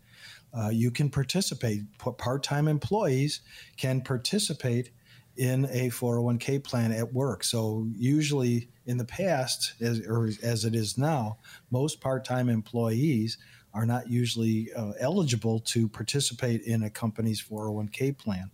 uh, 0.56 0.70
you 0.70 0.90
can 0.90 1.10
participate. 1.10 1.82
Part 1.98 2.42
time 2.42 2.66
employees 2.68 3.40
can 3.76 4.00
participate 4.00 4.90
in 5.36 5.64
a 5.66 5.90
401k 5.90 6.62
plan 6.62 6.92
at 6.92 7.12
work. 7.12 7.44
So, 7.44 7.86
usually 7.96 8.68
in 8.86 8.96
the 8.96 9.04
past, 9.04 9.74
as, 9.80 10.00
or 10.06 10.30
as 10.42 10.64
it 10.64 10.74
is 10.74 10.96
now, 10.96 11.38
most 11.70 12.00
part 12.00 12.24
time 12.24 12.48
employees 12.48 13.38
are 13.76 13.84
not 13.84 14.08
usually 14.08 14.72
uh, 14.74 14.92
eligible 14.98 15.60
to 15.60 15.86
participate 15.86 16.62
in 16.62 16.84
a 16.84 16.90
company's 16.90 17.42
401k 17.42 18.16
plan. 18.16 18.50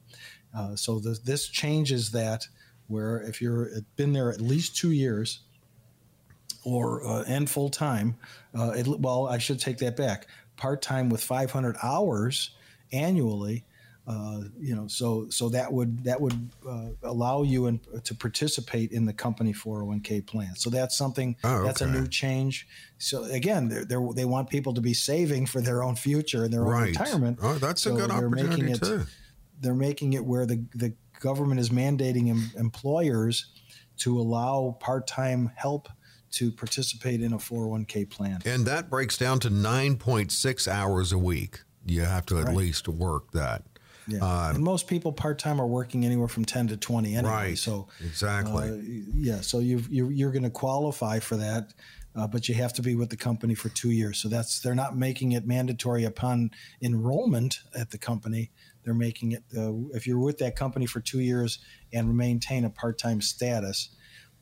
Uh, 0.52 0.74
so 0.74 0.98
the, 0.98 1.18
this 1.24 1.48
changes 1.48 2.10
that, 2.10 2.46
where 2.88 3.22
if 3.22 3.40
you're 3.40 3.70
been 3.94 4.12
there 4.12 4.32
at 4.32 4.40
least 4.40 4.76
two 4.76 4.90
years 4.90 5.40
or 6.64 7.06
uh, 7.06 7.24
and 7.28 7.48
full 7.48 7.70
time, 7.70 8.16
uh, 8.54 8.82
well, 8.84 9.28
I 9.28 9.38
should 9.38 9.60
take 9.60 9.78
that 9.78 9.96
back. 9.96 10.26
Part 10.56 10.82
time 10.82 11.08
with 11.08 11.22
500 11.22 11.76
hours 11.82 12.50
annually 12.92 13.64
uh, 14.06 14.40
you 14.58 14.74
know, 14.74 14.88
so 14.88 15.28
so 15.30 15.48
that 15.48 15.72
would 15.72 16.02
that 16.04 16.20
would 16.20 16.50
uh, 16.68 16.88
allow 17.04 17.42
you 17.42 17.66
in, 17.66 17.80
to 18.02 18.14
participate 18.14 18.90
in 18.90 19.04
the 19.04 19.12
company 19.12 19.52
401k 19.52 20.26
plan. 20.26 20.56
So 20.56 20.70
that's 20.70 20.96
something 20.96 21.36
oh, 21.44 21.56
okay. 21.56 21.66
that's 21.66 21.80
a 21.82 21.86
new 21.86 22.08
change. 22.08 22.66
So 22.98 23.24
again, 23.24 23.68
they're, 23.68 23.84
they're, 23.84 24.08
they 24.14 24.24
want 24.24 24.50
people 24.50 24.74
to 24.74 24.80
be 24.80 24.92
saving 24.92 25.46
for 25.46 25.60
their 25.60 25.84
own 25.84 25.94
future 25.94 26.44
and 26.44 26.52
their 26.52 26.62
right. 26.62 26.80
own 26.80 26.86
retirement. 26.88 27.38
Oh, 27.42 27.54
that's 27.54 27.82
so 27.82 27.94
a 27.94 28.00
good 28.00 28.10
opportunity 28.10 28.72
it, 28.72 28.82
too. 28.82 29.04
They're 29.60 29.74
making 29.74 30.14
it 30.14 30.24
where 30.24 30.46
the 30.46 30.64
the 30.74 30.94
government 31.20 31.60
is 31.60 31.70
mandating 31.70 32.28
em- 32.28 32.50
employers 32.56 33.52
to 33.98 34.18
allow 34.18 34.76
part 34.80 35.06
time 35.06 35.52
help 35.54 35.88
to 36.32 36.50
participate 36.50 37.20
in 37.22 37.32
a 37.32 37.38
401k 37.38 38.10
plan. 38.10 38.40
And 38.44 38.66
that 38.66 38.90
breaks 38.90 39.16
down 39.16 39.38
to 39.40 39.50
9.6 39.50 40.66
hours 40.66 41.12
a 41.12 41.18
week. 41.18 41.60
You 41.86 42.00
have 42.02 42.26
to 42.26 42.38
at 42.38 42.46
right. 42.46 42.56
least 42.56 42.88
work 42.88 43.30
that. 43.32 43.62
Yeah. 44.06 44.18
Um, 44.20 44.56
and 44.56 44.64
most 44.64 44.86
people 44.86 45.12
part 45.12 45.38
time 45.38 45.60
are 45.60 45.66
working 45.66 46.04
anywhere 46.04 46.28
from 46.28 46.44
ten 46.44 46.68
to 46.68 46.76
twenty 46.76 47.14
anyway. 47.14 47.32
Right. 47.32 47.58
So 47.58 47.88
exactly. 48.00 48.68
Uh, 48.68 48.76
yeah. 49.14 49.40
So 49.40 49.60
you 49.60 49.82
you're, 49.88 50.10
you're 50.10 50.32
going 50.32 50.42
to 50.42 50.50
qualify 50.50 51.18
for 51.18 51.36
that, 51.36 51.72
uh, 52.14 52.26
but 52.26 52.48
you 52.48 52.54
have 52.56 52.72
to 52.74 52.82
be 52.82 52.94
with 52.94 53.10
the 53.10 53.16
company 53.16 53.54
for 53.54 53.68
two 53.70 53.90
years. 53.90 54.18
So 54.18 54.28
that's 54.28 54.60
they're 54.60 54.74
not 54.74 54.96
making 54.96 55.32
it 55.32 55.46
mandatory 55.46 56.04
upon 56.04 56.50
enrollment 56.82 57.60
at 57.74 57.90
the 57.90 57.98
company. 57.98 58.50
They're 58.84 58.94
making 58.94 59.32
it 59.32 59.44
uh, 59.56 59.72
if 59.94 60.06
you're 60.06 60.18
with 60.18 60.38
that 60.38 60.56
company 60.56 60.86
for 60.86 61.00
two 61.00 61.20
years 61.20 61.60
and 61.92 62.16
maintain 62.16 62.64
a 62.64 62.70
part 62.70 62.98
time 62.98 63.20
status, 63.20 63.90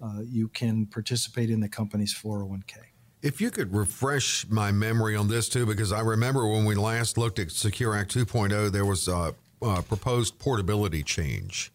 uh, 0.03 0.20
you 0.23 0.49
can 0.49 0.87
participate 0.87 1.51
in 1.51 1.61
the 1.61 1.68
company's 1.68 2.14
401k. 2.14 2.77
If 3.23 3.40
you 3.40 3.51
could 3.51 3.75
refresh 3.75 4.49
my 4.49 4.73
memory 4.73 5.14
on 5.14 5.29
this 5.29 5.49
too, 5.49 5.66
because 5.66 5.92
I 5.92 6.01
remember 6.01 6.46
when 6.46 6.64
we 6.64 6.75
last 6.75 7.18
looked 7.18 7.38
at 7.38 7.51
Secure 7.51 7.94
Act 7.94 8.14
2.0, 8.14 8.73
there 8.73 8.87
was 8.87 9.09
uh, 9.62 9.83
proposed 9.83 10.38
portability 10.38 11.03
change? 11.03 11.73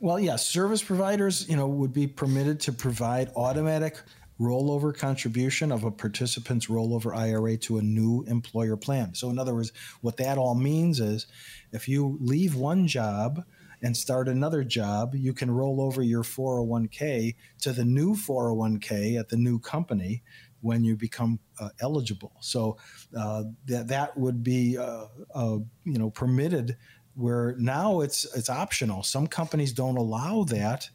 Well, 0.00 0.18
yes, 0.18 0.46
service 0.46 0.82
providers, 0.82 1.48
you 1.48 1.56
know, 1.56 1.68
would 1.68 1.92
be 1.92 2.06
permitted 2.06 2.60
to 2.60 2.72
provide 2.72 3.30
automatic 3.36 4.00
rollover 4.40 4.96
contribution 4.96 5.70
of 5.70 5.84
a 5.84 5.90
participant's 5.90 6.66
rollover 6.66 7.16
IRA 7.16 7.56
to 7.56 7.78
a 7.78 7.82
new 7.82 8.24
employer 8.26 8.76
plan. 8.76 9.14
So, 9.14 9.30
in 9.30 9.38
other 9.38 9.54
words, 9.54 9.72
what 10.00 10.16
that 10.16 10.38
all 10.38 10.54
means 10.54 11.00
is 11.00 11.26
if 11.72 11.88
you 11.88 12.18
leave 12.20 12.56
one 12.56 12.86
job 12.86 13.44
and 13.82 13.96
start 13.96 14.28
another 14.28 14.64
job, 14.64 15.14
you 15.14 15.32
can 15.32 15.50
roll 15.50 15.80
over 15.80 16.02
your 16.02 16.22
401k 16.22 17.34
to 17.60 17.72
the 17.72 17.84
new 17.84 18.14
401k 18.14 19.18
at 19.18 19.28
the 19.28 19.36
new 19.36 19.58
company 19.58 20.22
when 20.62 20.82
you 20.82 20.96
become 20.96 21.38
uh, 21.60 21.68
eligible. 21.80 22.32
So 22.40 22.78
uh, 23.16 23.44
that 23.66 23.88
that 23.88 24.16
would 24.16 24.42
be 24.42 24.78
uh, 24.78 25.06
uh, 25.34 25.58
you 25.84 25.98
know 25.98 26.10
permitted. 26.10 26.76
Where 27.14 27.54
now 27.58 28.00
it's 28.00 28.24
it's 28.34 28.48
optional. 28.48 29.02
Some 29.02 29.26
companies 29.26 29.72
don't 29.72 29.98
allow 29.98 30.44
that. 30.44 30.88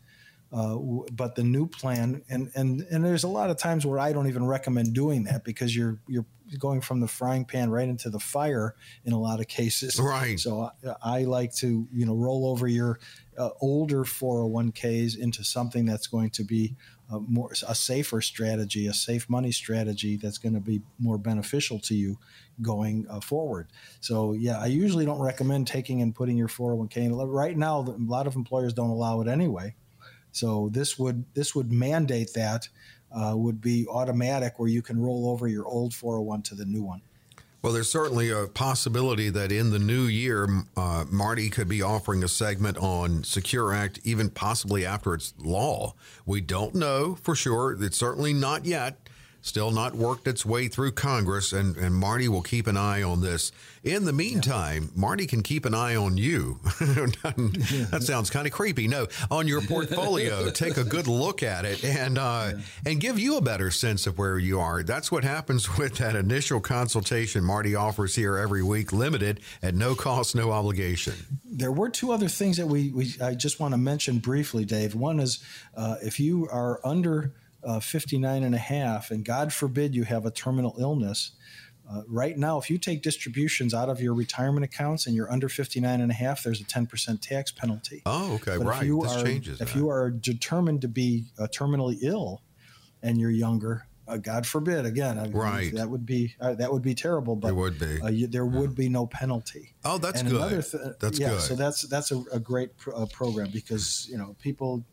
Uh, 0.52 0.78
but 1.12 1.36
the 1.36 1.44
new 1.44 1.68
plan 1.68 2.22
and 2.30 2.50
and 2.56 2.82
and 2.90 3.04
there's 3.04 3.26
a 3.26 3.28
lot 3.28 3.50
of 3.50 3.58
times 3.58 3.86
where 3.86 4.00
I 4.00 4.14
don't 4.14 4.28
even 4.28 4.46
recommend 4.46 4.94
doing 4.94 5.26
that 5.26 5.44
because 5.44 5.76
you're 5.76 6.00
you're 6.08 6.26
going 6.58 6.80
from 6.80 7.02
the 7.02 7.08
frying 7.08 7.44
pan 7.44 7.70
right 7.70 7.88
into 7.88 8.10
the 8.10 8.20
fire 8.20 8.74
in 9.04 9.12
a 9.12 9.20
lot 9.20 9.42
of 9.42 9.50
cases. 9.50 10.00
Right. 10.00 10.40
So 10.40 10.72
I, 10.86 11.20
I 11.20 11.24
like 11.24 11.54
to 11.56 11.86
you 11.92 12.06
know 12.06 12.16
roll 12.16 12.48
over 12.48 12.66
your 12.66 13.00
uh, 13.38 13.50
older 13.60 14.04
401ks 14.04 15.18
into 15.18 15.44
something 15.44 15.86
that's 15.86 16.08
going 16.08 16.30
to 16.32 16.44
be 16.44 16.76
a 17.12 17.20
more 17.20 17.52
a 17.68 17.76
safer 17.76 18.22
strategy, 18.22 18.88
a 18.88 18.94
safe 18.94 19.30
money 19.30 19.52
strategy 19.52 20.18
that's 20.18 20.38
going 20.38 20.54
to 20.54 20.60
be 20.60 20.82
more 21.00 21.18
beneficial 21.18 21.80
to 21.80 21.96
you 21.96 22.18
going 22.62 23.06
uh, 23.10 23.20
forward. 23.20 23.68
So 24.02 24.34
yeah, 24.34 24.60
I 24.60 24.66
usually 24.66 25.06
don't 25.06 25.22
recommend 25.22 25.68
taking 25.68 26.02
and 26.02 26.14
putting 26.14 26.38
your 26.38 26.50
401k. 26.50 26.98
In. 26.98 27.16
Right 27.16 27.58
now, 27.58 27.80
a 27.80 27.96
lot 28.00 28.28
of 28.28 28.36
employers 28.36 28.74
don't 28.74 28.90
allow 28.90 29.22
it 29.22 29.28
anyway. 29.28 29.76
So 30.32 30.70
this 30.72 31.00
would 31.00 31.26
this 31.34 31.56
would 31.56 31.72
mandate 31.72 32.34
that 32.34 32.68
uh, 33.12 33.34
would 33.36 33.62
be 33.62 33.88
automatic, 33.88 34.60
where 34.60 34.70
you 34.70 34.82
can 34.82 35.00
roll 35.00 35.30
over 35.30 35.48
your 35.48 35.66
old 35.66 35.94
401 35.94 36.42
to 36.44 36.56
the 36.56 36.66
new 36.66 36.84
one. 36.84 37.02
Well, 37.62 37.74
there's 37.74 37.92
certainly 37.92 38.30
a 38.30 38.48
possibility 38.48 39.30
that 39.30 39.52
in 39.52 39.72
the 39.72 39.80
new 39.80 40.04
year, 40.04 40.48
uh, 40.76 41.06
Marty 41.10 41.50
could 41.50 41.68
be 41.68 41.82
offering 41.82 42.24
a 42.24 42.28
segment 42.28 42.78
on 42.78 43.24
Secure 43.24 43.74
Act, 43.74 44.00
even 44.04 44.30
possibly 44.30 44.86
after 44.86 45.14
it's 45.16 45.34
law. 45.40 45.96
We 46.26 46.40
don't 46.40 46.76
know 46.76 47.16
for 47.16 47.36
sure. 47.36 47.76
It's 47.82 47.98
certainly 47.98 48.32
not 48.32 48.66
yet 48.66 49.07
still 49.48 49.72
not 49.72 49.96
worked 49.96 50.28
its 50.28 50.46
way 50.46 50.68
through 50.68 50.92
Congress, 50.92 51.54
and, 51.54 51.78
and 51.78 51.96
Marty 51.96 52.28
will 52.28 52.42
keep 52.42 52.68
an 52.68 52.78
eye 52.78 53.02
on 53.02 53.22
this. 53.22 53.52
In 53.84 54.04
the 54.04 54.12
meantime, 54.12 54.92
yeah. 54.94 55.02
Marty 55.02 55.26
can 55.26 55.42
keep 55.42 55.64
an 55.66 55.74
eye 55.74 55.96
on 55.96 56.18
you. 56.18 56.60
that 56.80 58.00
sounds 58.02 58.30
kind 58.30 58.46
of 58.46 58.52
creepy. 58.52 58.88
No, 58.88 59.08
on 59.32 59.48
your 59.48 59.62
portfolio, 59.62 60.50
take 60.52 60.76
a 60.76 60.84
good 60.84 61.08
look 61.08 61.42
at 61.42 61.64
it 61.64 61.84
and 61.86 62.18
uh, 62.18 62.52
yeah. 62.52 62.62
and 62.86 63.00
give 63.00 63.18
you 63.18 63.38
a 63.38 63.42
better 63.42 63.72
sense 63.72 64.06
of 64.06 64.18
where 64.18 64.38
you 64.38 64.60
are. 64.60 64.84
That's 64.84 65.12
what 65.12 65.24
happens 65.24 65.78
with 65.78 65.96
that 65.98 66.16
initial 66.16 66.60
consultation 66.60 67.44
Marty 67.44 67.76
offers 67.76 68.16
here 68.16 68.38
every 68.38 68.64
week, 68.64 68.92
limited 68.92 69.40
at 69.64 69.74
no 69.74 69.96
cost, 69.96 70.36
no 70.36 70.52
obligation. 70.52 71.14
There 71.46 71.72
were 71.72 71.90
two 71.90 72.12
other 72.12 72.28
things 72.28 72.58
that 72.58 72.68
we, 72.68 72.90
we 72.90 73.14
I 73.22 73.36
just 73.36 73.60
want 73.60 73.74
to 73.74 73.78
mention 73.78 74.20
briefly, 74.20 74.66
Dave. 74.66 74.96
One 74.96 75.20
is 75.22 75.42
uh, 75.76 75.96
if 76.02 76.20
you 76.20 76.50
are 76.52 76.82
under 76.84 77.34
uh, 77.68 77.80
59 77.80 78.44
and 78.44 78.56
a 78.56 78.60
half, 78.60 79.12
and 79.12 79.26
God 79.26 79.54
forbid 79.54 79.94
you 79.94 80.06
have 80.06 80.26
a 80.26 80.32
terminal 80.32 80.76
illness, 80.80 81.34
uh, 81.90 82.02
right 82.08 82.38
now, 82.38 82.58
if 82.58 82.70
you 82.70 82.78
take 82.78 83.02
distributions 83.02 83.74
out 83.74 83.90
of 83.90 84.02
your 84.02 84.14
retirement 84.14 84.66
accounts 84.66 85.08
and 85.08 85.16
you're 85.16 85.32
under 85.32 85.48
59 85.48 86.02
and 86.02 86.12
a 86.12 86.14
half, 86.14 86.44
there's 86.44 86.60
a 86.60 86.66
10% 86.66 87.22
tax 87.22 87.52
penalty. 87.52 88.02
Oh, 88.06 88.34
okay, 88.36 88.58
but 88.58 88.68
right. 88.68 88.82
If 88.82 88.88
you 88.88 89.02
this 89.04 89.16
are, 89.16 89.24
changes. 89.24 89.62
If 89.62 89.74
that. 89.74 89.80
you 89.80 89.90
are 89.90 90.10
determined 90.10 90.82
to 90.82 90.90
be 90.90 91.26
uh, 91.40 91.48
terminally 91.48 91.98
ill 92.02 92.42
and 93.02 93.18
you're 93.18 93.32
younger, 93.32 93.88
uh, 94.06 94.18
God 94.18 94.46
forbid, 94.46 94.86
again, 94.86 95.18
I 95.18 95.28
right. 95.30 95.74
that 95.76 95.90
would 95.90 96.06
be 96.06 96.34
uh, 96.40 96.56
that 96.56 96.72
would 96.72 96.82
be 96.82 96.96
terrible. 96.96 97.36
But 97.36 97.50
it 97.50 97.56
would 97.56 97.78
be. 97.78 98.02
Uh, 98.02 98.08
you, 98.08 98.28
there 98.28 98.46
yeah. 98.46 98.60
would 98.60 98.74
be 98.74 98.88
no 98.88 99.06
penalty. 99.06 99.74
Oh, 99.84 99.98
that's 99.98 100.22
and 100.22 100.30
good. 100.30 100.64
Th- 100.64 100.84
that's 101.00 101.20
yeah, 101.20 101.32
good. 101.32 101.42
So 101.42 101.56
that's 101.56 101.82
that's 101.84 102.12
a, 102.12 102.24
a 102.32 102.40
great 102.40 102.78
pr- 102.78 102.96
uh, 102.96 103.06
program 103.08 103.50
because 103.52 104.08
you 104.10 104.18
know 104.18 104.36
people 104.40 104.86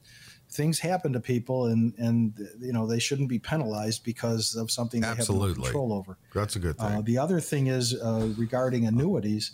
things 0.55 0.79
happen 0.79 1.13
to 1.13 1.21
people 1.21 1.67
and 1.67 1.93
and 1.99 2.49
you 2.61 2.73
know 2.73 2.87
they 2.87 3.01
shouldn't 3.01 3.29
be 3.29 3.39
penalized 3.39 4.05
because 4.05 4.55
of 4.55 4.71
something 4.71 5.01
they 5.01 5.09
Absolutely. 5.09 5.49
have 5.49 5.59
no 5.59 5.63
control 5.65 5.93
over. 5.93 6.17
That's 6.33 6.57
a 6.57 6.61
good 6.61 6.79
thing. 6.79 6.87
uh, 6.87 7.03
the 7.03 7.19
other 7.19 7.41
thing 7.41 7.67
is 7.67 7.95
uh, 7.95 8.33
regarding 8.39 8.87
annuities 8.87 9.53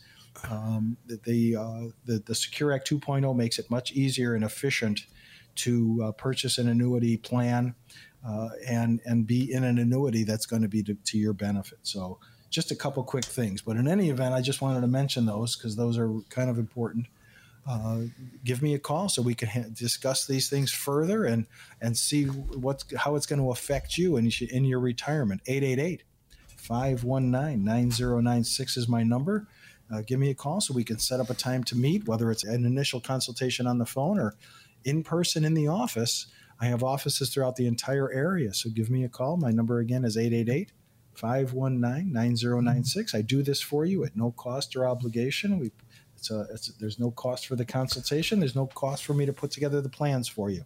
um, 0.49 0.97
the 1.25 1.57
uh, 1.57 1.89
the 2.05 2.23
the 2.27 2.35
secure 2.35 2.73
act 2.73 2.89
2.0 2.89 3.35
makes 3.35 3.59
it 3.59 3.71
much 3.71 3.93
easier 3.93 4.35
and 4.35 4.45
efficient 4.45 5.07
to 5.57 6.01
uh, 6.05 6.13
purchase 6.13 6.59
an 6.59 6.69
annuity 6.69 7.17
plan 7.17 7.75
uh, 8.27 8.51
and 8.69 9.01
and 9.07 9.27
be 9.27 9.53
in 9.53 9.65
an 9.65 9.79
annuity 9.79 10.23
that's 10.23 10.47
going 10.47 10.63
to 10.63 10.69
be 10.69 10.83
to, 10.83 10.95
to 10.95 11.19
your 11.19 11.33
benefit. 11.33 11.79
So 11.83 12.19
just 12.51 12.71
a 12.73 12.77
couple 12.77 13.03
quick 13.05 13.25
things 13.25 13.63
but 13.63 13.77
in 13.77 13.87
any 13.87 14.11
event 14.11 14.35
i 14.35 14.41
just 14.41 14.61
wanted 14.61 14.81
to 14.81 14.89
mention 14.89 15.25
those 15.25 15.55
because 15.57 15.77
those 15.77 15.97
are 15.97 16.13
kind 16.31 16.51
of 16.51 16.59
important 16.59 17.07
uh, 17.69 18.03
give 18.45 18.63
me 18.63 18.75
a 18.75 18.79
call 18.79 19.09
so 19.09 19.23
we 19.23 19.35
can 19.35 19.49
ha- 19.49 19.69
discuss 19.73 20.27
these 20.27 20.49
things 20.49 20.73
further 20.73 21.25
and 21.25 21.47
and 21.81 21.97
see 21.97 22.25
what's 22.25 22.85
how 22.97 23.17
it's 23.17 23.27
going 23.27 23.41
to 23.41 23.51
affect 23.51 23.99
you 23.99 24.17
in, 24.17 24.31
in 24.51 24.65
your 24.65 24.81
retirement. 24.81 25.43
888 25.47 26.03
519 26.57 27.65
9096 27.65 28.77
is 28.77 28.89
my 28.89 29.03
number. 29.03 29.47
Uh, 29.93 30.03
give 30.07 30.21
me 30.21 30.31
a 30.31 30.35
call 30.35 30.61
so 30.61 30.73
we 30.73 30.85
can 30.85 30.99
set 30.99 31.21
up 31.21 31.31
a 31.31 31.35
time 31.35 31.65
to 31.65 31.77
meet 31.77 32.07
whether 32.07 32.31
it's 32.31 32.45
an 32.45 32.65
initial 32.65 33.01
consultation 33.01 33.67
on 33.67 33.79
the 33.79 33.87
phone 33.87 34.19
or 34.19 34.37
in 34.85 35.03
person 35.03 35.45
in 35.45 35.55
the 35.55 35.69
office. 35.69 36.27
I 36.61 36.67
have 36.67 36.83
offices 36.83 37.31
throughout 37.31 37.57
the 37.57 37.67
entire 37.67 38.13
area 38.13 38.55
so 38.55 38.71
give 38.71 38.91
me 38.91 39.05
a 39.05 39.09
call. 39.09 39.37
My 39.37 39.51
number 39.51 39.79
again 39.79 40.05
is 40.05 40.17
888 40.17 40.73
519 41.15 42.13
9096 42.13 43.15
i 43.15 43.21
do 43.21 43.43
this 43.43 43.61
for 43.61 43.85
you 43.85 44.05
at 44.05 44.17
no 44.17 44.31
cost 44.33 44.75
or 44.77 44.87
obligation. 44.87 45.59
We 45.59 45.73
it's 46.21 46.31
a, 46.31 46.47
it's, 46.53 46.69
there's 46.75 46.99
no 46.99 47.11
cost 47.11 47.47
for 47.47 47.57
the 47.57 47.65
consultation. 47.65 48.41
There's 48.41 48.55
no 48.55 48.67
cost 48.67 49.05
for 49.07 49.15
me 49.15 49.25
to 49.25 49.33
put 49.33 49.51
together 49.51 49.81
the 49.81 49.89
plans 49.89 50.29
for 50.29 50.51
you. 50.51 50.63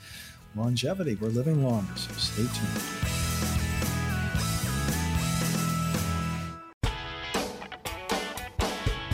longevity. 0.55 1.15
We're 1.21 1.29
living 1.29 1.63
longer, 1.63 1.95
so 1.95 2.11
stay 2.13 2.43
tuned. 2.43 3.60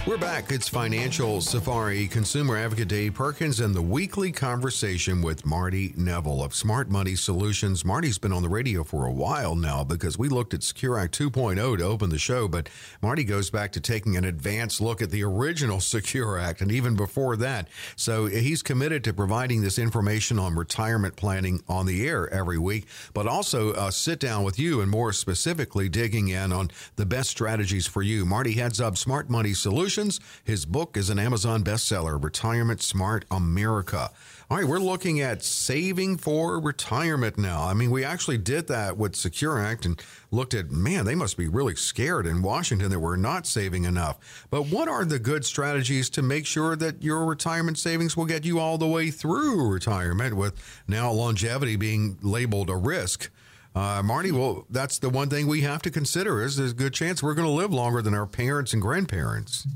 We're 0.07 0.15
back. 0.15 0.53
It's 0.53 0.69
Financial 0.69 1.41
Safari 1.41 2.07
Consumer 2.07 2.55
Advocate 2.55 2.87
Dave 2.87 3.15
Perkins 3.15 3.59
and 3.59 3.75
the 3.75 3.81
weekly 3.81 4.31
conversation 4.31 5.21
with 5.21 5.45
Marty 5.45 5.93
Neville 5.97 6.41
of 6.41 6.55
Smart 6.55 6.89
Money 6.89 7.15
Solutions. 7.15 7.83
Marty's 7.83 8.17
been 8.17 8.31
on 8.31 8.41
the 8.41 8.47
radio 8.47 8.85
for 8.85 9.05
a 9.05 9.11
while 9.11 9.53
now 9.53 9.83
because 9.83 10.17
we 10.17 10.29
looked 10.29 10.53
at 10.53 10.63
Secure 10.63 10.97
Act 10.97 11.19
2.0 11.19 11.77
to 11.77 11.83
open 11.83 12.09
the 12.09 12.17
show, 12.17 12.47
but 12.47 12.69
Marty 13.01 13.25
goes 13.25 13.49
back 13.49 13.73
to 13.73 13.81
taking 13.81 14.15
an 14.15 14.23
advanced 14.23 14.79
look 14.79 15.01
at 15.01 15.11
the 15.11 15.25
original 15.25 15.79
Secure 15.81 16.39
Act 16.39 16.61
and 16.61 16.71
even 16.71 16.95
before 16.95 17.35
that. 17.35 17.67
So 17.97 18.27
he's 18.27 18.63
committed 18.63 19.03
to 19.03 19.13
providing 19.13 19.61
this 19.61 19.77
information 19.77 20.39
on 20.39 20.55
retirement 20.55 21.17
planning 21.17 21.61
on 21.67 21.85
the 21.85 22.07
air 22.07 22.33
every 22.33 22.57
week, 22.57 22.87
but 23.13 23.27
also 23.27 23.73
uh, 23.73 23.91
sit 23.91 24.21
down 24.21 24.45
with 24.45 24.57
you 24.57 24.79
and 24.79 24.89
more 24.89 25.11
specifically 25.11 25.89
digging 25.89 26.29
in 26.29 26.53
on 26.53 26.71
the 26.95 27.05
best 27.05 27.29
strategies 27.29 27.87
for 27.87 28.01
you. 28.01 28.25
Marty 28.25 28.53
heads 28.53 28.79
up 28.79 28.95
Smart 28.95 29.29
Money 29.29 29.53
Solutions 29.53 29.96
Solutions. 29.97 30.19
His 30.43 30.65
book 30.65 30.95
is 30.95 31.09
an 31.09 31.17
Amazon 31.17 31.63
bestseller, 31.63 32.23
Retirement 32.23 32.83
Smart 32.83 33.25
America. 33.31 34.11
All 34.49 34.57
right, 34.57 34.67
we're 34.67 34.77
looking 34.77 35.19
at 35.19 35.43
saving 35.43 36.17
for 36.17 36.59
retirement 36.59 37.37
now. 37.37 37.63
I 37.63 37.73
mean, 37.73 37.89
we 37.89 38.05
actually 38.05 38.37
did 38.37 38.67
that 38.67 38.95
with 38.95 39.15
Secure 39.15 39.59
Act 39.59 39.85
and 39.85 39.99
looked 40.29 40.53
at, 40.53 40.69
man, 40.69 41.05
they 41.05 41.15
must 41.15 41.35
be 41.35 41.47
really 41.47 41.75
scared 41.75 42.27
in 42.27 42.43
Washington 42.43 42.91
that 42.91 42.99
we're 42.99 43.15
not 43.15 43.47
saving 43.47 43.85
enough. 43.85 44.45
But 44.51 44.67
what 44.67 44.87
are 44.87 45.03
the 45.03 45.17
good 45.17 45.43
strategies 45.43 46.11
to 46.11 46.21
make 46.21 46.45
sure 46.45 46.75
that 46.75 47.01
your 47.01 47.25
retirement 47.25 47.79
savings 47.79 48.15
will 48.15 48.25
get 48.25 48.45
you 48.45 48.59
all 48.59 48.77
the 48.77 48.87
way 48.87 49.09
through 49.09 49.67
retirement 49.67 50.35
with 50.35 50.83
now 50.87 51.11
longevity 51.11 51.75
being 51.75 52.19
labeled 52.21 52.69
a 52.69 52.75
risk? 52.75 53.31
Uh, 53.77 54.01
Marty, 54.01 54.31
well, 54.31 54.65
that's 54.71 54.97
the 54.97 55.09
one 55.09 55.29
thing 55.29 55.45
we 55.45 55.61
have 55.61 55.83
to 55.83 55.91
consider 55.91 56.41
is 56.41 56.55
there's 56.55 56.71
a 56.71 56.75
good 56.75 56.93
chance 56.93 57.21
we're 57.21 57.35
going 57.35 57.47
to 57.47 57.51
live 57.51 57.71
longer 57.71 58.01
than 58.01 58.15
our 58.15 58.25
parents 58.25 58.73
and 58.73 58.81
grandparents. 58.81 59.67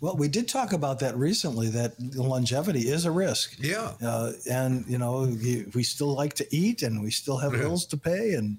Well, 0.00 0.16
we 0.16 0.28
did 0.28 0.48
talk 0.48 0.72
about 0.72 1.00
that 1.00 1.16
recently. 1.16 1.68
That 1.68 1.94
longevity 2.00 2.88
is 2.88 3.04
a 3.04 3.10
risk. 3.10 3.56
Yeah, 3.58 3.92
uh, 4.02 4.32
and 4.50 4.86
you 4.88 4.96
know 4.96 5.30
we 5.74 5.82
still 5.82 6.14
like 6.14 6.34
to 6.34 6.46
eat, 6.54 6.82
and 6.82 7.02
we 7.02 7.10
still 7.10 7.36
have 7.38 7.52
bills 7.52 7.84
to 7.86 7.96
pay, 7.98 8.34
and 8.34 8.58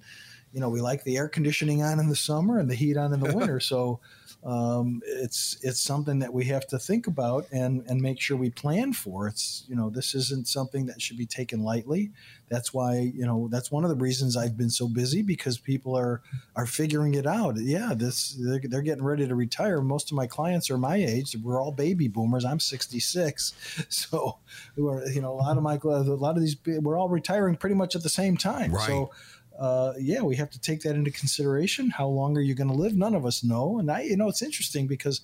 you 0.53 0.59
know 0.59 0.69
we 0.69 0.81
like 0.81 1.03
the 1.03 1.17
air 1.17 1.27
conditioning 1.27 1.81
on 1.81 1.99
in 1.99 2.09
the 2.09 2.15
summer 2.15 2.59
and 2.59 2.69
the 2.69 2.75
heat 2.75 2.95
on 2.95 3.11
in 3.13 3.19
the 3.19 3.35
winter. 3.35 3.59
so 3.59 3.99
um, 4.43 5.01
it's 5.05 5.57
it's 5.61 5.79
something 5.79 6.19
that 6.19 6.33
we 6.33 6.45
have 6.45 6.65
to 6.67 6.79
think 6.79 7.05
about 7.05 7.45
and 7.51 7.83
and 7.87 8.01
make 8.01 8.19
sure 8.19 8.35
we 8.35 8.49
plan 8.49 8.91
for. 8.93 9.27
It's 9.27 9.65
you 9.67 9.75
know 9.75 9.91
this 9.91 10.15
isn't 10.15 10.47
something 10.47 10.87
that 10.87 10.99
should 10.99 11.17
be 11.17 11.27
taken 11.27 11.61
lightly. 11.61 12.11
That's 12.49 12.73
why 12.73 13.11
you 13.13 13.25
know 13.25 13.47
that's 13.51 13.71
one 13.71 13.83
of 13.83 13.91
the 13.91 13.95
reasons 13.95 14.35
I've 14.35 14.57
been 14.57 14.71
so 14.71 14.87
busy 14.87 15.21
because 15.21 15.59
people 15.59 15.95
are 15.95 16.23
are 16.55 16.65
figuring 16.65 17.13
it 17.13 17.27
out. 17.27 17.57
Yeah, 17.57 17.93
this 17.95 18.35
they're, 18.39 18.61
they're 18.63 18.81
getting 18.81 19.03
ready 19.03 19.27
to 19.27 19.35
retire. 19.35 19.79
Most 19.79 20.09
of 20.09 20.17
my 20.17 20.25
clients 20.25 20.71
are 20.71 20.77
my 20.77 20.95
age. 20.95 21.35
We're 21.41 21.61
all 21.61 21.71
baby 21.71 22.07
boomers. 22.07 22.43
I'm 22.43 22.59
66, 22.59 23.85
so 23.89 24.39
we 24.75 24.87
are, 24.89 25.05
you 25.05 25.21
know 25.21 25.33
a 25.33 25.35
lot 25.35 25.57
of 25.57 25.63
my 25.63 25.79
a 25.83 25.87
lot 25.87 26.35
of 26.35 26.41
these 26.41 26.55
we're 26.65 26.97
all 26.97 27.09
retiring 27.09 27.57
pretty 27.57 27.75
much 27.75 27.95
at 27.95 28.01
the 28.01 28.09
same 28.09 28.37
time. 28.37 28.73
Right. 28.73 28.87
So 28.87 29.11
uh, 29.61 29.93
yeah, 29.99 30.21
we 30.21 30.35
have 30.35 30.49
to 30.49 30.59
take 30.59 30.81
that 30.81 30.95
into 30.95 31.11
consideration. 31.11 31.91
How 31.91 32.07
long 32.07 32.35
are 32.35 32.41
you 32.41 32.55
going 32.55 32.69
to 32.69 32.75
live? 32.75 32.95
None 32.95 33.13
of 33.13 33.27
us 33.27 33.43
know. 33.43 33.77
And 33.77 33.91
I, 33.91 34.01
you 34.01 34.17
know, 34.17 34.27
it's 34.27 34.41
interesting 34.41 34.87
because 34.87 35.21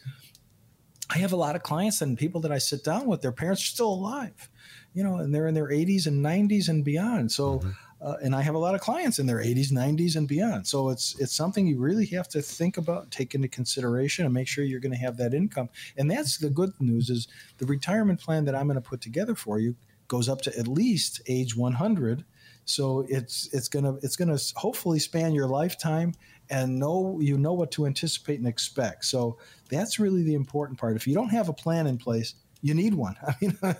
I 1.10 1.17
have 1.17 1.32
a 1.32 1.36
lot 1.36 1.56
of 1.56 1.63
clients 1.63 2.02
and 2.02 2.15
people 2.15 2.39
that 2.41 2.52
I 2.52 2.60
sit 2.60 2.84
down 2.84 3.08
with, 3.08 3.23
their 3.23 3.32
parents 3.32 3.63
are 3.63 3.73
still 3.73 3.91
alive, 3.91 4.47
you 4.93 5.04
know, 5.04 5.15
and 5.15 5.34
they're 5.34 5.47
in 5.47 5.56
their 5.56 5.69
80s 5.69 6.06
and 6.06 6.23
90s 6.23 6.69
and 6.69 6.86
beyond. 6.86 7.32
So, 7.32 7.58
mm-hmm. 7.58 7.69
uh, 8.00 8.17
and 8.21 8.36
I 8.36 8.43
have 8.43 8.54
a 8.54 8.60
lot 8.60 8.76
of 8.76 8.82
clients 8.82 9.17
in 9.17 9.26
their 9.26 9.39
80s, 9.39 9.71
90s, 9.71 10.15
and 10.15 10.28
beyond. 10.28 10.67
So 10.67 10.89
it's 10.89 11.19
it's 11.19 11.34
something 11.34 11.65
you 11.65 11.80
really 11.80 12.06
have 12.08 12.28
to 12.30 12.41
think 12.43 12.78
about, 12.78 13.10
take 13.10 13.34
into 13.34 13.47
consideration, 13.47 14.23
and 14.26 14.34
make 14.36 14.47
sure 14.47 14.63
you're 14.63 14.80
going 14.80 14.91
to 14.91 15.00
have 15.00 15.17
that 15.17 15.34
income. 15.34 15.69
And 15.97 16.12
that's 16.12 16.38
the 16.38 16.52
good 16.52 16.73
news 16.80 17.10
is 17.10 17.28
the 17.58 17.65
retirement 17.65 18.19
plan 18.19 18.45
that 18.45 18.54
I'm 18.54 18.67
going 18.67 18.76
to 18.76 18.88
put 18.88 19.02
together 19.02 19.34
for 19.34 19.58
you 19.58 19.76
goes 20.08 20.30
up 20.30 20.41
to 20.41 20.58
at 20.58 20.67
least 20.67 21.21
age 21.28 21.56
100 21.56 22.23
so 22.67 23.06
it's 23.08 23.47
it's 23.53 23.69
gonna 23.69 23.95
it's 24.03 24.17
gonna 24.17 24.38
hopefully 24.58 24.99
span 24.99 25.34
your 25.34 25.47
lifetime 25.47 26.13
and 26.49 26.77
know 26.77 27.17
you 27.21 27.38
know 27.38 27.53
what 27.53 27.71
to 27.71 27.86
anticipate 27.86 28.39
and 28.39 28.47
expect. 28.47 29.06
So 29.06 29.38
that's 29.69 29.99
really 29.99 30.21
the 30.21 30.36
important 30.36 30.77
part. 30.77 30.97
If 30.97 31.08
you 31.08 31.13
don't 31.13 31.30
have 31.30 31.47
a 31.47 31.53
plan 31.53 31.88
in 31.88 31.97
place, 31.97 32.36
you 32.62 32.73
need 32.73 32.93
one. 32.93 33.15
I 33.27 33.36
mean, 33.39 33.58
uh, 33.63 33.73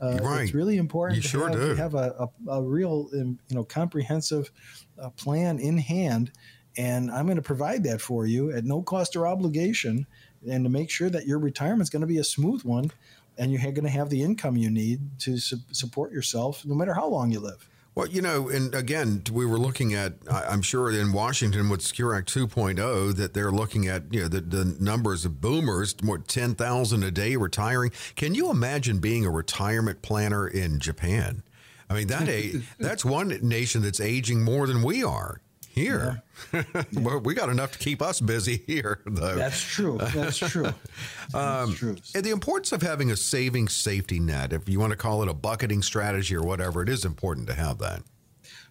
right. 0.00 0.44
it's 0.44 0.54
really 0.54 0.78
important 0.78 1.16
you 1.16 1.22
to 1.22 1.28
sure 1.28 1.48
have, 1.50 1.58
do. 1.58 1.74
have 1.74 1.94
a, 1.94 2.28
a, 2.48 2.52
a, 2.52 2.62
real 2.62 3.10
um, 3.12 3.38
you 3.48 3.56
know 3.56 3.62
comprehensive 3.62 4.50
uh, 4.98 5.10
plan 5.10 5.58
in 5.58 5.76
hand. 5.76 6.32
And 6.78 7.10
I'm 7.10 7.26
going 7.26 7.36
to 7.36 7.42
provide 7.42 7.84
that 7.84 8.00
for 8.00 8.26
you 8.26 8.50
at 8.50 8.64
no 8.64 8.82
cost 8.82 9.14
or 9.16 9.26
obligation, 9.26 10.06
and 10.48 10.64
to 10.64 10.70
make 10.70 10.90
sure 10.90 11.10
that 11.10 11.26
your 11.26 11.38
retirement 11.38 11.82
is 11.82 11.90
going 11.90 12.00
to 12.00 12.08
be 12.08 12.18
a 12.18 12.24
smooth 12.24 12.64
one, 12.64 12.90
and 13.36 13.52
you're 13.52 13.60
going 13.60 13.84
to 13.84 13.90
have 13.90 14.08
the 14.08 14.22
income 14.22 14.56
you 14.56 14.70
need 14.70 15.20
to 15.20 15.36
su- 15.36 15.58
support 15.72 16.10
yourself, 16.10 16.64
no 16.64 16.74
matter 16.74 16.94
how 16.94 17.06
long 17.06 17.30
you 17.30 17.38
live. 17.38 17.68
Well, 17.94 18.08
you 18.08 18.22
know, 18.22 18.48
and 18.48 18.74
again, 18.74 19.22
we 19.30 19.46
were 19.46 19.58
looking 19.58 19.94
at, 19.94 20.14
I'm 20.28 20.62
sure 20.62 20.90
in 20.90 21.12
Washington 21.12 21.68
with 21.68 21.80
Secure 21.80 22.12
Act 22.14 22.32
2.0, 22.34 23.14
that 23.14 23.34
they're 23.34 23.52
looking 23.52 23.86
at, 23.86 24.12
you 24.12 24.22
know, 24.22 24.28
the, 24.28 24.40
the 24.40 24.76
numbers 24.80 25.24
of 25.24 25.40
boomers, 25.40 25.94
more 26.02 26.18
10,000 26.18 27.02
a 27.04 27.10
day 27.12 27.36
retiring. 27.36 27.92
Can 28.16 28.34
you 28.34 28.50
imagine 28.50 28.98
being 28.98 29.24
a 29.24 29.30
retirement 29.30 30.02
planner 30.02 30.48
in 30.48 30.80
Japan? 30.80 31.44
I 31.88 31.94
mean, 31.94 32.08
that 32.08 32.28
a, 32.28 32.62
that's 32.80 33.04
one 33.04 33.28
nation 33.42 33.82
that's 33.82 34.00
aging 34.00 34.42
more 34.42 34.66
than 34.66 34.82
we 34.82 35.04
are 35.04 35.40
here. 35.74 36.22
Yeah. 36.52 36.62
well, 36.94 37.20
we 37.20 37.34
got 37.34 37.48
enough 37.48 37.72
to 37.72 37.78
keep 37.78 38.00
us 38.00 38.20
busy 38.20 38.62
here, 38.66 39.00
though. 39.04 39.34
That's 39.34 39.60
true. 39.60 39.98
That's 39.98 40.38
true. 40.38 40.72
That's 41.32 41.34
um, 41.34 41.74
true. 41.74 41.96
And 42.14 42.24
the 42.24 42.30
importance 42.30 42.72
of 42.72 42.82
having 42.82 43.10
a 43.10 43.16
saving 43.16 43.68
safety 43.68 44.20
net, 44.20 44.52
if 44.52 44.68
you 44.68 44.78
want 44.78 44.92
to 44.92 44.96
call 44.96 45.22
it 45.22 45.28
a 45.28 45.34
bucketing 45.34 45.82
strategy 45.82 46.36
or 46.36 46.42
whatever, 46.42 46.82
it 46.82 46.88
is 46.88 47.04
important 47.04 47.48
to 47.48 47.54
have 47.54 47.78
that. 47.78 48.02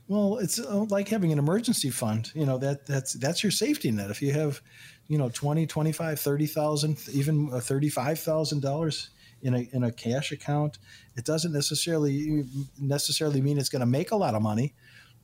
Well, 0.07 0.37
it's 0.37 0.59
uh, 0.59 0.85
like 0.89 1.09
having 1.09 1.31
an 1.31 1.39
emergency 1.39 1.89
fund. 1.89 2.31
You 2.33 2.45
know, 2.45 2.57
that 2.57 2.85
that's 2.85 3.13
that's 3.13 3.43
your 3.43 3.51
safety 3.51 3.91
net. 3.91 4.09
If 4.09 4.21
you 4.21 4.33
have, 4.33 4.61
you 5.07 5.17
know, 5.17 5.29
20, 5.29 5.65
25, 5.65 6.19
30,000, 6.19 6.97
even 7.13 7.49
uh, 7.51 7.57
$35,000 7.57 9.09
in 9.43 9.53
a 9.55 9.69
in 9.71 9.83
a 9.83 9.91
cash 9.91 10.31
account, 10.31 10.77
it 11.15 11.25
doesn't 11.25 11.53
necessarily 11.53 12.45
necessarily 12.79 13.41
mean 13.41 13.57
it's 13.57 13.69
going 13.69 13.79
to 13.79 13.85
make 13.85 14.11
a 14.11 14.15
lot 14.15 14.35
of 14.35 14.41
money 14.41 14.73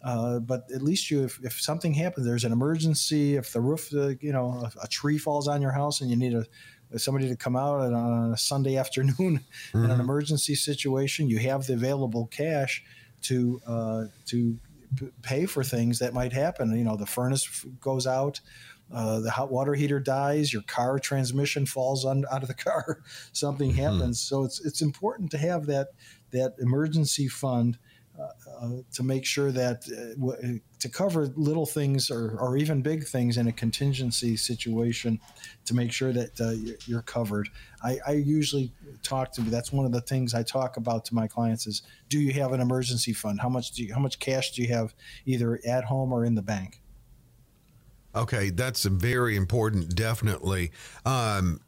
uh, 0.03 0.39
but 0.39 0.63
at 0.73 0.81
least 0.81 1.11
you, 1.11 1.23
if, 1.23 1.39
if 1.43 1.59
something 1.59 1.93
happens, 1.93 2.25
there's 2.25 2.45
an 2.45 2.53
emergency. 2.53 3.35
If 3.35 3.51
the 3.51 3.59
roof, 3.59 3.93
uh, 3.93 4.09
you 4.21 4.31
know, 4.31 4.51
a, 4.51 4.83
a, 4.83 4.87
tree 4.87 5.17
falls 5.17 5.47
on 5.47 5.61
your 5.61 5.71
house 5.71 5.99
and 5.99 6.09
you 6.09 6.15
need 6.15 6.33
a 6.33 6.45
somebody 6.97 7.27
to 7.27 7.35
come 7.35 7.55
out 7.55 7.79
on 7.81 8.33
a 8.33 8.37
Sunday 8.37 8.77
afternoon 8.83 9.15
mm-hmm. 9.17 9.77
in 9.77 9.83
an 9.83 9.91
mm-hmm. 9.91 10.01
emergency 10.01 10.55
situation, 10.55 11.29
you 11.29 11.39
have 11.39 11.67
the 11.67 11.73
available 11.73 12.27
cash 12.27 12.83
to 13.23 13.61
uh, 13.67 14.05
to 14.25 14.57
p- 14.95 15.09
pay 15.21 15.45
for 15.45 15.63
things 15.63 15.99
that 15.99 16.13
might 16.13 16.33
happen. 16.33 16.75
You 16.75 16.83
know, 16.83 16.95
the 16.95 17.05
furnace 17.05 17.65
goes 17.79 18.07
out. 18.07 18.39
Uh, 18.91 19.19
the 19.19 19.29
hot 19.29 19.51
water 19.51 19.75
heater 19.75 19.99
dies, 19.99 20.51
your 20.51 20.63
car 20.63 20.97
transmission 20.97 21.67
falls 21.67 22.05
on, 22.05 22.25
out 22.31 22.41
of 22.41 22.47
the 22.47 22.53
car, 22.69 23.01
something 23.33 23.71
mm-hmm. 23.71 23.81
happens. 23.81 24.19
So 24.19 24.43
it's 24.43 24.65
it's 24.65 24.81
important 24.81 25.29
to 25.31 25.37
have 25.37 25.67
that 25.67 25.89
that 26.31 26.55
emergency 26.59 27.27
fund 27.27 27.77
uh, 28.19 28.69
to 28.91 29.03
make 29.03 29.25
sure 29.25 29.51
that 29.51 29.85
uh, 29.87 30.47
to 30.79 30.89
cover 30.89 31.27
little 31.35 31.65
things 31.65 32.11
or, 32.11 32.37
or 32.39 32.57
even 32.57 32.81
big 32.81 33.05
things 33.05 33.37
in 33.37 33.47
a 33.47 33.51
contingency 33.51 34.35
situation 34.35 35.19
to 35.65 35.73
make 35.73 35.91
sure 35.91 36.11
that 36.11 36.39
uh, 36.41 36.51
you're 36.85 37.01
covered. 37.01 37.47
I, 37.81 37.97
I, 38.05 38.11
usually 38.13 38.73
talk 39.03 39.31
to 39.33 39.41
that's 39.41 39.71
one 39.71 39.85
of 39.85 39.93
the 39.93 40.01
things 40.01 40.33
I 40.33 40.43
talk 40.43 40.75
about 40.75 41.05
to 41.05 41.15
my 41.15 41.27
clients 41.27 41.67
is 41.67 41.83
do 42.09 42.19
you 42.19 42.33
have 42.33 42.51
an 42.51 42.59
emergency 42.59 43.13
fund? 43.13 43.39
How 43.39 43.49
much 43.49 43.71
do 43.71 43.83
you, 43.83 43.93
how 43.93 44.01
much 44.01 44.19
cash 44.19 44.51
do 44.51 44.61
you 44.61 44.73
have 44.73 44.93
either 45.25 45.59
at 45.65 45.85
home 45.85 46.11
or 46.11 46.25
in 46.25 46.35
the 46.35 46.41
bank? 46.41 46.81
Okay, 48.13 48.49
that's 48.49 48.83
very 48.83 49.37
important, 49.37 49.95
definitely. 49.95 50.71
Um, 51.05 51.61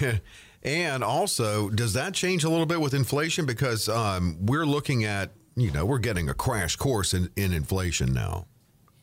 and 0.62 1.04
also, 1.04 1.68
does 1.68 1.92
that 1.94 2.14
change 2.14 2.44
a 2.44 2.48
little 2.48 2.66
bit 2.66 2.80
with 2.80 2.94
inflation? 2.94 3.44
Because 3.44 3.88
um, 3.88 4.38
we're 4.40 4.66
looking 4.66 5.04
at 5.04 5.32
you 5.60 5.70
know, 5.70 5.84
we're 5.84 5.98
getting 5.98 6.28
a 6.28 6.34
crash 6.34 6.76
course 6.76 7.14
in, 7.14 7.30
in 7.36 7.52
inflation 7.52 8.12
now. 8.12 8.46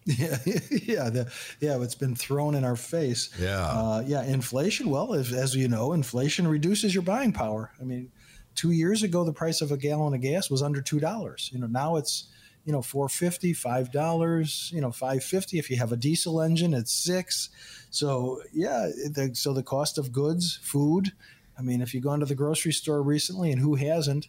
Yeah, 0.07 0.37
yeah, 0.45 1.09
the, 1.09 1.31
yeah. 1.59 1.81
It's 1.81 1.95
been 1.95 2.15
thrown 2.15 2.53
in 2.53 2.63
our 2.63 2.75
face. 2.75 3.31
Yeah, 3.39 3.65
uh, 3.65 4.03
yeah. 4.05 4.23
Inflation. 4.23 4.91
Well, 4.91 5.15
as, 5.15 5.33
as 5.33 5.55
you 5.55 5.67
know, 5.67 5.93
inflation 5.93 6.47
reduces 6.47 6.93
your 6.93 7.01
buying 7.01 7.33
power. 7.33 7.71
I 7.81 7.85
mean, 7.85 8.11
two 8.53 8.69
years 8.69 9.01
ago, 9.01 9.23
the 9.23 9.33
price 9.33 9.61
of 9.61 9.71
a 9.71 9.77
gallon 9.77 10.13
of 10.13 10.21
gas 10.21 10.47
was 10.47 10.61
under 10.61 10.79
two 10.79 10.99
dollars. 10.99 11.49
You 11.51 11.59
know, 11.59 11.65
now 11.65 11.95
it's 11.95 12.27
you 12.65 12.71
know 12.71 12.83
four 12.83 13.09
fifty, 13.09 13.51
five 13.51 13.91
dollars. 13.91 14.69
You 14.71 14.79
know, 14.79 14.91
five 14.91 15.23
fifty. 15.23 15.57
If 15.57 15.71
you 15.71 15.77
have 15.77 15.91
a 15.91 15.97
diesel 15.97 16.39
engine, 16.39 16.75
it's 16.75 16.91
six. 16.91 17.49
So 17.89 18.43
yeah, 18.53 18.91
the, 19.09 19.31
so 19.33 19.53
the 19.53 19.63
cost 19.63 19.97
of 19.97 20.11
goods, 20.11 20.59
food. 20.61 21.13
I 21.57 21.63
mean, 21.63 21.81
if 21.81 21.95
you've 21.95 22.03
gone 22.03 22.19
to 22.19 22.27
the 22.27 22.35
grocery 22.35 22.73
store 22.73 23.01
recently, 23.01 23.51
and 23.51 23.59
who 23.59 23.73
hasn't, 23.73 24.27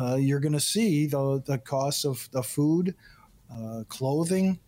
uh, 0.00 0.16
you're 0.16 0.40
going 0.40 0.52
to 0.52 0.60
see 0.60 1.06
the 1.06 1.42
the 1.46 1.58
cost 1.58 2.04
of 2.04 2.28
the 2.32 2.42
food, 2.42 2.94
uh, 3.52 3.84
clothing 3.88 4.58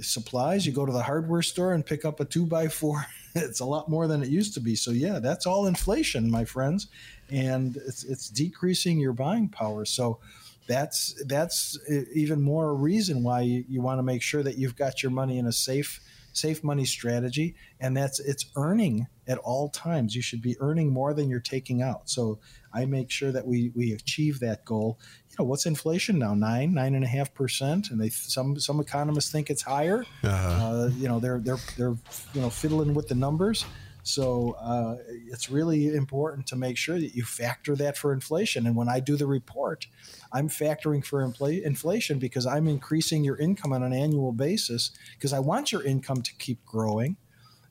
supplies. 0.00 0.66
You 0.66 0.72
go 0.72 0.86
to 0.86 0.92
the 0.92 1.02
hardware 1.02 1.42
store 1.42 1.72
and 1.72 1.84
pick 1.84 2.04
up 2.04 2.20
a 2.20 2.24
two 2.24 2.46
by 2.46 2.68
four. 2.68 3.04
it's 3.34 3.60
a 3.60 3.64
lot 3.64 3.88
more 3.88 4.06
than 4.06 4.22
it 4.22 4.28
used 4.28 4.54
to 4.54 4.60
be. 4.60 4.74
So 4.74 4.90
yeah, 4.90 5.18
that's 5.18 5.46
all 5.46 5.66
inflation, 5.66 6.30
my 6.30 6.44
friends, 6.44 6.88
and 7.30 7.76
it's 7.76 8.04
it's 8.04 8.28
decreasing 8.28 8.98
your 8.98 9.12
buying 9.12 9.48
power. 9.48 9.84
So 9.84 10.18
that's 10.66 11.22
that's 11.26 11.78
even 12.14 12.40
more 12.40 12.70
a 12.70 12.74
reason 12.74 13.22
why 13.22 13.42
you, 13.42 13.64
you 13.68 13.82
want 13.82 13.98
to 13.98 14.02
make 14.02 14.22
sure 14.22 14.42
that 14.42 14.56
you've 14.56 14.76
got 14.76 15.02
your 15.02 15.12
money 15.12 15.38
in 15.38 15.46
a 15.46 15.52
safe 15.52 16.00
safe 16.32 16.64
money 16.64 16.84
strategy 16.84 17.54
and 17.80 17.96
that's 17.96 18.18
it's 18.20 18.46
earning 18.56 19.06
at 19.26 19.38
all 19.38 19.68
times. 19.70 20.14
You 20.14 20.22
should 20.22 20.42
be 20.42 20.56
earning 20.60 20.92
more 20.92 21.14
than 21.14 21.28
you're 21.28 21.40
taking 21.40 21.82
out. 21.82 22.08
So 22.10 22.38
i 22.72 22.84
make 22.84 23.10
sure 23.10 23.30
that 23.30 23.46
we 23.46 23.70
we 23.74 23.92
achieve 23.92 24.40
that 24.40 24.64
goal. 24.64 24.98
You 25.30 25.36
know 25.38 25.44
what's 25.44 25.66
inflation 25.66 26.18
now? 26.18 26.34
Nine 26.34 26.74
nine 26.74 26.94
and 26.94 27.04
a 27.04 27.08
half 27.08 27.32
percent 27.34 27.90
and 27.90 28.00
they 28.00 28.08
some 28.08 28.58
some 28.58 28.80
economists 28.80 29.30
think 29.30 29.50
it's 29.50 29.62
higher. 29.62 30.04
Uh-huh. 30.22 30.48
uh, 30.48 30.90
you 30.96 31.08
know 31.08 31.20
they're 31.20 31.40
they're 31.40 31.58
they're 31.76 31.96
you 32.34 32.40
know 32.40 32.50
fiddling 32.50 32.94
with 32.94 33.08
the 33.08 33.14
numbers 33.14 33.64
so 34.04 34.52
uh, 34.60 34.96
it's 35.26 35.50
really 35.50 35.94
important 35.94 36.46
to 36.46 36.56
make 36.56 36.76
sure 36.76 37.00
that 37.00 37.14
you 37.14 37.24
factor 37.24 37.74
that 37.74 37.96
for 37.96 38.12
inflation 38.12 38.66
and 38.66 38.76
when 38.76 38.88
i 38.88 39.00
do 39.00 39.16
the 39.16 39.26
report 39.26 39.86
i'm 40.32 40.48
factoring 40.48 41.04
for 41.04 41.26
infl- 41.26 41.62
inflation 41.62 42.18
because 42.18 42.46
i'm 42.46 42.68
increasing 42.68 43.24
your 43.24 43.36
income 43.38 43.72
on 43.72 43.82
an 43.82 43.92
annual 43.92 44.32
basis 44.32 44.92
because 45.14 45.32
i 45.32 45.38
want 45.38 45.72
your 45.72 45.82
income 45.82 46.22
to 46.22 46.34
keep 46.36 46.64
growing 46.64 47.16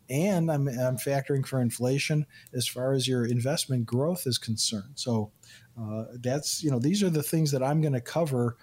and 0.10 0.52
I'm, 0.52 0.68
I'm 0.68 0.98
factoring 0.98 1.46
for 1.46 1.62
inflation 1.62 2.26
as 2.54 2.68
far 2.68 2.94
as 2.94 3.08
your 3.08 3.26
investment 3.26 3.86
growth 3.86 4.28
is 4.28 4.38
concerned. 4.38 4.94
So 4.96 5.32
uh, 5.80 6.06
that's 6.16 6.64
you 6.64 6.70
know 6.70 6.80
these 6.80 7.02
are 7.02 7.10
the 7.10 7.24
things 7.24 7.52
that 7.52 7.64
I'm 7.64 7.82
going 7.82 7.94
to 7.94 8.02
cover 8.02 8.58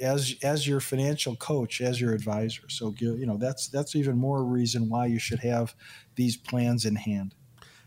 as 0.00 0.36
as 0.42 0.66
your 0.66 0.80
financial 0.80 1.36
coach, 1.36 1.80
as 1.80 2.00
your 2.00 2.14
advisor. 2.14 2.68
So 2.68 2.94
you 2.98 3.26
know 3.26 3.36
that's 3.36 3.68
that's 3.68 3.94
even 3.96 4.16
more 4.16 4.44
reason 4.44 4.88
why 4.88 5.06
you 5.06 5.18
should 5.18 5.40
have 5.40 5.74
these 6.16 6.36
plans 6.36 6.84
in 6.84 6.96
hand. 6.96 7.34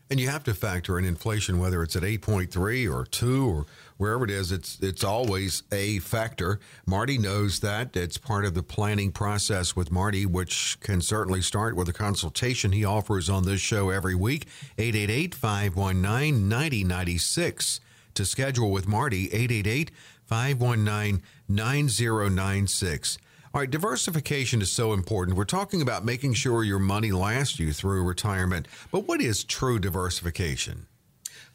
And 0.09 0.21
you 0.21 0.29
have 0.29 0.45
to 0.45 0.53
factor 0.53 0.97
in 0.97 1.03
inflation, 1.03 1.59
whether 1.59 1.83
it's 1.83 1.97
at 1.97 2.03
8.3 2.03 2.89
or 2.93 3.05
2 3.05 3.49
or 3.49 3.65
wherever 3.97 4.23
it 4.23 4.29
is, 4.29 4.53
it's 4.53 4.79
it's 4.81 5.03
always 5.03 5.63
a 5.69 5.99
factor. 5.99 6.61
Marty 6.85 7.17
knows 7.17 7.59
that. 7.59 7.95
It's 7.97 8.17
part 8.17 8.45
of 8.45 8.53
the 8.53 8.63
planning 8.63 9.11
process 9.11 9.75
with 9.75 9.91
Marty, 9.91 10.25
which 10.25 10.77
can 10.79 11.01
certainly 11.01 11.41
start 11.41 11.75
with 11.75 11.89
a 11.89 11.93
consultation 11.93 12.71
he 12.71 12.85
offers 12.85 13.29
on 13.29 13.43
this 13.43 13.59
show 13.59 13.89
every 13.89 14.15
week. 14.15 14.47
888 14.77 15.35
519 15.35 16.47
9096 16.47 17.81
to 18.13 18.25
schedule 18.25 18.71
with 18.71 18.87
Marty, 18.87 19.25
888 19.25 19.91
519 20.25 21.21
9096. 21.49 23.17
All 23.53 23.61
right, 23.61 23.69
diversification 23.69 24.61
is 24.61 24.71
so 24.71 24.93
important. 24.93 25.37
We're 25.37 25.45
talking 25.45 25.81
about 25.81 26.03
making 26.03 26.33
sure 26.33 26.63
your 26.63 26.79
money 26.79 27.11
lasts 27.11 27.59
you 27.59 27.71
through 27.71 28.03
retirement. 28.03 28.67
But 28.91 29.07
what 29.07 29.21
is 29.21 29.43
true 29.43 29.79
diversification? 29.79 30.87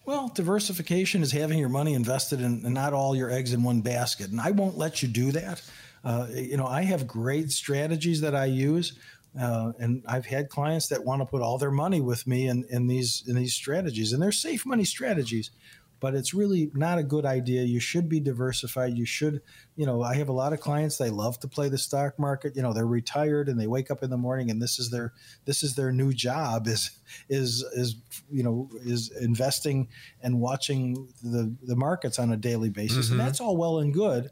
Well, 0.07 0.29
diversification 0.35 1.23
is 1.23 1.33
having 1.33 1.59
your 1.59 1.69
money 1.69 1.93
invested 1.95 2.41
in 2.41 2.73
not 2.73 2.93
all 2.93 3.15
your 3.15 3.31
eggs 3.31 3.53
in 3.53 3.63
one 3.63 3.83
basket. 3.83 4.31
And 4.31 4.41
I 4.41 4.51
won't 4.51 4.79
let 4.79 5.03
you 5.03 5.09
do 5.09 5.33
that. 5.33 5.63
Uh, 6.03 6.27
you 6.33 6.57
know, 6.57 6.67
I 6.67 6.83
have 6.83 7.07
great 7.07 7.53
strategies 7.53 8.21
that 8.23 8.35
I 8.35 8.47
use. 8.47 8.99
Uh, 9.41 9.73
and 9.79 10.03
I've 10.09 10.27
had 10.27 10.49
clients 10.49 10.89
that 10.89 11.05
want 11.05 11.21
to 11.23 11.27
put 11.27 11.43
all 11.43 11.59
their 11.59 11.71
money 11.71 12.01
with 12.01 12.27
me 12.27 12.49
in, 12.49 12.65
in 12.69 12.87
these 12.87 13.25
in 13.27 13.35
these 13.35 13.55
strategies, 13.55 14.13
and 14.13 14.23
they're 14.23 14.31
safe 14.31 14.67
money 14.67 14.85
strategies 14.85 15.51
but 16.03 16.17
it's 16.17 16.35
really 16.35 16.69
not 16.75 16.99
a 16.99 17.03
good 17.05 17.25
idea. 17.25 17.63
You 17.63 17.79
should 17.79 18.09
be 18.09 18.19
diversified. 18.19 18.99
You 18.99 19.07
should, 19.07 19.41
you 19.77 19.87
know, 19.87 20.03
I 20.03 20.17
have 20.17 20.29
a 20.29 20.33
lot 20.33 20.53
of 20.53 20.59
clients 20.59 20.99
they 20.99 21.11
love 21.11 21.39
to 21.39 21.49
play 21.49 21.69
the 21.69 21.79
stock 21.79 22.19
market. 22.19 22.57
You 22.57 22.63
know, 22.63 22.73
they're 22.73 22.85
retired 22.85 23.49
and 23.49 23.59
they 23.59 23.69
wake 23.69 23.89
up 23.89 24.03
in 24.03 24.11
the 24.11 24.17
morning 24.17 24.51
and 24.51 24.61
this 24.61 24.81
is 24.81 24.91
their 24.91 25.13
this 25.45 25.63
is 25.63 25.77
their 25.77 25.93
new 25.93 26.13
job 26.13 26.67
is 26.67 26.91
is 27.29 27.65
is 27.77 27.95
you 28.33 28.43
know 28.43 28.69
is 28.85 29.13
investing 29.21 29.89
and 30.21 30.41
watching 30.41 31.09
the 31.23 31.55
the 31.63 31.77
markets 31.77 32.19
on 32.19 32.33
a 32.33 32.37
daily 32.37 32.69
basis. 32.69 33.07
Mm-hmm. 33.07 33.13
And 33.13 33.21
that's 33.21 33.41
all 33.41 33.57
well 33.57 33.79
and 33.79 33.95
good 33.95 34.29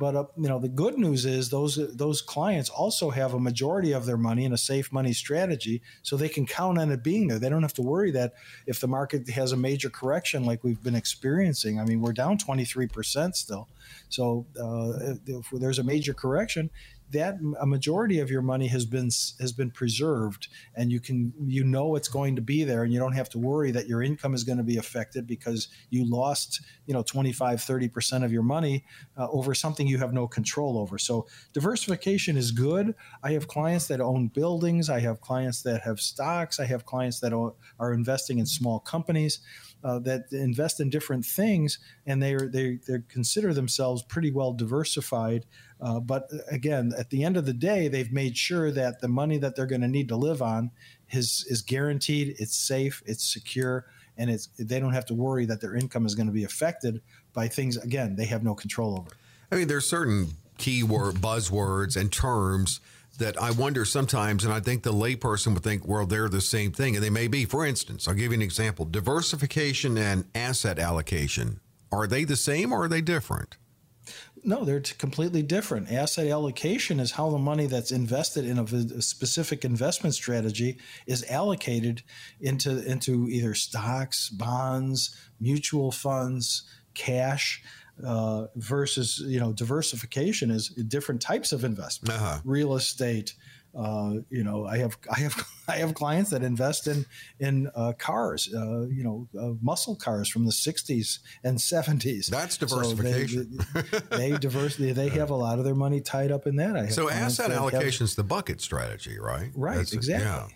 but 0.00 0.16
uh, 0.16 0.24
you 0.34 0.48
know, 0.48 0.58
the 0.58 0.68
good 0.68 0.96
news 0.96 1.26
is 1.26 1.50
those 1.50 1.78
those 1.94 2.22
clients 2.22 2.70
also 2.70 3.10
have 3.10 3.34
a 3.34 3.38
majority 3.38 3.92
of 3.92 4.06
their 4.06 4.16
money 4.16 4.46
in 4.46 4.52
a 4.54 4.58
safe 4.58 4.90
money 4.90 5.12
strategy, 5.12 5.82
so 6.02 6.16
they 6.16 6.30
can 6.30 6.46
count 6.46 6.78
on 6.78 6.90
it 6.90 7.04
being 7.04 7.28
there. 7.28 7.38
They 7.38 7.50
don't 7.50 7.62
have 7.62 7.74
to 7.74 7.82
worry 7.82 8.10
that 8.12 8.32
if 8.66 8.80
the 8.80 8.88
market 8.88 9.28
has 9.28 9.52
a 9.52 9.58
major 9.58 9.90
correction 9.90 10.46
like 10.46 10.64
we've 10.64 10.82
been 10.82 10.94
experiencing. 10.94 11.78
I 11.78 11.84
mean, 11.84 12.00
we're 12.00 12.14
down 12.14 12.38
twenty 12.38 12.64
three 12.64 12.86
percent 12.86 13.36
still. 13.36 13.68
So 14.08 14.46
uh, 14.58 15.16
if 15.26 15.50
there's 15.52 15.78
a 15.78 15.84
major 15.84 16.14
correction, 16.14 16.70
that 17.12 17.36
a 17.60 17.66
majority 17.66 18.20
of 18.20 18.30
your 18.30 18.42
money 18.42 18.68
has 18.68 18.84
been 18.84 19.10
has 19.40 19.52
been 19.52 19.70
preserved 19.70 20.48
and 20.74 20.92
you 20.92 21.00
can 21.00 21.32
you 21.46 21.64
know 21.64 21.96
it's 21.96 22.08
going 22.08 22.36
to 22.36 22.42
be 22.42 22.64
there 22.64 22.82
and 22.82 22.92
you 22.92 22.98
don't 22.98 23.12
have 23.12 23.28
to 23.28 23.38
worry 23.38 23.70
that 23.70 23.86
your 23.86 24.02
income 24.02 24.34
is 24.34 24.44
going 24.44 24.58
to 24.58 24.64
be 24.64 24.76
affected 24.76 25.26
because 25.26 25.68
you 25.90 26.08
lost 26.08 26.62
you 26.86 26.94
know 26.94 27.02
25 27.02 27.60
30% 27.60 28.24
of 28.24 28.32
your 28.32 28.42
money 28.42 28.84
uh, 29.16 29.28
over 29.30 29.54
something 29.54 29.86
you 29.86 29.98
have 29.98 30.12
no 30.12 30.26
control 30.26 30.78
over. 30.78 30.98
So 30.98 31.26
diversification 31.52 32.36
is 32.36 32.50
good. 32.50 32.94
I 33.22 33.32
have 33.32 33.48
clients 33.48 33.88
that 33.88 34.00
own 34.00 34.28
buildings 34.28 34.88
i 34.88 35.00
have 35.00 35.20
clients 35.20 35.62
that 35.62 35.82
have 35.82 36.00
stocks 36.00 36.58
i 36.60 36.64
have 36.64 36.84
clients 36.84 37.20
that 37.20 37.32
are 37.32 37.92
investing 37.92 38.38
in 38.38 38.46
small 38.46 38.80
companies 38.80 39.40
uh, 39.82 39.98
that 40.00 40.24
invest 40.32 40.80
in 40.80 40.90
different 40.90 41.24
things 41.24 41.78
and 42.06 42.22
they 42.22 42.34
are 42.34 42.48
they 42.48 42.78
they 42.86 42.98
consider 43.08 43.54
themselves 43.54 44.02
pretty 44.02 44.30
well 44.30 44.52
diversified 44.52 45.46
uh, 45.80 45.98
but 46.00 46.28
uh, 46.32 46.38
again, 46.50 46.92
at 46.98 47.10
the 47.10 47.24
end 47.24 47.36
of 47.36 47.46
the 47.46 47.52
day, 47.52 47.88
they've 47.88 48.12
made 48.12 48.36
sure 48.36 48.70
that 48.70 49.00
the 49.00 49.08
money 49.08 49.38
that 49.38 49.56
they're 49.56 49.66
going 49.66 49.80
to 49.80 49.88
need 49.88 50.08
to 50.08 50.16
live 50.16 50.42
on 50.42 50.70
is 51.10 51.44
is 51.48 51.62
guaranteed, 51.62 52.36
it's 52.38 52.56
safe, 52.56 53.02
it's 53.06 53.24
secure, 53.24 53.86
and 54.16 54.30
it's 54.30 54.48
they 54.58 54.78
don't 54.78 54.92
have 54.92 55.06
to 55.06 55.14
worry 55.14 55.46
that 55.46 55.60
their 55.60 55.74
income 55.74 56.04
is 56.06 56.14
going 56.14 56.26
to 56.26 56.32
be 56.32 56.44
affected 56.44 57.00
by 57.32 57.46
things 57.46 57.76
again 57.76 58.16
they 58.16 58.26
have 58.26 58.42
no 58.42 58.54
control 58.54 58.98
over. 58.98 59.10
I 59.50 59.56
mean, 59.56 59.68
there's 59.68 59.86
certain 59.86 60.34
keyword 60.58 61.16
buzzwords 61.16 61.96
and 61.96 62.12
terms 62.12 62.80
that 63.20 63.40
I 63.40 63.52
wonder 63.52 63.84
sometimes, 63.84 64.44
and 64.44 64.52
I 64.52 64.60
think 64.60 64.82
the 64.82 64.92
layperson 64.92 65.54
would 65.54 65.62
think, 65.62 65.86
well, 65.86 66.04
they're 66.04 66.28
the 66.28 66.40
same 66.40 66.72
thing, 66.72 66.96
and 66.96 67.04
they 67.04 67.10
may 67.10 67.28
be. 67.28 67.44
For 67.44 67.64
instance, 67.64 68.08
I'll 68.08 68.14
give 68.14 68.32
you 68.32 68.36
an 68.36 68.42
example: 68.42 68.84
diversification 68.84 69.96
and 69.96 70.24
asset 70.34 70.78
allocation. 70.78 71.60
Are 71.92 72.06
they 72.06 72.24
the 72.24 72.36
same 72.36 72.72
or 72.72 72.84
are 72.84 72.88
they 72.88 73.00
different? 73.00 73.56
No, 74.42 74.64
they're 74.64 74.80
completely 74.80 75.42
different. 75.42 75.92
Asset 75.92 76.26
allocation 76.28 76.98
is 76.98 77.12
how 77.12 77.30
the 77.30 77.38
money 77.38 77.66
that's 77.66 77.92
invested 77.92 78.46
in 78.46 78.58
a, 78.58 79.02
specific 79.02 79.64
investment 79.64 80.14
strategy 80.14 80.78
is 81.06 81.24
allocated 81.28 82.02
into 82.40 82.82
into 82.90 83.28
either 83.28 83.54
stocks, 83.54 84.30
bonds, 84.30 85.14
mutual 85.40 85.92
funds, 85.92 86.62
cash. 86.94 87.62
Uh, 88.04 88.46
versus 88.56 89.22
you 89.26 89.38
know 89.38 89.52
diversification 89.52 90.50
is 90.50 90.68
different 90.68 91.20
types 91.20 91.52
of 91.52 91.64
investment, 91.64 92.14
uh-huh. 92.14 92.38
real 92.44 92.74
estate, 92.74 93.34
uh, 93.76 94.14
you 94.30 94.42
know, 94.42 94.66
I 94.66 94.78
have 94.78 94.98
I 95.10 95.20
have 95.20 95.48
I 95.68 95.76
have 95.76 95.94
clients 95.94 96.30
that 96.30 96.42
invest 96.42 96.86
in 96.86 97.06
in 97.38 97.70
uh, 97.74 97.92
cars, 97.98 98.52
uh, 98.54 98.86
you 98.88 99.04
know, 99.04 99.28
uh, 99.40 99.54
muscle 99.62 99.96
cars 99.96 100.28
from 100.28 100.44
the 100.44 100.52
'60s 100.52 101.20
and 101.44 101.58
'70s. 101.58 102.26
That's 102.26 102.56
diversification. 102.56 103.60
So 103.60 103.80
they, 104.10 104.30
they 104.30 104.38
diverse. 104.38 104.76
They 104.76 105.08
have 105.10 105.30
a 105.30 105.36
lot 105.36 105.58
of 105.58 105.64
their 105.64 105.74
money 105.74 106.00
tied 106.00 106.32
up 106.32 106.46
in 106.46 106.56
that. 106.56 106.92
so 106.92 107.08
asset 107.08 107.50
allocation 107.52 108.04
is 108.04 108.16
the 108.16 108.24
bucket 108.24 108.60
strategy, 108.60 109.18
right? 109.18 109.50
Right. 109.54 109.76
That's 109.76 109.92
exactly. 109.92 110.26
yeah. 110.26 110.48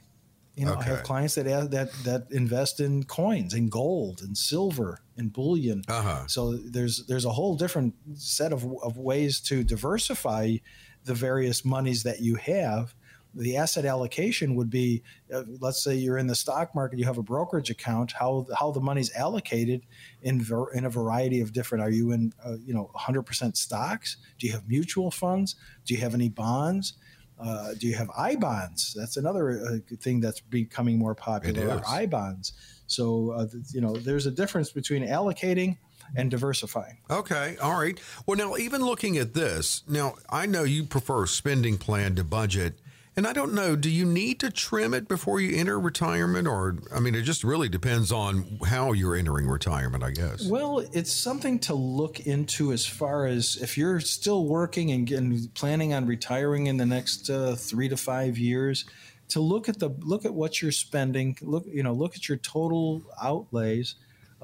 You 0.57 0.67
know, 0.67 0.75
okay. 0.75 0.91
I 0.91 0.95
have 0.95 1.03
clients 1.03 1.35
that 1.35 1.71
that 1.71 1.93
that 2.05 2.27
invest 2.31 2.79
in 2.81 3.05
coins, 3.05 3.55
in 3.55 3.69
gold, 3.69 4.23
and 4.23 4.39
silver, 4.39 5.01
and 5.17 5.33
bullion. 5.33 5.83
Uh-huh. 5.89 6.27
So 6.29 6.55
there's 6.55 7.07
there's 7.07 7.25
a 7.25 7.31
whole 7.31 7.57
different 7.57 7.95
set 8.15 8.53
of, 8.53 8.65
of 8.83 8.97
ways 8.97 9.41
to 9.41 9.65
diversify 9.65 10.57
the 11.05 11.15
various 11.15 11.65
monies 11.65 12.05
that 12.05 12.21
you 12.21 12.37
have 12.37 12.95
the 13.35 13.57
asset 13.57 13.85
allocation 13.85 14.55
would 14.55 14.71
be 14.71 15.03
uh, 15.33 15.43
let's 15.61 15.83
say 15.83 15.95
you're 15.95 16.19
in 16.19 16.27
the 16.27 16.35
stock 16.35 16.75
market 16.75 16.99
you 16.99 17.05
have 17.05 17.19
a 17.19 17.23
brokerage 17.23 17.71
account 17.71 18.13
how 18.13 18.47
how 18.57 18.71
the 18.71 18.81
money's 18.81 19.15
allocated 19.15 19.83
in 20.23 20.41
ver- 20.41 20.71
in 20.73 20.85
a 20.85 20.91
variety 20.91 21.41
of 21.41 21.53
different 21.53 21.83
are 21.83 21.91
you 21.91 22.13
in 22.13 22.33
uh, 22.45 22.57
you 22.65 22.73
know 22.73 22.91
100% 22.97 23.57
stocks 23.57 24.17
do 24.39 24.47
you 24.47 24.53
have 24.53 24.69
mutual 24.69 25.11
funds 25.11 25.57
do 25.85 25.95
you 25.95 26.01
have 26.01 26.15
any 26.15 26.29
bonds 26.29 26.95
uh, 27.41 27.75
do 27.75 27.87
you 27.87 27.95
have 27.95 28.11
I 28.17 28.37
bonds? 28.37 28.95
That's 28.95 29.17
another 29.17 29.61
uh, 29.67 29.97
thing 29.97 30.21
that's 30.21 30.41
becoming 30.41 30.99
more 30.99 31.15
popular. 31.15 31.83
I 31.89 32.07
bonds. 32.07 32.53
So 32.87 33.31
uh, 33.31 33.47
you 33.73 33.81
know, 33.81 33.97
there's 33.97 34.27
a 34.27 34.31
difference 34.31 34.71
between 34.71 35.07
allocating 35.07 35.79
and 36.17 36.31
diversifying. 36.31 36.99
Okay, 37.11 37.57
all 37.63 37.79
right. 37.79 37.99
Well, 38.27 38.37
now 38.37 38.57
even 38.57 38.85
looking 38.85 39.17
at 39.19 39.35
this, 39.35 39.83
now 39.89 40.15
I 40.29 40.47
know 40.47 40.63
you 40.63 40.85
prefer 40.85 41.27
spending 41.27 41.79
plan 41.79 42.15
to 42.17 42.25
budget. 42.25 42.79
And 43.17 43.29
I 43.29 43.33
don't 43.33 43.55
know, 43.55 43.77
do 43.77 43.89
you 43.89 44.05
need 44.05 44.41
to 44.41 44.51
trim 44.51 44.93
it 44.93 45.07
before 45.07 45.41
you 45.41 45.57
enter 45.57 45.79
retirement? 45.79 46.49
Or, 46.49 46.79
I 46.93 46.99
mean, 46.99 47.15
it 47.15 47.23
just 47.23 47.45
really 47.45 47.69
depends 47.69 48.11
on 48.11 48.59
how 48.67 48.93
you're 48.93 49.15
entering 49.15 49.47
retirement, 49.49 50.03
I 50.03 50.11
guess. 50.11 50.45
Well, 50.49 50.85
it's 50.93 51.13
something 51.13 51.61
to 51.61 51.75
look 51.75 52.19
into 52.21 52.73
as 52.73 52.85
far 52.85 53.27
as 53.27 53.57
if 53.63 53.79
you're 53.79 54.01
still 54.01 54.47
working 54.47 54.91
and, 54.91 55.11
and 55.13 55.55
planning 55.55 55.95
on 55.95 56.07
retiring 56.07 56.67
in 56.67 56.77
the 56.77 56.87
next 56.87 57.31
uh, 57.31 57.55
three 57.55 57.89
to 57.89 57.97
five 57.97 58.37
years, 58.37 58.85
to 59.29 59.41
look 59.41 59.69
at 59.69 59.79
the 59.79 59.89
look 60.01 60.25
at 60.25 60.35
what 60.35 60.61
you're 60.61 60.71
spending 60.71 61.37
look 61.41 61.65
you 61.67 61.83
know 61.83 61.93
look 61.93 62.15
at 62.15 62.29
your 62.29 62.39
total 62.39 63.03
outlays 63.23 63.95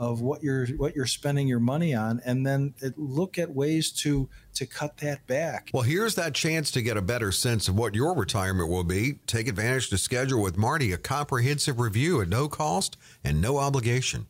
of 0.01 0.23
what 0.23 0.43
you're 0.43 0.67
what 0.79 0.97
you're 0.97 1.05
spending 1.05 1.47
your 1.47 1.61
money 1.61 1.95
on 1.95 2.23
and 2.25 2.45
then 2.45 2.73
look 2.97 3.39
at 3.39 3.55
ways 3.55 3.93
to 3.93 4.29
to 4.55 4.65
cut 4.67 4.97
that 4.97 5.27
back. 5.27 5.71
Well, 5.75 5.83
here's 5.83 6.15
that 6.15 6.35
chance 6.35 6.71
to 6.73 6.83
get 6.83 6.97
a 6.97 7.03
better 7.03 7.31
sense 7.31 7.69
of 7.69 7.77
what 7.77 7.95
your 7.95 8.17
retirement 8.17 8.71
will 8.71 8.83
be. 8.83 9.19
Take 9.27 9.47
advantage 9.47 9.91
to 9.91 9.99
schedule 9.99 10.41
with 10.41 10.57
Marty 10.57 10.91
a 10.93 10.97
comprehensive 10.97 11.79
review 11.79 12.23
at 12.23 12.29
no 12.29 12.49
cost 12.49 12.97
and 13.23 13.43
no 13.43 13.59
obligation. 13.59 14.27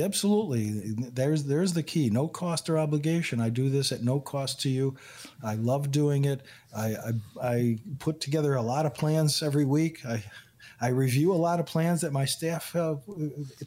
Absolutely. 0.00 0.94
There's 1.12 1.44
there's 1.44 1.74
the 1.74 1.82
key. 1.82 2.08
No 2.08 2.26
cost 2.26 2.70
or 2.70 2.78
obligation. 2.78 3.38
I 3.38 3.50
do 3.50 3.68
this 3.68 3.92
at 3.92 4.02
no 4.02 4.18
cost 4.18 4.62
to 4.62 4.70
you. 4.70 4.96
I 5.44 5.56
love 5.56 5.90
doing 5.90 6.24
it. 6.24 6.40
I 6.74 6.86
I, 6.86 7.12
I 7.42 7.78
put 7.98 8.22
together 8.22 8.54
a 8.54 8.62
lot 8.62 8.86
of 8.86 8.94
plans 8.94 9.42
every 9.42 9.66
week. 9.66 10.06
I 10.06 10.24
I 10.82 10.88
review 10.88 11.32
a 11.32 11.34
lot 11.34 11.60
of 11.60 11.66
plans 11.66 12.00
that 12.00 12.12
my 12.12 12.24
staff 12.24 12.74
uh, 12.74 12.96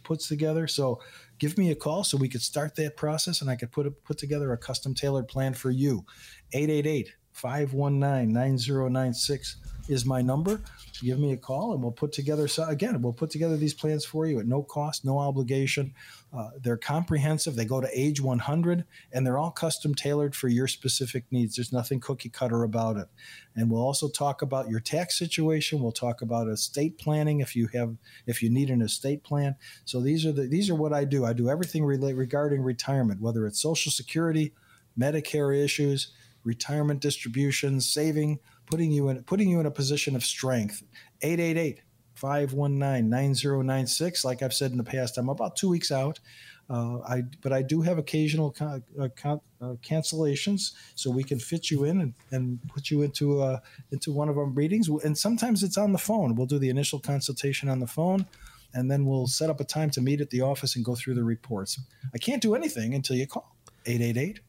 puts 0.03 0.27
together. 0.27 0.67
So 0.67 0.99
give 1.39 1.57
me 1.57 1.71
a 1.71 1.75
call 1.75 2.03
so 2.03 2.17
we 2.17 2.29
could 2.29 2.41
start 2.41 2.75
that 2.75 2.97
process 2.97 3.41
and 3.41 3.49
I 3.49 3.55
could 3.55 3.71
put 3.71 3.85
a, 3.85 3.91
put 3.91 4.17
together 4.17 4.51
a 4.53 4.57
custom 4.57 4.93
tailored 4.93 5.27
plan 5.27 5.53
for 5.53 5.71
you. 5.71 6.05
888 6.53 7.13
519 7.33 8.33
9096 8.33 9.57
is 9.89 10.05
my 10.05 10.21
number. 10.21 10.61
Give 11.01 11.19
me 11.19 11.33
a 11.33 11.37
call 11.37 11.73
and 11.73 11.81
we'll 11.83 11.91
put 11.91 12.11
together, 12.11 12.47
so 12.47 12.63
again, 12.65 13.01
we'll 13.01 13.13
put 13.13 13.29
together 13.29 13.57
these 13.57 13.73
plans 13.73 14.05
for 14.05 14.25
you 14.25 14.39
at 14.39 14.47
no 14.47 14.63
cost, 14.63 15.05
no 15.05 15.19
obligation. 15.19 15.93
Uh, 16.35 16.49
they're 16.61 16.77
comprehensive. 16.77 17.55
They 17.55 17.65
go 17.65 17.79
to 17.79 17.89
age 17.93 18.19
100 18.19 18.85
and 19.13 19.25
they're 19.25 19.37
all 19.37 19.51
custom 19.51 19.95
tailored 19.95 20.35
for 20.35 20.49
your 20.49 20.67
specific 20.67 21.23
needs. 21.31 21.55
There's 21.55 21.71
nothing 21.71 22.01
cookie 22.01 22.29
cutter 22.29 22.63
about 22.63 22.97
it. 22.97 23.07
And 23.55 23.71
we'll 23.71 23.81
also 23.81 24.09
talk 24.09 24.41
about 24.41 24.69
your 24.69 24.81
tax 24.81 25.17
situation. 25.17 25.81
We'll 25.81 25.93
talk 25.93 26.21
about 26.21 26.49
estate 26.49 26.97
planning 26.97 27.39
if 27.39 27.55
you 27.55 27.69
have, 27.73 27.95
if 28.27 28.43
you 28.43 28.49
need 28.49 28.69
an 28.69 28.81
estate 28.81 29.23
plan. 29.23 29.55
So 29.85 30.01
these 30.01 30.25
are 30.25 30.33
the, 30.33 30.43
these 30.43 30.69
are 30.69 30.75
what 30.75 30.91
I 30.91 31.05
do. 31.05 31.23
I 31.23 31.31
do 31.31 31.49
everything 31.49 31.85
regarding 31.85 32.61
retirement, 32.61 33.21
whether 33.21 33.45
it's 33.45 33.61
social 33.61 33.91
security, 33.91 34.53
Medicare 34.99 35.57
issues, 35.57 36.11
retirement 36.43 37.01
distributions, 37.01 37.89
saving, 37.89 38.39
putting 38.65 38.91
you 38.91 39.09
in 39.09 39.23
putting 39.23 39.49
you 39.49 39.59
in 39.59 39.65
a 39.65 39.71
position 39.71 40.15
of 40.15 40.23
strength. 40.23 40.83
888 41.21 41.81
519 42.15 43.09
9096. 43.09 44.25
Like 44.25 44.41
I've 44.41 44.53
said 44.53 44.71
in 44.71 44.77
the 44.77 44.83
past, 44.83 45.17
I'm 45.17 45.29
about 45.29 45.55
two 45.55 45.69
weeks 45.69 45.91
out. 45.91 46.19
Uh, 46.67 46.97
I 47.07 47.23
but 47.41 47.53
I 47.53 47.61
do 47.61 47.81
have 47.81 47.99
occasional 47.99 48.51
con- 48.51 48.83
uh, 48.99 49.09
con- 49.15 49.41
uh, 49.61 49.75
cancellations, 49.83 50.71
so 50.95 51.11
we 51.11 51.23
can 51.23 51.37
fit 51.37 51.69
you 51.69 51.83
in 51.83 52.01
and, 52.01 52.13
and 52.31 52.59
put 52.67 52.89
you 52.89 53.03
into 53.03 53.41
uh, 53.41 53.59
into 53.91 54.11
one 54.11 54.29
of 54.29 54.37
our 54.37 54.45
readings. 54.45 54.89
And 54.89 55.15
sometimes 55.15 55.61
it's 55.61 55.77
on 55.77 55.91
the 55.91 55.99
phone. 55.99 56.33
We'll 56.33 56.47
do 56.47 56.57
the 56.57 56.69
initial 56.69 56.99
consultation 56.99 57.69
on 57.69 57.79
the 57.79 57.87
phone, 57.87 58.25
and 58.73 58.89
then 58.89 59.05
we'll 59.05 59.27
set 59.27 59.51
up 59.51 59.59
a 59.59 59.63
time 59.63 59.91
to 59.91 60.01
meet 60.01 60.21
at 60.21 60.31
the 60.31 60.41
office 60.41 60.75
and 60.75 60.83
go 60.83 60.95
through 60.95 61.13
the 61.13 61.23
reports. 61.23 61.79
I 62.15 62.17
can't 62.17 62.41
do 62.41 62.55
anything 62.55 62.95
until 62.95 63.15
you 63.15 63.27
call 63.27 63.55
888 63.85 64.39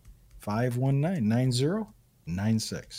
519 0.41 1.29
9096. 1.29 1.96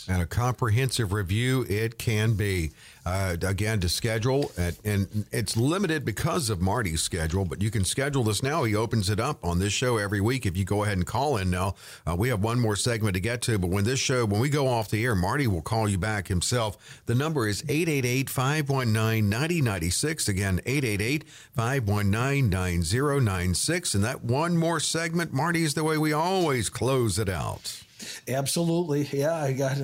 And 0.08 0.22
a 0.22 0.26
comprehensive 0.26 1.12
review 1.12 1.66
it 1.68 1.98
can 1.98 2.34
be. 2.36 2.72
Uh, 3.06 3.38
again, 3.44 3.80
to 3.80 3.88
schedule, 3.88 4.52
at, 4.58 4.76
and 4.84 5.26
it's 5.32 5.56
limited 5.56 6.04
because 6.04 6.50
of 6.50 6.60
Marty's 6.60 7.02
schedule, 7.02 7.46
but 7.46 7.62
you 7.62 7.72
can 7.72 7.86
schedule 7.86 8.24
this 8.24 8.44
now. 8.44 8.66
He 8.66 8.76
opens 8.76 9.10
it 9.10 9.18
up 9.18 9.46
on 9.46 9.60
this 9.60 9.72
show 9.72 9.96
every 9.96 10.20
week. 10.20 10.46
If 10.46 10.58
you 10.58 10.66
go 10.66 10.84
ahead 10.84 10.98
and 10.98 11.06
call 11.06 11.38
in 11.38 11.50
now, 11.50 11.76
uh, 12.06 12.18
we 12.18 12.28
have 12.28 12.44
one 12.44 12.60
more 12.60 12.76
segment 12.76 13.14
to 13.14 13.22
get 13.22 13.42
to, 13.44 13.58
but 13.58 13.70
when 13.70 13.86
this 13.86 14.00
show, 14.00 14.26
when 14.26 14.42
we 14.42 14.50
go 14.50 14.68
off 14.68 14.90
the 14.90 15.06
air, 15.06 15.16
Marty 15.16 15.48
will 15.48 15.62
call 15.62 15.88
you 15.88 15.98
back 15.98 16.28
himself. 16.28 17.02
The 17.06 17.16
number 17.16 17.48
is 17.48 17.64
888 17.70 18.30
519 18.30 19.30
9096. 19.30 20.28
Again, 20.28 20.60
888 20.66 21.24
519 21.56 22.50
9096. 22.50 23.96
And 23.96 24.04
that 24.04 24.24
one 24.24 24.58
more 24.58 24.82
segment, 24.82 25.32
Marty, 25.32 25.64
is 25.64 25.76
the 25.76 25.86
way 25.86 25.98
we 25.98 26.12
always 26.12 26.68
close 26.68 27.18
it 27.20 27.30
out. 27.30 27.84
Absolutely. 28.28 29.08
Yeah, 29.12 29.36
I 29.36 29.54
got 29.54 29.78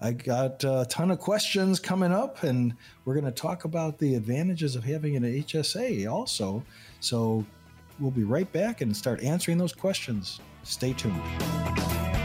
I 0.00 0.12
got 0.12 0.62
a 0.64 0.86
ton 0.88 1.10
of 1.10 1.18
questions 1.18 1.80
coming 1.80 2.12
up 2.12 2.42
and 2.42 2.74
we're 3.04 3.14
going 3.14 3.24
to 3.24 3.30
talk 3.30 3.64
about 3.64 3.98
the 3.98 4.14
advantages 4.14 4.76
of 4.76 4.84
having 4.84 5.16
an 5.16 5.24
HSA 5.24 6.10
also. 6.10 6.62
So 7.00 7.44
we'll 7.98 8.10
be 8.10 8.24
right 8.24 8.50
back 8.52 8.80
and 8.80 8.96
start 8.96 9.22
answering 9.22 9.58
those 9.58 9.72
questions. 9.72 10.40
Stay 10.62 10.92
tuned. 10.92 12.15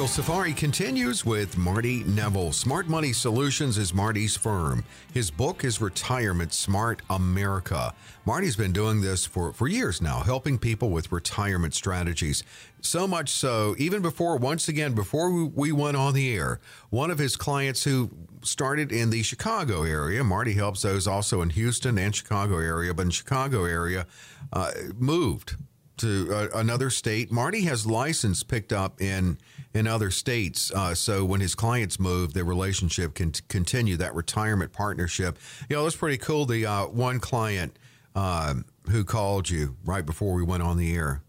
Financial 0.00 0.24
Safari 0.24 0.54
continues 0.54 1.26
with 1.26 1.58
Marty 1.58 2.04
Neville. 2.04 2.52
Smart 2.52 2.88
Money 2.88 3.12
Solutions 3.12 3.76
is 3.76 3.92
Marty's 3.92 4.34
firm. 4.34 4.82
His 5.12 5.30
book 5.30 5.62
is 5.62 5.78
Retirement 5.78 6.54
Smart 6.54 7.02
America. 7.10 7.92
Marty's 8.24 8.56
been 8.56 8.72
doing 8.72 9.02
this 9.02 9.26
for, 9.26 9.52
for 9.52 9.68
years 9.68 10.00
now, 10.00 10.20
helping 10.20 10.56
people 10.56 10.88
with 10.88 11.12
retirement 11.12 11.74
strategies. 11.74 12.42
So 12.80 13.06
much 13.06 13.28
so, 13.28 13.74
even 13.76 14.00
before, 14.00 14.38
once 14.38 14.68
again, 14.68 14.94
before 14.94 15.30
we 15.30 15.70
went 15.70 15.98
on 15.98 16.14
the 16.14 16.34
air, 16.34 16.60
one 16.88 17.10
of 17.10 17.18
his 17.18 17.36
clients 17.36 17.84
who 17.84 18.08
started 18.42 18.92
in 18.92 19.10
the 19.10 19.22
Chicago 19.22 19.82
area, 19.82 20.24
Marty 20.24 20.54
helps 20.54 20.80
those 20.80 21.06
also 21.06 21.42
in 21.42 21.50
Houston 21.50 21.98
and 21.98 22.16
Chicago 22.16 22.56
area, 22.56 22.94
but 22.94 23.02
in 23.02 23.10
Chicago 23.10 23.66
area, 23.66 24.06
uh, 24.50 24.70
moved 24.96 25.56
to 25.98 26.32
uh, 26.32 26.48
another 26.54 26.88
state. 26.88 27.30
Marty 27.30 27.60
has 27.64 27.86
license 27.86 28.42
picked 28.42 28.72
up 28.72 28.98
in 29.02 29.36
in 29.74 29.86
other 29.86 30.10
states. 30.10 30.70
Uh, 30.72 30.94
so 30.94 31.24
when 31.24 31.40
his 31.40 31.54
clients 31.54 32.00
move, 32.00 32.32
their 32.34 32.44
relationship 32.44 33.14
can 33.14 33.32
t- 33.32 33.42
continue 33.48 33.96
that 33.96 34.14
retirement 34.14 34.72
partnership. 34.72 35.38
You 35.68 35.76
know, 35.76 35.86
it's 35.86 35.96
pretty 35.96 36.18
cool. 36.18 36.46
The 36.46 36.66
uh, 36.66 36.86
one 36.86 37.20
client 37.20 37.78
um, 38.14 38.64
who 38.90 39.04
called 39.04 39.48
you 39.48 39.76
right 39.84 40.04
before 40.04 40.34
we 40.34 40.42
went 40.42 40.62
on 40.62 40.76
the 40.76 40.94
air. 40.94 41.22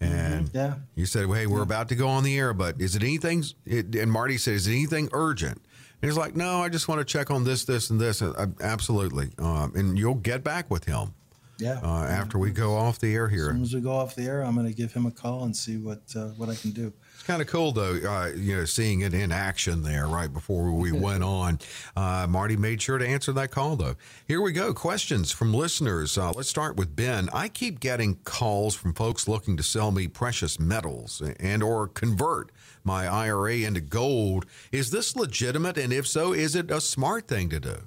And 0.00 0.46
mm-hmm. 0.48 0.56
yeah. 0.56 0.74
you 0.94 1.06
said, 1.06 1.26
well, 1.26 1.38
"Hey, 1.38 1.46
we're 1.46 1.62
about 1.62 1.88
to 1.88 1.96
go 1.96 2.06
on 2.06 2.22
the 2.22 2.38
air, 2.38 2.54
but 2.54 2.80
is 2.80 2.94
it 2.94 3.02
anything?" 3.02 3.44
It, 3.66 3.96
and 3.96 4.12
Marty 4.12 4.38
said, 4.38 4.54
"Is 4.54 4.68
it 4.68 4.72
anything 4.72 5.08
urgent?" 5.12 5.60
And 6.00 6.08
he's 6.08 6.16
like, 6.16 6.36
"No, 6.36 6.62
I 6.62 6.68
just 6.68 6.86
want 6.86 7.00
to 7.00 7.04
check 7.04 7.32
on 7.32 7.42
this, 7.42 7.64
this, 7.64 7.90
and 7.90 8.00
this." 8.00 8.22
Uh, 8.22 8.46
absolutely, 8.60 9.30
um, 9.38 9.72
and 9.74 9.98
you'll 9.98 10.14
get 10.14 10.44
back 10.44 10.70
with 10.70 10.84
him. 10.84 11.14
Yeah. 11.58 11.80
Uh, 11.82 12.04
after 12.04 12.38
we 12.38 12.52
go 12.52 12.76
off 12.76 13.00
the 13.00 13.12
air 13.14 13.28
here. 13.28 13.48
As 13.48 13.54
soon 13.54 13.62
as 13.62 13.74
we 13.74 13.80
go 13.80 13.90
off 13.90 14.14
the 14.14 14.24
air, 14.24 14.42
I'm 14.42 14.54
going 14.54 14.68
to 14.68 14.72
give 14.72 14.92
him 14.92 15.06
a 15.06 15.10
call 15.10 15.42
and 15.44 15.56
see 15.56 15.76
what 15.76 16.02
uh, 16.14 16.28
what 16.36 16.48
I 16.48 16.54
can 16.54 16.70
do 16.70 16.92
It's 17.14 17.24
kind 17.24 17.42
of 17.42 17.48
cool 17.48 17.72
though, 17.72 17.98
uh, 18.08 18.30
you 18.36 18.56
know, 18.56 18.64
seeing 18.64 19.00
it 19.00 19.12
in 19.12 19.32
action 19.32 19.82
there 19.82 20.06
right 20.06 20.32
before 20.32 20.70
we 20.70 20.92
went 20.92 21.24
on. 21.24 21.58
Uh, 21.96 22.26
Marty 22.28 22.56
made 22.56 22.80
sure 22.80 22.98
to 22.98 23.06
answer 23.06 23.32
that 23.32 23.50
call 23.50 23.74
though. 23.74 23.96
Here 24.28 24.40
we 24.40 24.52
go. 24.52 24.72
Questions 24.72 25.32
from 25.32 25.52
listeners. 25.52 26.16
Uh, 26.16 26.30
let's 26.30 26.48
start 26.48 26.76
with 26.76 26.94
Ben. 26.94 27.28
I 27.32 27.48
keep 27.48 27.80
getting 27.80 28.16
calls 28.24 28.76
from 28.76 28.94
folks 28.94 29.26
looking 29.26 29.56
to 29.56 29.62
sell 29.64 29.90
me 29.90 30.06
precious 30.06 30.60
metals 30.60 31.20
and 31.40 31.62
or 31.62 31.88
convert 31.88 32.52
my 32.84 33.08
IRA 33.08 33.56
into 33.56 33.80
gold. 33.80 34.46
Is 34.70 34.90
this 34.90 35.16
legitimate? 35.16 35.76
And 35.76 35.92
if 35.92 36.06
so, 36.06 36.32
is 36.32 36.54
it 36.54 36.70
a 36.70 36.80
smart 36.80 37.26
thing 37.26 37.48
to 37.50 37.58
do? 37.58 37.78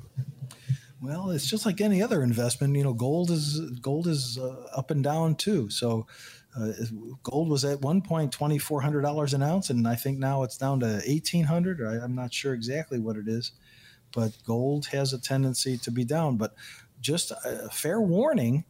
Well, 1.02 1.32
it's 1.32 1.50
just 1.50 1.66
like 1.66 1.82
any 1.82 2.02
other 2.04 2.22
investment. 2.22 2.76
You 2.76 2.84
know, 2.84 2.94
gold 2.94 3.32
is 3.32 3.60
gold 3.82 4.08
is 4.08 4.38
uh, 4.38 4.68
up 4.76 4.92
and 4.92 5.04
down 5.04 5.36
too. 5.36 5.70
So 5.70 6.06
uh, 6.56 6.74
gold 7.24 7.50
was 7.50 7.66
at 7.66 7.82
one 7.82 8.02
point 8.02 8.32
twenty 8.32 8.60
four 8.60 8.82
hundred 8.82 9.02
dollars 9.02 9.34
an 9.34 9.42
ounce, 9.42 9.72
and 9.72 9.88
I 9.88 9.96
think 9.96 10.20
now 10.20 10.44
it's 10.44 10.58
down 10.58 10.80
to 10.82 11.02
eighteen 11.06 11.46
hundred. 11.46 11.82
I'm 11.82 12.14
not 12.14 12.34
sure 12.34 12.54
exactly 12.54 13.00
what 13.00 13.16
it 13.18 13.28
is, 13.28 13.52
but 14.14 14.34
gold 14.46 14.88
has 14.88 15.12
a 15.12 15.20
tendency 15.20 15.78
to 15.80 15.92
be 15.92 16.06
down. 16.06 16.38
But 16.38 16.54
just 17.00 17.32
a 17.32 17.70
fair 17.72 18.00
warning: 18.00 18.66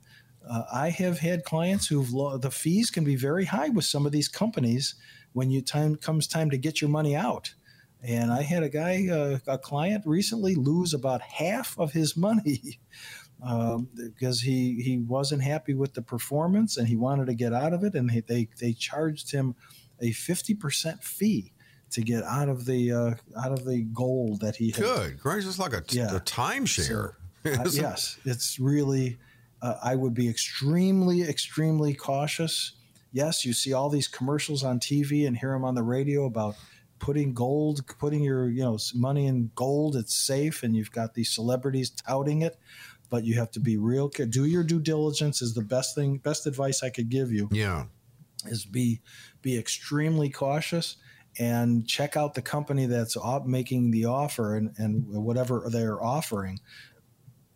uh, 0.49 0.63
I 0.71 0.89
have 0.89 1.19
had 1.19 1.43
clients 1.43 1.87
who've 1.87 2.13
lo- 2.13 2.37
the 2.37 2.51
fees 2.51 2.91
can 2.91 3.03
be 3.03 3.17
very 3.17 3.45
high 3.45 3.69
with 3.69 3.85
some 3.85 4.05
of 4.05 4.13
these 4.13 4.29
companies 4.29 4.95
when 5.33 5.51
you 5.51 5.61
time 5.61 5.97
comes 5.97 6.27
time 6.27 6.49
to 6.51 6.57
get 6.57 6.79
your 6.79 6.89
money 6.89 7.13
out. 7.13 7.55
And 8.03 8.31
I 8.31 8.41
had 8.41 8.63
a 8.63 8.69
guy, 8.69 9.07
uh, 9.09 9.37
a 9.47 9.57
client 9.57 10.03
recently 10.05 10.55
lose 10.55 10.93
about 10.93 11.21
half 11.21 11.77
of 11.77 11.91
his 11.91 12.17
money 12.27 12.79
um, 13.43 13.89
because 13.95 14.41
he, 14.41 14.81
he 14.81 14.97
wasn't 14.97 15.43
happy 15.43 15.73
with 15.73 15.93
the 15.93 16.01
performance 16.01 16.77
and 16.77 16.87
he 16.87 16.95
wanted 16.95 17.27
to 17.27 17.33
get 17.33 17.53
out 17.53 17.73
of 17.73 17.83
it. 17.83 17.93
And 17.93 18.09
they, 18.09 18.21
they, 18.21 18.47
they 18.59 18.73
charged 18.73 19.31
him 19.31 19.55
a 19.99 20.11
50% 20.11 21.03
fee 21.03 21.53
to 21.91 22.01
get 22.01 22.23
out 22.23 22.47
of 22.49 22.65
the 22.65 22.91
uh, 22.91 23.13
out 23.37 23.51
of 23.51 23.65
the 23.65 23.81
gold 23.93 24.39
that 24.41 24.55
he 24.55 24.71
had. 24.71 24.81
Good, 24.81 25.19
great. 25.19 25.43
It's 25.43 25.59
like 25.59 25.73
a, 25.73 25.83
Yeah. 25.91 26.15
a 26.15 26.19
timeshare. 26.21 27.13
So, 27.43 27.51
uh, 27.51 27.65
yes, 27.71 28.17
it's 28.25 28.59
really. 28.59 29.17
Uh, 29.61 29.75
I 29.83 29.95
would 29.95 30.15
be 30.15 30.27
extremely, 30.27 31.21
extremely 31.21 31.93
cautious. 31.93 32.71
Yes, 33.11 33.45
you 33.45 33.53
see 33.53 33.73
all 33.73 33.89
these 33.89 34.07
commercials 34.07 34.63
on 34.63 34.79
TV 34.79 35.27
and 35.27 35.37
hear 35.37 35.51
them 35.51 35.63
on 35.65 35.75
the 35.75 35.83
radio 35.83 36.25
about 36.25 36.55
putting 37.01 37.33
gold, 37.33 37.81
putting 37.99 38.23
your 38.23 38.47
you 38.47 38.61
know 38.63 38.77
money 38.95 39.25
in 39.27 39.51
gold. 39.55 39.95
It's 39.97 40.13
safe, 40.15 40.63
and 40.63 40.75
you've 40.75 40.91
got 40.91 41.13
these 41.15 41.29
celebrities 41.31 41.89
touting 41.89 42.43
it. 42.43 42.57
But 43.09 43.25
you 43.25 43.35
have 43.35 43.51
to 43.51 43.59
be 43.59 43.75
real. 43.75 44.07
Do 44.07 44.45
your 44.45 44.63
due 44.63 44.79
diligence 44.79 45.41
is 45.41 45.53
the 45.53 45.61
best 45.63 45.95
thing, 45.95 46.19
best 46.19 46.47
advice 46.47 46.81
I 46.81 46.89
could 46.89 47.09
give 47.09 47.29
you 47.29 47.49
Yeah. 47.51 47.87
is 48.45 48.63
be 48.65 49.01
be 49.41 49.57
extremely 49.57 50.29
cautious 50.29 50.95
and 51.39 51.87
check 51.87 52.15
out 52.15 52.35
the 52.35 52.41
company 52.41 52.85
that's 52.85 53.17
op- 53.17 53.45
making 53.45 53.91
the 53.91 54.05
offer 54.05 54.55
and, 54.55 54.73
and 54.77 55.07
whatever 55.07 55.67
they're 55.71 56.01
offering 56.03 56.59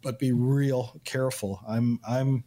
but 0.02 0.18
be 0.18 0.32
real 0.32 1.00
careful 1.04 1.60
i'm 1.68 2.00
i'm 2.08 2.46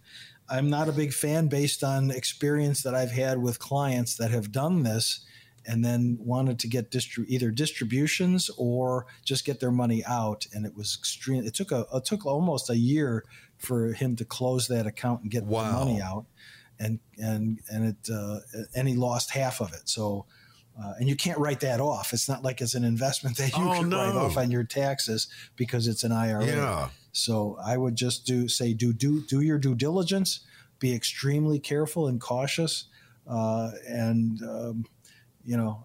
i'm 0.49 0.71
not 0.71 0.89
a 0.89 0.93
big 0.93 1.13
fan 1.13 1.47
based 1.49 1.85
on 1.85 2.11
experience 2.11 2.83
that 2.83 2.95
i've 2.95 3.11
had 3.11 3.37
with 3.43 3.59
clients 3.59 4.17
that 4.17 4.31
have 4.31 4.51
done 4.51 4.85
this 4.85 5.27
and 5.69 5.85
then 5.85 6.17
wanted 6.19 6.59
to 6.59 6.67
get 6.67 6.91
distri- 6.91 7.27
either 7.29 7.51
distributions 7.51 8.51
or 8.57 9.07
just 9.25 9.45
get 9.45 9.61
their 9.61 9.71
money 9.71 10.03
out 10.07 10.47
and 10.53 10.65
it 10.67 10.75
was 10.75 10.97
extreme 10.99 11.45
it 11.45 11.55
took 11.55 11.71
a 11.71 11.87
it 11.95 12.05
took 12.05 12.25
almost 12.27 12.71
a 12.71 12.77
year 12.77 13.25
for 13.59 13.93
him 13.93 14.17
to 14.17 14.25
close 14.25 14.67
that 14.69 14.87
account 14.87 15.23
and 15.23 15.31
get 15.31 15.45
Wow. 15.45 15.63
the 15.81 15.85
money 15.85 16.01
out 16.03 16.25
and 16.81 16.99
and 17.19 17.61
and 17.71 17.85
it 17.91 18.11
uh, 18.13 18.39
and 18.75 18.89
he 18.89 18.95
lost 18.95 19.31
half 19.31 19.61
of 19.61 19.73
it 19.73 19.89
so 19.89 20.25
uh, 20.81 20.95
and 21.01 21.09
you 21.09 21.17
can't 21.17 21.41
write 21.41 21.59
that 21.59 21.81
off. 21.81 22.13
It's 22.13 22.29
not 22.29 22.45
like 22.45 22.61
it's 22.61 22.75
an 22.77 22.85
investment 22.85 23.37
that 23.39 23.49
you 23.59 23.69
Oh, 23.69 23.73
can 23.75 23.91
write 23.91 24.15
off 24.15 24.37
on 24.37 24.53
your 24.53 24.63
taxes 24.63 25.27
because 25.57 25.89
it's 25.89 26.05
an 26.05 26.13
IRA. 26.13 26.47
Yeah. 26.47 26.91
So 27.11 27.59
I 27.61 27.77
would 27.77 27.97
just 27.97 28.25
do 28.25 28.47
say 28.47 28.75
do 28.75 28.93
do 28.93 29.23
do 29.27 29.41
your 29.41 29.59
due 29.59 29.75
diligence, 29.75 30.39
be 30.79 30.95
extremely 30.95 31.59
careful 31.59 32.07
and 32.07 32.21
cautious, 32.21 32.85
uh, 33.27 33.73
and 33.89 34.41
um, 34.45 34.85
you 35.49 35.57
know 35.57 35.83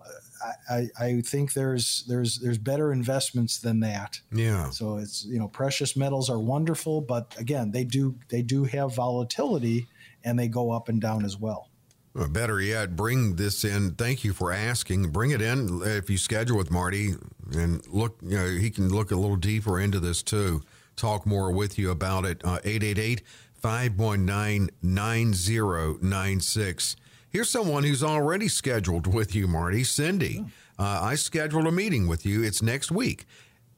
I, 0.69 0.89
I, 0.99 1.21
think 1.21 1.53
there's 1.53 2.03
there's 2.07 2.37
there's 2.39 2.57
better 2.57 2.91
investments 2.91 3.59
than 3.59 3.79
that. 3.79 4.19
Yeah. 4.33 4.69
So 4.71 4.97
it's 4.97 5.23
you 5.25 5.39
know 5.39 5.47
precious 5.47 5.95
metals 5.95 6.29
are 6.29 6.39
wonderful, 6.39 6.99
but 7.01 7.33
again 7.39 7.71
they 7.71 7.85
do 7.85 8.15
they 8.29 8.41
do 8.41 8.65
have 8.65 8.93
volatility 8.93 9.87
and 10.23 10.37
they 10.37 10.49
go 10.49 10.71
up 10.71 10.89
and 10.89 11.01
down 11.01 11.23
as 11.23 11.37
well. 11.37 11.69
Or 12.15 12.27
better 12.27 12.61
yet, 12.61 12.95
bring 12.95 13.37
this 13.37 13.63
in. 13.63 13.95
Thank 13.95 14.23
you 14.23 14.33
for 14.33 14.51
asking. 14.51 15.09
Bring 15.09 15.31
it 15.31 15.41
in 15.41 15.81
if 15.83 16.09
you 16.09 16.17
schedule 16.17 16.57
with 16.57 16.69
Marty 16.69 17.13
and 17.53 17.85
look, 17.87 18.19
you 18.21 18.37
know, 18.37 18.49
he 18.49 18.69
can 18.69 18.89
look 18.89 19.11
a 19.11 19.15
little 19.15 19.37
deeper 19.37 19.79
into 19.79 19.99
this 19.99 20.21
too. 20.21 20.61
Talk 20.95 21.25
more 21.25 21.51
with 21.51 21.79
you 21.79 21.89
about 21.89 22.25
it. 22.25 22.41
Uh, 22.43 22.59
888 22.63 23.23
519 23.55 24.69
9096. 24.81 26.95
Here's 27.33 27.49
someone 27.49 27.83
who's 27.83 28.03
already 28.03 28.47
scheduled 28.47 29.11
with 29.11 29.33
you, 29.33 29.47
Marty. 29.47 29.83
Cindy. 29.83 30.45
Uh, 30.77 30.99
I 31.01 31.15
scheduled 31.15 31.65
a 31.65 31.71
meeting 31.71 32.07
with 32.07 32.27
you. 32.27 32.43
It's 32.43 32.61
next 32.61 32.91
week. 32.91 33.25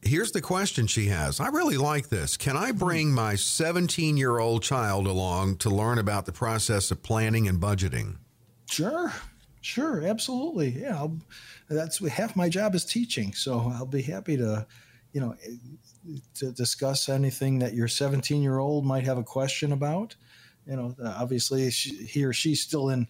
Here's 0.02 0.34
the 0.34 0.42
question 0.42 0.88
she 0.88 1.06
has. 1.06 1.40
I 1.40 1.48
really 1.48 1.78
like 1.78 2.10
this. 2.10 2.36
Can 2.36 2.58
I 2.58 2.74
bring 2.74 3.14
my 3.14 3.36
17 3.36 4.18
year 4.18 4.40
old 4.40 4.62
child 4.62 5.08
along 5.08 5.56
to 5.60 5.70
learn 5.70 6.00
about 6.00 6.26
the 6.26 6.34
process 6.34 6.92
of 6.92 7.02
planning 7.02 7.48
and 7.48 7.62
budgeting? 7.62 8.18
Sure, 8.70 9.14
sure, 9.62 10.06
absolutely. 10.06 10.82
Yeah, 10.82 10.98
I'll, 10.98 11.18
that's 11.70 12.06
half 12.10 12.36
my 12.36 12.50
job 12.50 12.76
is 12.76 12.84
teaching, 12.84 13.34
so 13.34 13.72
I'll 13.74 13.86
be 13.86 14.02
happy 14.02 14.36
to, 14.36 14.68
you 15.14 15.22
know, 15.22 15.34
to 16.36 16.52
discuss 16.52 17.08
anything 17.08 17.60
that 17.60 17.74
your 17.74 17.88
17 17.88 18.44
year 18.44 18.58
old 18.58 18.86
might 18.86 19.06
have 19.06 19.18
a 19.18 19.24
question 19.24 19.72
about. 19.72 20.14
You 20.68 20.76
know, 20.76 20.96
obviously 21.06 21.72
she, 21.72 21.96
he 22.06 22.26
or 22.26 22.34
she's 22.34 22.62
still 22.62 22.90
in 22.90 23.08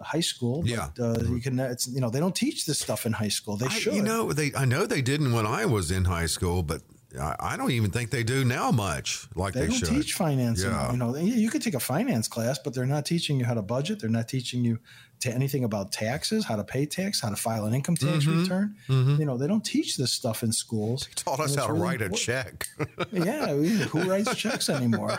high 0.00 0.20
school. 0.20 0.62
But, 0.62 0.70
Yeah. 0.70 0.88
uh, 0.98 1.22
you 1.28 1.40
can. 1.40 1.58
It's 1.58 1.86
you 1.88 2.00
know 2.00 2.10
they 2.10 2.20
don't 2.20 2.34
teach 2.34 2.66
this 2.66 2.78
stuff 2.78 3.06
in 3.06 3.12
high 3.12 3.28
school. 3.28 3.56
They 3.56 3.66
I- 3.66 3.70
should. 3.70 3.94
you 3.94 4.02
know, 4.02 4.32
they 4.32 4.52
I 4.54 4.64
know 4.64 4.86
they 4.86 5.02
didn't 5.02 5.32
when 5.32 5.46
I 5.46 5.64
was 5.66 5.90
in 5.90 6.04
high 6.04 6.26
school, 6.26 6.62
but 6.62 6.82
I, 7.18 7.34
I 7.40 7.56
don't 7.56 7.70
even 7.70 7.90
think 7.90 8.10
they 8.10 8.22
do 8.24 8.44
now 8.44 8.70
much 8.70 9.26
like 9.34 9.54
they 9.54 9.60
they, 9.60 9.66
don't 9.68 9.76
should. 9.78 9.88
teach 9.88 10.12
finance. 10.14 10.62
Yeah. 10.62 10.90
You 10.92 10.98
know, 10.98 11.16
you 11.16 11.48
could 11.50 11.62
take 11.62 11.74
a 11.74 11.80
finance 11.80 12.28
class, 12.28 12.58
but 12.62 12.74
they're 12.74 12.84
not 12.86 13.06
teaching 13.06 13.38
you 13.38 13.46
how 13.46 13.54
to 13.54 13.62
budget. 13.62 14.00
They're 14.00 14.10
not 14.10 14.28
teaching 14.28 14.64
you 14.64 14.78
to 15.20 15.32
anything 15.32 15.64
about 15.64 15.92
taxes, 15.92 16.44
how 16.44 16.56
to 16.56 16.64
pay 16.64 16.84
tax, 16.84 17.22
how 17.22 17.30
to 17.30 17.36
file 17.36 17.64
an 17.64 17.72
income 17.72 17.96
tax 17.96 18.26
Mm-hmm. 18.26 18.42
return. 18.42 18.76
You 19.18 19.24
know, 19.24 19.38
they 19.38 19.46
don't 19.46 19.64
teach 19.64 19.96
this 19.96 20.12
stuff 20.12 20.42
in 20.42 20.52
schools. 20.52 21.08
Taught 21.14 21.40
us 21.40 21.54
how 21.54 21.68
to 21.68 21.72
really 21.72 21.84
write 21.86 22.02
a 22.02 22.10
check. 22.10 22.68
yeah, 23.12 23.46
who 23.54 24.00
writes 24.10 24.34
checks 24.42 24.68
anymore? 24.68 25.18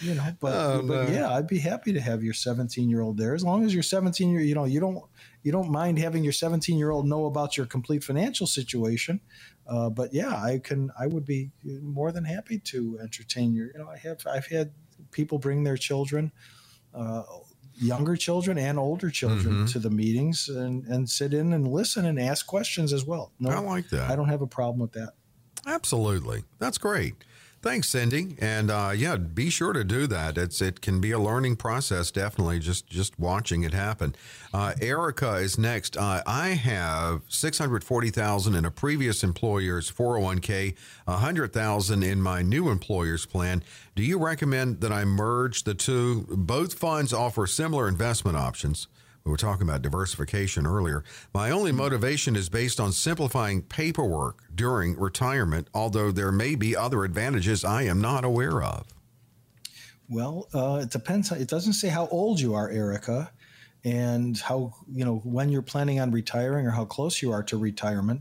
You 0.00 0.14
know, 0.14 0.24
but, 0.40 0.52
Oh, 0.52 0.82
but 0.82 1.08
no. 1.08 1.14
yeah, 1.14 1.30
I'd 1.30 1.46
be 1.46 1.58
happy 1.58 1.92
to 1.92 2.00
have 2.00 2.22
your 2.24 2.34
17 2.34 2.88
year 2.90 3.00
old 3.00 3.16
there 3.16 3.34
as 3.34 3.44
long 3.44 3.64
as 3.64 3.72
your 3.72 3.82
17 3.84 4.28
year, 4.30 4.40
you 4.40 4.54
know, 4.54 4.64
you 4.64 4.80
don't 4.80 5.02
you 5.42 5.52
don't 5.52 5.70
mind 5.70 5.98
having 5.98 6.24
your 6.24 6.32
17 6.32 6.76
year 6.78 6.90
old 6.90 7.06
know 7.06 7.26
about 7.26 7.56
your 7.56 7.66
complete 7.66 8.02
financial 8.02 8.46
situation. 8.46 9.20
Uh, 9.66 9.88
but 9.90 10.12
yeah, 10.12 10.34
I 10.34 10.58
can 10.58 10.90
I 10.98 11.06
would 11.06 11.24
be 11.24 11.50
more 11.64 12.10
than 12.12 12.24
happy 12.24 12.58
to 12.60 12.98
entertain 13.00 13.54
your. 13.54 13.66
You 13.68 13.78
know, 13.78 13.88
I 13.88 13.98
have 13.98 14.26
I've 14.26 14.46
had 14.46 14.72
people 15.12 15.38
bring 15.38 15.62
their 15.64 15.76
children. 15.76 16.32
Uh, 16.92 17.22
younger 17.76 18.14
children 18.14 18.56
and 18.56 18.78
older 18.78 19.10
children 19.10 19.52
Mm-hmm. 19.54 19.66
to 19.66 19.78
the 19.80 19.90
meetings 19.90 20.48
and, 20.48 20.84
and 20.86 21.10
sit 21.10 21.34
in 21.34 21.52
and 21.52 21.66
listen 21.66 22.04
and 22.04 22.20
ask 22.20 22.46
questions 22.46 22.92
as 22.92 23.04
well. 23.04 23.32
No, 23.40 23.50
I 23.50 23.58
like 23.58 23.88
that. 23.90 24.08
I 24.10 24.14
don't 24.16 24.28
have 24.28 24.42
a 24.42 24.46
problem 24.46 24.78
with 24.78 24.92
that. 24.92 25.12
Absolutely. 25.66 26.44
That's 26.58 26.78
great. 26.78 27.14
Thanks, 27.64 27.88
Cindy. 27.88 28.36
And 28.40 28.70
uh, 28.70 28.92
yeah, 28.94 29.16
be 29.16 29.48
sure 29.48 29.72
to 29.72 29.84
do 29.84 30.06
that. 30.08 30.36
It's 30.36 30.60
it 30.60 30.82
can 30.82 31.00
be 31.00 31.12
a 31.12 31.18
learning 31.18 31.56
process, 31.56 32.10
definitely. 32.10 32.58
Just 32.58 32.86
just 32.88 33.18
watching 33.18 33.64
it 33.64 33.72
happen. 33.72 34.14
Uh, 34.52 34.74
Erica 34.82 35.36
is 35.36 35.56
next. 35.56 35.96
Uh, 35.96 36.22
I 36.26 36.48
have 36.48 37.22
six 37.26 37.56
hundred 37.56 37.82
forty 37.82 38.10
thousand 38.10 38.54
in 38.54 38.66
a 38.66 38.70
previous 38.70 39.24
employer's 39.24 39.88
four 39.88 40.16
hundred 40.16 40.24
one 40.24 40.38
k, 40.40 40.74
hundred 41.08 41.54
thousand 41.54 42.02
in 42.02 42.20
my 42.20 42.42
new 42.42 42.68
employer's 42.68 43.24
plan. 43.24 43.64
Do 43.96 44.02
you 44.02 44.18
recommend 44.18 44.82
that 44.82 44.92
I 44.92 45.06
merge 45.06 45.64
the 45.64 45.74
two? 45.74 46.26
Both 46.28 46.74
funds 46.74 47.14
offer 47.14 47.46
similar 47.46 47.88
investment 47.88 48.36
options. 48.36 48.88
We 49.24 49.30
were 49.30 49.38
talking 49.38 49.66
about 49.66 49.80
diversification 49.80 50.66
earlier. 50.66 51.02
My 51.32 51.50
only 51.50 51.72
motivation 51.72 52.36
is 52.36 52.50
based 52.50 52.78
on 52.78 52.92
simplifying 52.92 53.62
paperwork 53.62 54.40
during 54.54 55.00
retirement, 55.00 55.68
although 55.72 56.10
there 56.10 56.30
may 56.30 56.56
be 56.56 56.76
other 56.76 57.04
advantages 57.04 57.64
I 57.64 57.84
am 57.84 58.02
not 58.02 58.26
aware 58.26 58.62
of. 58.62 58.86
Well, 60.10 60.48
uh, 60.52 60.80
it 60.82 60.90
depends. 60.90 61.32
It 61.32 61.48
doesn't 61.48 61.72
say 61.72 61.88
how 61.88 62.06
old 62.08 62.38
you 62.38 62.52
are, 62.52 62.68
Erica, 62.68 63.32
and 63.82 64.38
how 64.38 64.74
you 64.92 65.06
know 65.06 65.22
when 65.24 65.48
you're 65.48 65.62
planning 65.62 66.00
on 66.00 66.10
retiring 66.10 66.66
or 66.66 66.72
how 66.72 66.84
close 66.84 67.22
you 67.22 67.32
are 67.32 67.42
to 67.44 67.56
retirement. 67.56 68.20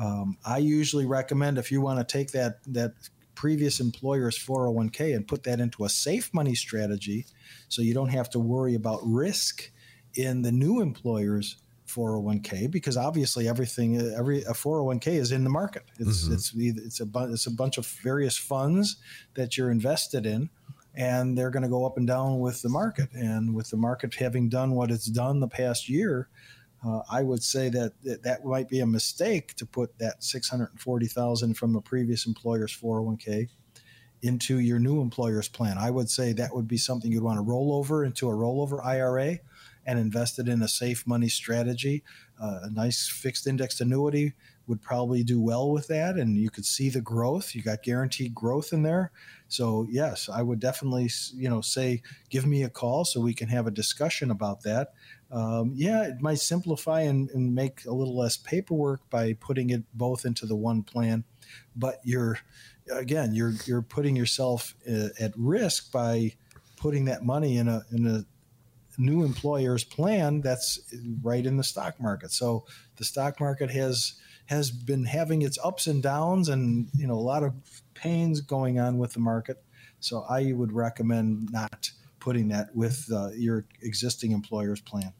Um, 0.00 0.38
I 0.42 0.56
usually 0.56 1.04
recommend 1.04 1.58
if 1.58 1.70
you 1.70 1.82
want 1.82 1.98
to 1.98 2.10
take 2.10 2.30
that 2.30 2.60
that 2.68 2.94
previous 3.34 3.78
employer's 3.78 4.38
401k 4.38 5.14
and 5.14 5.28
put 5.28 5.42
that 5.42 5.60
into 5.60 5.84
a 5.84 5.90
safe 5.90 6.32
money 6.32 6.54
strategy, 6.54 7.26
so 7.68 7.82
you 7.82 7.92
don't 7.92 8.08
have 8.08 8.30
to 8.30 8.38
worry 8.38 8.74
about 8.74 9.00
risk 9.02 9.70
in 10.14 10.42
the 10.42 10.52
new 10.52 10.80
employer's 10.80 11.56
401k 11.86 12.70
because 12.70 12.96
obviously 12.96 13.48
everything 13.48 14.00
every 14.16 14.42
a 14.42 14.52
401k 14.52 15.08
is 15.08 15.32
in 15.32 15.44
the 15.44 15.50
market. 15.50 15.84
It's 15.98 16.28
it's 16.28 16.54
either, 16.54 16.82
it's 16.84 17.00
a 17.00 17.06
bu- 17.06 17.32
it's 17.32 17.46
a 17.46 17.50
bunch 17.50 17.78
of 17.78 17.86
various 17.86 18.36
funds 18.36 18.96
that 19.34 19.56
you're 19.56 19.70
invested 19.70 20.26
in 20.26 20.50
and 20.94 21.36
they're 21.36 21.50
going 21.50 21.62
to 21.62 21.68
go 21.68 21.86
up 21.86 21.96
and 21.96 22.06
down 22.06 22.40
with 22.40 22.62
the 22.62 22.68
market. 22.68 23.08
And 23.12 23.54
with 23.54 23.70
the 23.70 23.76
market 23.76 24.14
having 24.14 24.48
done 24.48 24.72
what 24.72 24.90
it's 24.90 25.06
done 25.06 25.40
the 25.40 25.48
past 25.48 25.88
year, 25.88 26.28
uh, 26.84 27.00
I 27.10 27.22
would 27.22 27.42
say 27.42 27.68
that, 27.70 27.92
that 28.02 28.22
that 28.22 28.44
might 28.44 28.68
be 28.68 28.80
a 28.80 28.86
mistake 28.86 29.54
to 29.56 29.66
put 29.66 29.98
that 29.98 30.24
six 30.24 30.48
hundred 30.48 30.70
and 30.70 30.80
forty 30.80 31.06
thousand 31.06 31.54
from 31.54 31.76
a 31.76 31.80
previous 31.80 32.26
employer's 32.26 32.72
four 32.72 32.96
hundred 32.96 33.06
one 33.06 33.16
k 33.18 33.48
into 34.22 34.58
your 34.58 34.78
new 34.78 35.00
employer's 35.00 35.48
plan. 35.48 35.78
I 35.78 35.90
would 35.90 36.10
say 36.10 36.32
that 36.34 36.54
would 36.54 36.68
be 36.68 36.76
something 36.76 37.10
you'd 37.10 37.22
want 37.22 37.38
to 37.38 37.42
roll 37.42 37.72
over 37.72 38.04
into 38.04 38.28
a 38.28 38.32
rollover 38.32 38.84
IRA 38.84 39.38
and 39.86 39.98
invested 39.98 40.48
in 40.48 40.62
a 40.62 40.68
safe 40.68 41.06
money 41.06 41.28
strategy, 41.28 42.02
uh, 42.40 42.60
a 42.62 42.70
nice 42.70 43.08
fixed 43.08 43.46
indexed 43.46 43.80
annuity 43.80 44.34
would 44.66 44.80
probably 44.80 45.24
do 45.24 45.40
well 45.40 45.70
with 45.70 45.88
that. 45.88 46.16
And 46.16 46.38
you 46.38 46.48
could 46.48 46.64
see 46.64 46.90
the 46.90 47.00
growth. 47.00 47.54
You 47.54 47.62
got 47.62 47.82
guaranteed 47.82 48.34
growth 48.34 48.72
in 48.72 48.84
there. 48.84 49.10
So 49.48 49.86
yes, 49.90 50.28
I 50.32 50.42
would 50.42 50.60
definitely, 50.60 51.10
you 51.34 51.50
know, 51.50 51.60
say, 51.60 52.02
give 52.30 52.46
me 52.46 52.62
a 52.62 52.68
call 52.68 53.04
so 53.04 53.20
we 53.20 53.34
can 53.34 53.48
have 53.48 53.66
a 53.66 53.72
discussion 53.72 54.30
about 54.30 54.62
that. 54.62 54.92
Um, 55.32 55.72
yeah, 55.74 56.04
it 56.04 56.20
might 56.20 56.38
simplify 56.38 57.02
and, 57.02 57.30
and, 57.30 57.54
make 57.54 57.84
a 57.84 57.92
little 57.92 58.16
less 58.16 58.36
paperwork 58.36 59.08
by 59.10 59.34
putting 59.34 59.70
it 59.70 59.84
both 59.94 60.24
into 60.24 60.44
the 60.44 60.56
one 60.56 60.82
plan, 60.82 61.22
but 61.76 62.00
you're 62.02 62.40
again 62.92 63.32
you're 63.32 63.52
you're 63.64 63.82
putting 63.82 64.16
yourself 64.16 64.74
uh, 64.90 65.08
at 65.20 65.32
risk 65.36 65.92
by 65.92 66.32
putting 66.76 67.04
that 67.04 67.24
money 67.24 67.58
in 67.58 67.68
a 67.68 67.84
in 67.92 68.06
a 68.08 68.24
new 69.00 69.24
employer's 69.24 69.82
plan 69.82 70.40
that's 70.42 70.78
right 71.22 71.46
in 71.46 71.56
the 71.56 71.64
stock 71.64 72.00
market. 72.00 72.30
So 72.30 72.66
the 72.96 73.04
stock 73.04 73.40
market 73.40 73.70
has 73.70 74.14
has 74.46 74.70
been 74.70 75.04
having 75.04 75.42
its 75.42 75.58
ups 75.62 75.86
and 75.86 76.02
downs 76.02 76.48
and 76.48 76.88
you 76.96 77.06
know 77.06 77.14
a 77.14 77.26
lot 77.32 77.42
of 77.42 77.54
pains 77.94 78.40
going 78.40 78.78
on 78.78 78.98
with 78.98 79.12
the 79.14 79.20
market. 79.20 79.62
So 80.00 80.24
I 80.28 80.52
would 80.52 80.72
recommend 80.72 81.50
not 81.50 81.90
putting 82.18 82.48
that 82.48 82.74
with 82.74 83.08
uh, 83.12 83.30
your 83.34 83.64
existing 83.82 84.32
employer's 84.32 84.80
plan. 84.80 85.12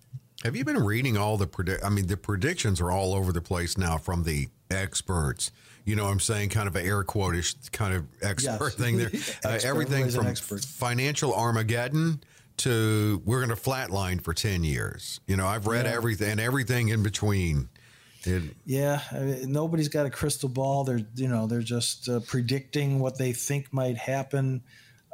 Have 0.44 0.56
you 0.56 0.64
been 0.64 0.82
reading 0.82 1.16
all 1.16 1.36
the 1.36 1.46
predict? 1.46 1.84
I 1.84 1.90
mean, 1.90 2.06
the 2.06 2.16
predictions 2.16 2.80
are 2.80 2.90
all 2.90 3.14
over 3.14 3.32
the 3.32 3.42
place 3.42 3.76
now 3.76 3.98
from 3.98 4.24
the 4.24 4.48
experts. 4.70 5.50
You 5.84 5.96
know, 5.96 6.04
what 6.04 6.12
I'm 6.12 6.20
saying 6.20 6.50
kind 6.50 6.66
of 6.66 6.76
an 6.76 6.86
air 6.86 7.04
quotish 7.04 7.54
kind 7.72 7.94
of 7.94 8.06
expert 8.22 8.58
yes. 8.60 8.74
thing 8.74 8.96
there. 8.96 9.10
uh, 9.44 9.58
everything 9.62 10.08
from 10.10 10.34
financial 10.34 11.34
Armageddon 11.34 12.22
to 12.60 13.22
we're 13.24 13.44
going 13.44 13.56
to 13.56 13.62
flatline 13.62 14.22
for 14.22 14.32
10 14.32 14.64
years. 14.64 15.20
You 15.26 15.36
know, 15.36 15.46
I've 15.46 15.66
read 15.66 15.86
yeah. 15.86 15.92
everything 15.92 16.30
and 16.32 16.40
everything 16.40 16.88
in 16.88 17.02
between. 17.02 17.68
It, 18.24 18.54
yeah, 18.66 19.00
I 19.12 19.18
mean, 19.20 19.52
nobody's 19.52 19.88
got 19.88 20.06
a 20.06 20.10
crystal 20.10 20.48
ball. 20.48 20.84
They're 20.84 21.00
you 21.14 21.28
know 21.28 21.46
they're 21.46 21.62
just 21.62 22.08
uh, 22.08 22.20
predicting 22.20 22.98
what 22.98 23.16
they 23.16 23.32
think 23.32 23.72
might 23.72 23.96
happen. 23.96 24.62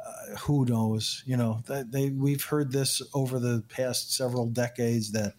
Uh, 0.05 0.35
who 0.39 0.65
knows? 0.65 1.23
You 1.25 1.37
know, 1.37 1.63
they, 1.67 1.83
they 1.83 2.09
we've 2.09 2.43
heard 2.43 2.71
this 2.71 3.01
over 3.13 3.39
the 3.39 3.63
past 3.69 4.13
several 4.13 4.47
decades 4.47 5.13
that 5.13 5.35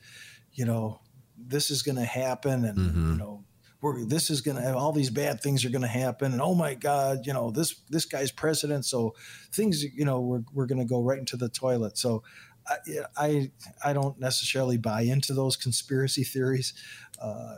you 0.55 0.65
know 0.65 1.01
this 1.37 1.71
is 1.71 1.83
going 1.83 1.97
to 1.97 2.07
happen, 2.07 2.65
and 2.65 2.79
mm-hmm. 2.79 3.13
you 3.13 3.19
know 3.19 3.45
we're, 3.81 4.05
this 4.05 4.29
is 4.31 4.41
going 4.41 4.57
to 4.57 4.77
all 4.77 4.93
these 4.93 5.11
bad 5.11 5.41
things 5.41 5.65
are 5.65 5.71
going 5.71 5.83
to 5.83 5.89
happen 5.89 6.33
and 6.33 6.43
oh 6.43 6.55
my 6.55 6.75
god 6.75 7.27
you 7.27 7.33
know 7.33 7.51
this 7.51 7.77
this 7.89 8.05
guy's 8.05 8.33
president 8.33 8.85
so 8.85 9.15
things 9.53 9.85
you 9.85 10.05
know 10.05 10.21
we're, 10.21 10.43
we're 10.53 10.67
going 10.67 10.79
to 10.79 10.85
go 10.85 11.03
right 11.03 11.19
into 11.19 11.37
the 11.37 11.49
toilet. 11.49 11.99
So 11.99 12.23
I, 12.67 12.77
I, 13.17 13.51
I 13.85 13.93
don't 13.93 14.19
necessarily 14.21 14.77
buy 14.77 15.03
into 15.03 15.33
those 15.33 15.57
conspiracy 15.57 16.25
theories. 16.25 16.75
Uh, 17.21 17.55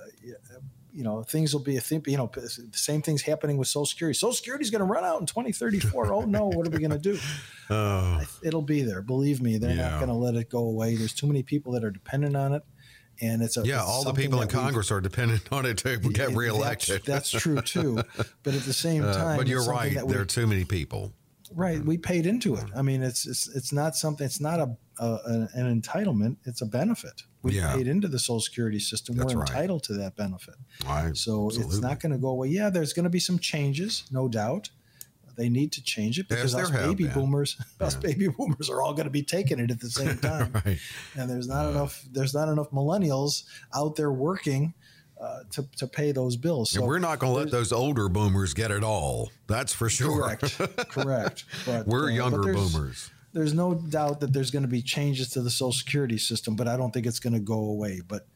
you 0.92 1.04
know 1.04 1.22
things 1.22 1.54
will 1.54 1.62
be 1.62 1.76
a 1.76 1.80
thing 1.80 2.02
you 2.08 2.16
know 2.16 2.28
the 2.34 2.68
same 2.72 3.00
things 3.00 3.22
happening 3.22 3.56
with 3.56 3.68
social 3.68 3.86
security. 3.86 4.16
Social 4.16 4.32
security 4.32 4.64
is 4.64 4.70
going 4.70 4.80
to 4.80 4.92
run 4.92 5.04
out 5.04 5.20
in 5.20 5.26
2034 5.26 6.12
oh 6.12 6.22
no 6.22 6.46
what 6.48 6.66
are 6.66 6.70
we 6.70 6.78
going 6.78 6.90
to 6.90 6.98
do? 6.98 7.18
Oh. 7.72 8.20
it'll 8.42 8.62
be 8.62 8.82
there. 8.82 9.00
Believe 9.00 9.40
me 9.40 9.56
they're 9.56 9.70
yeah. 9.70 9.90
not 9.90 10.00
going 10.00 10.08
to 10.08 10.14
let 10.14 10.34
it 10.34 10.50
go 10.50 10.58
away. 10.58 10.96
There's 10.96 11.14
too 11.14 11.28
many 11.28 11.44
people 11.44 11.70
that 11.74 11.84
are 11.84 11.92
dependent 11.92 12.36
on 12.36 12.52
it 12.52 12.64
and 13.20 13.42
it's 13.42 13.56
a 13.56 13.62
yeah. 13.64 13.80
It's 13.80 13.88
all 13.88 14.04
the 14.04 14.12
people 14.12 14.42
in 14.42 14.48
Congress 14.48 14.90
are 14.90 15.00
dependent 15.00 15.42
on 15.52 15.66
it 15.66 15.78
to 15.78 15.98
get 15.98 16.30
reelected. 16.30 17.02
That's, 17.04 17.30
that's 17.30 17.42
true 17.42 17.60
too, 17.62 18.02
but 18.42 18.54
at 18.54 18.62
the 18.62 18.72
same 18.72 19.04
uh, 19.04 19.12
time, 19.12 19.34
uh, 19.34 19.36
but 19.36 19.46
you're 19.46 19.64
right. 19.64 19.96
There 20.06 20.20
are 20.20 20.26
too 20.26 20.46
many 20.46 20.64
people. 20.64 21.12
Right, 21.52 21.84
we 21.84 21.98
paid 21.98 22.26
into 22.26 22.54
it. 22.54 22.64
I 22.76 22.82
mean, 22.82 23.02
it's 23.02 23.26
it's 23.26 23.48
it's 23.48 23.72
not 23.72 23.96
something. 23.96 24.24
It's 24.24 24.40
not 24.40 24.60
a, 24.60 24.76
a 25.00 25.48
an 25.54 25.80
entitlement. 25.80 26.36
It's 26.44 26.62
a 26.62 26.66
benefit. 26.66 27.22
We 27.42 27.56
yeah. 27.56 27.74
paid 27.74 27.88
into 27.88 28.06
the 28.06 28.18
Social 28.18 28.40
Security 28.40 28.78
system. 28.78 29.16
That's 29.16 29.34
We're 29.34 29.40
entitled 29.40 29.82
right. 29.88 29.96
to 29.96 30.02
that 30.02 30.16
benefit. 30.16 30.54
Right. 30.86 31.16
So 31.16 31.46
Absolutely. 31.46 31.62
it's 31.64 31.80
not 31.80 31.98
going 31.98 32.12
to 32.12 32.18
go 32.18 32.28
away. 32.28 32.48
Yeah, 32.48 32.70
there's 32.70 32.92
going 32.92 33.04
to 33.04 33.10
be 33.10 33.18
some 33.18 33.38
changes, 33.38 34.04
no 34.12 34.28
doubt. 34.28 34.70
They 35.36 35.48
need 35.48 35.72
to 35.72 35.82
change 35.82 36.18
it 36.18 36.28
because 36.28 36.54
us 36.54 36.70
baby 36.70 37.04
been. 37.04 37.12
boomers, 37.12 37.56
yeah. 37.80 37.86
us 37.86 37.94
baby 37.94 38.28
boomers 38.28 38.70
are 38.70 38.82
all 38.82 38.92
going 38.92 39.04
to 39.04 39.10
be 39.10 39.22
taking 39.22 39.58
it 39.58 39.70
at 39.70 39.80
the 39.80 39.90
same 39.90 40.18
time. 40.22 40.52
right. 40.64 40.78
And 41.16 41.30
there's 41.30 41.48
not 41.48 41.66
uh, 41.66 41.70
enough. 41.70 42.04
There's 42.12 42.34
not 42.34 42.48
enough 42.48 42.70
millennials 42.70 43.44
out 43.74 43.96
there 43.96 44.12
working. 44.12 44.74
Uh, 45.20 45.40
to, 45.50 45.68
to 45.76 45.86
pay 45.86 46.12
those 46.12 46.34
bills. 46.34 46.70
So 46.70 46.82
we're 46.82 46.98
not 46.98 47.18
going 47.18 47.34
to 47.34 47.38
let 47.38 47.50
those 47.50 47.72
older 47.72 48.08
boomers 48.08 48.54
get 48.54 48.70
it 48.70 48.82
all. 48.82 49.30
That's 49.48 49.70
for 49.70 49.90
sure. 49.90 50.22
Correct. 50.22 50.56
correct. 50.88 51.44
But, 51.66 51.86
we're 51.86 52.06
uh, 52.06 52.14
younger 52.14 52.42
there's, 52.42 52.72
boomers. 52.72 53.10
There's 53.34 53.52
no 53.52 53.74
doubt 53.74 54.20
that 54.20 54.32
there's 54.32 54.50
going 54.50 54.62
to 54.62 54.68
be 54.68 54.80
changes 54.80 55.28
to 55.32 55.42
the 55.42 55.50
Social 55.50 55.72
Security 55.72 56.16
system, 56.16 56.56
but 56.56 56.68
I 56.68 56.78
don't 56.78 56.90
think 56.90 57.04
it's 57.04 57.20
going 57.20 57.34
to 57.34 57.40
go 57.40 57.58
away. 57.58 58.00
But 58.06 58.26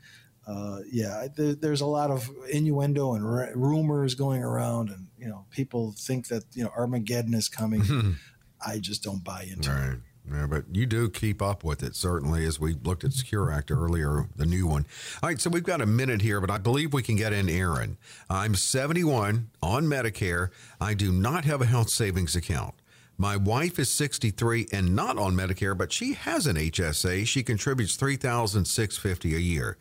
uh, 0.47 0.81
yeah, 0.91 1.27
there, 1.35 1.55
there's 1.55 1.81
a 1.81 1.87
lot 1.87 2.11
of 2.11 2.29
innuendo 2.51 3.15
and 3.15 3.25
r- 3.25 3.51
rumors 3.55 4.15
going 4.15 4.43
around, 4.43 4.91
and 4.91 5.07
you 5.19 5.27
know, 5.27 5.47
people 5.51 5.95
think 5.99 6.29
that 6.29 6.45
you 6.53 6.65
know 6.65 6.71
Armageddon 6.77 7.35
is 7.35 7.49
coming. 7.49 8.17
I 8.67 8.79
just 8.79 9.03
don't 9.03 9.23
buy 9.23 9.47
into 9.51 9.71
right. 9.71 9.93
it. 9.93 9.99
Yeah, 10.31 10.47
but 10.47 10.65
you 10.73 10.87
do 10.87 11.11
keep 11.11 11.43
up 11.43 11.65
with 11.65 11.83
it, 11.83 11.95
certainly, 11.95 12.47
as 12.47 12.59
we 12.59 12.75
looked 12.83 13.05
at 13.05 13.13
Secure 13.13 13.51
Act 13.51 13.71
earlier, 13.71 14.27
the 14.37 14.47
new 14.47 14.67
one. 14.67 14.87
All 15.23 15.29
right, 15.29 15.39
so 15.39 15.51
we've 15.51 15.63
got 15.63 15.83
a 15.83 15.87
minute 15.87 16.23
here, 16.23 16.41
but 16.41 16.51
I 16.51 16.57
believe 16.57 16.95
we 16.95 17.03
can 17.03 17.17
get 17.17 17.35
in 17.35 17.51
Aaron. 17.51 17.99
I'm 18.31 18.55
71 18.55 19.51
on 19.63 19.85
Medicare. 19.85 20.49
I 20.81 20.95
do 20.95 21.13
not 21.13 21.45
have 21.45 21.61
a 21.61 21.67
health 21.67 21.91
savings 21.91 22.35
account. 22.35 22.75
My 23.19 23.37
wife 23.37 23.79
is 23.79 23.91
63 23.91 24.69
and 24.73 24.97
not 24.97 25.19
on 25.19 25.37
Medicare, 25.37 25.77
but 25.77 25.93
she 25.93 26.15
has 26.15 26.47
an 26.47 26.57
HSA. 26.57 27.27
She 27.27 27.43
contributes 27.43 27.95
3650 27.95 29.37
a 29.37 29.39
year. 29.39 29.77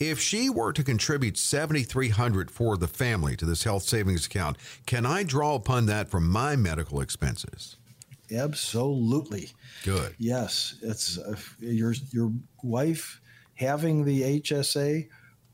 If 0.00 0.20
she 0.20 0.48
were 0.48 0.72
to 0.72 0.84
contribute 0.84 1.36
7300 1.36 2.50
for 2.50 2.76
the 2.76 2.86
family 2.86 3.36
to 3.36 3.44
this 3.44 3.64
health 3.64 3.82
savings 3.82 4.26
account, 4.26 4.56
can 4.86 5.04
I 5.04 5.24
draw 5.24 5.56
upon 5.56 5.86
that 5.86 6.08
for 6.08 6.20
my 6.20 6.54
medical 6.54 7.00
expenses? 7.00 7.76
Absolutely. 8.30 9.50
Good. 9.84 10.14
Yes, 10.18 10.76
it's 10.82 11.18
uh, 11.18 11.34
your 11.60 11.94
your 12.12 12.32
wife 12.62 13.20
having 13.54 14.04
the 14.04 14.40
HSA. 14.40 15.08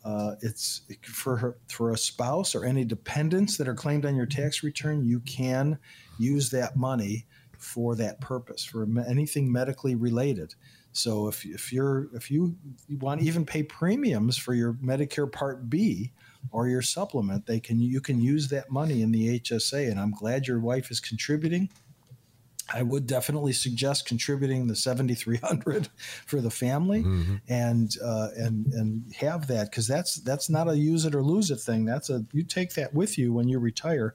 Uh, 0.04 0.34
it's 0.42 0.82
for 1.02 1.36
her, 1.36 1.56
for 1.68 1.92
a 1.92 1.96
spouse 1.96 2.54
or 2.54 2.64
any 2.64 2.84
dependents 2.84 3.56
that 3.56 3.68
are 3.68 3.74
claimed 3.74 4.04
on 4.04 4.14
your 4.14 4.26
tax 4.26 4.62
return. 4.62 5.04
You 5.04 5.20
can 5.20 5.78
use 6.18 6.50
that 6.50 6.76
money 6.76 7.26
for 7.56 7.94
that 7.96 8.20
purpose 8.20 8.64
for 8.64 8.86
anything 9.08 9.50
medically 9.50 9.94
related. 9.94 10.54
So 10.96 11.26
if, 11.26 11.44
if 11.44 11.72
you're 11.72 12.08
if 12.14 12.30
you 12.30 12.56
want 12.88 13.20
to 13.20 13.26
even 13.26 13.44
pay 13.44 13.64
premiums 13.64 14.38
for 14.38 14.54
your 14.54 14.74
Medicare 14.74 15.30
Part 15.30 15.68
B 15.68 16.12
or 16.52 16.68
your 16.68 16.82
supplement, 16.82 17.46
they 17.46 17.58
can 17.58 17.80
you 17.80 18.00
can 18.00 18.20
use 18.20 18.48
that 18.48 18.70
money 18.70 19.02
in 19.02 19.10
the 19.10 19.40
HSA. 19.40 19.90
And 19.90 19.98
I'm 19.98 20.12
glad 20.12 20.46
your 20.46 20.60
wife 20.60 20.90
is 20.92 21.00
contributing. 21.00 21.68
I 22.72 22.82
would 22.82 23.06
definitely 23.06 23.52
suggest 23.52 24.06
contributing 24.06 24.68
the 24.68 24.76
7,300 24.76 25.88
for 26.26 26.40
the 26.40 26.50
family 26.50 27.02
mm-hmm. 27.02 27.36
and, 27.46 27.94
uh, 28.02 28.28
and, 28.36 28.66
and 28.72 29.14
have 29.16 29.48
that. 29.48 29.70
Cause 29.70 29.86
that's, 29.86 30.16
that's 30.16 30.48
not 30.48 30.70
a 30.70 30.76
use 30.76 31.04
it 31.04 31.14
or 31.14 31.22
lose 31.22 31.50
it 31.50 31.60
thing. 31.60 31.84
That's 31.84 32.08
a, 32.08 32.24
you 32.32 32.42
take 32.42 32.72
that 32.74 32.94
with 32.94 33.18
you 33.18 33.34
when 33.34 33.48
you 33.48 33.58
retire 33.58 34.14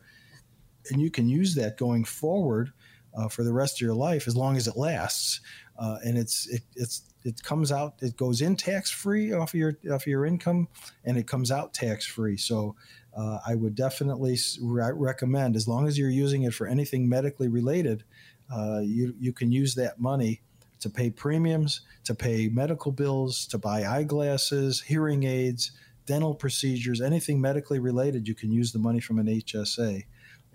and 0.89 0.99
you 0.99 1.11
can 1.11 1.29
use 1.29 1.53
that 1.55 1.77
going 1.77 2.05
forward 2.05 2.71
uh, 3.15 3.27
for 3.27 3.43
the 3.43 3.53
rest 3.53 3.77
of 3.77 3.81
your 3.81 3.95
life 3.95 4.27
as 4.27 4.35
long 4.35 4.57
as 4.57 4.67
it 4.67 4.77
lasts. 4.77 5.41
Uh, 5.77 5.97
and 6.03 6.17
it's 6.17 6.47
it, 6.47 6.61
it's 6.75 7.03
it 7.23 7.41
comes 7.43 7.71
out 7.71 7.95
it 8.01 8.15
goes 8.17 8.41
in 8.41 8.55
tax 8.55 8.91
free 8.91 9.33
off 9.33 9.53
of 9.53 9.59
your 9.59 9.77
off 9.91 10.03
of 10.03 10.07
your 10.07 10.25
income 10.25 10.67
and 11.05 11.17
it 11.17 11.27
comes 11.27 11.51
out 11.51 11.73
tax 11.73 12.05
free 12.05 12.37
so 12.37 12.75
uh, 13.17 13.39
I 13.45 13.55
would 13.55 13.75
definitely 13.75 14.37
re- 14.61 14.91
recommend 14.93 15.55
as 15.55 15.67
long 15.67 15.87
as 15.87 15.97
you're 15.97 16.09
using 16.09 16.43
it 16.43 16.53
for 16.53 16.67
anything 16.67 17.07
medically 17.09 17.47
related 17.47 18.03
uh, 18.53 18.79
you 18.83 19.13
you 19.19 19.33
can 19.33 19.51
use 19.51 19.75
that 19.75 19.99
money 19.99 20.41
to 20.79 20.89
pay 20.89 21.09
premiums 21.09 21.81
to 22.05 22.15
pay 22.15 22.47
medical 22.47 22.91
bills 22.91 23.45
to 23.47 23.57
buy 23.57 23.85
eyeglasses 23.85 24.81
hearing 24.81 25.23
aids 25.23 25.71
dental 26.05 26.33
procedures 26.33 27.01
anything 27.01 27.39
medically 27.41 27.79
related 27.79 28.27
you 28.27 28.35
can 28.35 28.51
use 28.51 28.71
the 28.71 28.79
money 28.79 28.99
from 28.99 29.19
an 29.19 29.27
HSA 29.27 30.03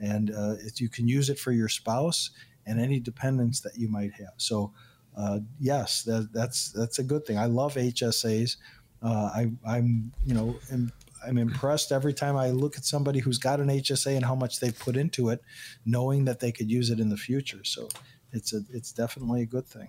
and 0.01 0.31
uh, 0.31 0.55
you 0.77 0.89
can 0.89 1.07
use 1.09 1.31
it 1.31 1.39
for 1.39 1.53
your 1.53 1.69
spouse 1.69 2.31
and 2.67 2.81
any 2.81 2.99
dependents 2.99 3.61
that 3.61 3.77
you 3.77 3.89
might 3.89 4.13
have 4.13 4.35
so 4.37 4.73
uh, 5.17 5.41
yes, 5.61 6.03
that, 6.03 6.31
that's 6.33 6.73
that's 6.73 6.99
a 6.99 7.03
good 7.03 7.25
thing. 7.25 7.39
I 7.39 7.47
love 7.47 7.75
HSAs. 7.75 8.57
Uh, 9.03 9.31
I, 9.35 9.51
I'm 9.67 10.13
you 10.25 10.35
know 10.35 10.57
I'm, 10.73 10.93
I'm 11.27 11.39
impressed 11.39 11.93
every 11.93 12.13
time 12.13 12.37
I 12.37 12.51
look 12.51 12.77
at 12.77 12.85
somebody 12.85 13.21
who's 13.21 13.39
got 13.39 13.61
an 13.61 13.69
HSA 13.69 14.17
and 14.17 14.25
how 14.25 14.35
much 14.35 14.61
they've 14.61 14.79
put 14.79 14.97
into 14.97 15.29
it, 15.31 15.41
knowing 15.87 16.25
that 16.25 16.41
they 16.41 16.53
could 16.53 16.71
use 16.71 16.91
it 16.91 17.01
in 17.01 17.09
the 17.09 17.17
future. 17.17 17.63
So 17.65 17.89
it's 18.33 18.53
a 18.53 18.63
it's 18.73 18.93
definitely 18.93 19.43
a 19.43 19.47
good 19.47 19.67
thing. 19.67 19.89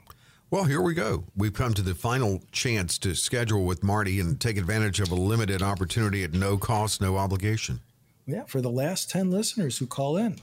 Well, 0.51 0.65
here 0.65 0.81
we 0.81 0.93
go. 0.93 1.23
We've 1.35 1.53
come 1.53 1.73
to 1.73 1.81
the 1.81 1.95
final 1.95 2.43
chance 2.51 2.99
to 2.99 3.15
schedule 3.15 3.65
with 3.65 3.83
Marty 3.83 4.19
and 4.19 4.39
take 4.39 4.57
advantage 4.57 4.99
of 4.99 5.11
a 5.11 5.15
limited 5.15 5.63
opportunity 5.63 6.23
at 6.23 6.33
no 6.33 6.57
cost, 6.57 7.01
no 7.01 7.17
obligation. 7.17 7.81
Yeah, 8.27 8.45
for 8.45 8.59
the 8.59 8.71
last 8.71 9.09
10 9.11 9.29
listeners 9.29 9.77
who 9.77 9.85
call 9.85 10.17
in. 10.17 10.37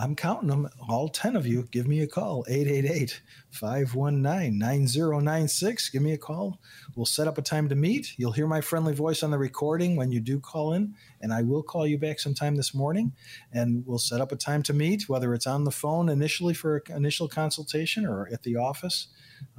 I'm 0.00 0.14
counting 0.14 0.48
them, 0.48 0.68
all 0.88 1.08
10 1.08 1.34
of 1.34 1.44
you. 1.44 1.66
Give 1.72 1.88
me 1.88 2.00
a 2.00 2.06
call, 2.06 2.44
888 2.48 3.20
519 3.50 4.56
9096. 4.56 5.90
Give 5.90 6.02
me 6.02 6.12
a 6.12 6.18
call. 6.18 6.60
We'll 6.94 7.04
set 7.04 7.26
up 7.26 7.36
a 7.36 7.42
time 7.42 7.68
to 7.68 7.74
meet. 7.74 8.14
You'll 8.16 8.30
hear 8.30 8.46
my 8.46 8.60
friendly 8.60 8.94
voice 8.94 9.24
on 9.24 9.32
the 9.32 9.38
recording 9.38 9.96
when 9.96 10.12
you 10.12 10.20
do 10.20 10.38
call 10.38 10.72
in, 10.72 10.94
and 11.20 11.32
I 11.32 11.42
will 11.42 11.64
call 11.64 11.84
you 11.84 11.98
back 11.98 12.20
sometime 12.20 12.54
this 12.54 12.72
morning 12.72 13.12
and 13.52 13.82
we'll 13.84 13.98
set 13.98 14.20
up 14.20 14.30
a 14.30 14.36
time 14.36 14.62
to 14.64 14.72
meet, 14.72 15.08
whether 15.08 15.34
it's 15.34 15.48
on 15.48 15.64
the 15.64 15.72
phone 15.72 16.08
initially 16.08 16.54
for 16.54 16.84
initial 16.90 17.26
consultation 17.26 18.06
or 18.06 18.28
at 18.32 18.44
the 18.44 18.54
office 18.54 19.08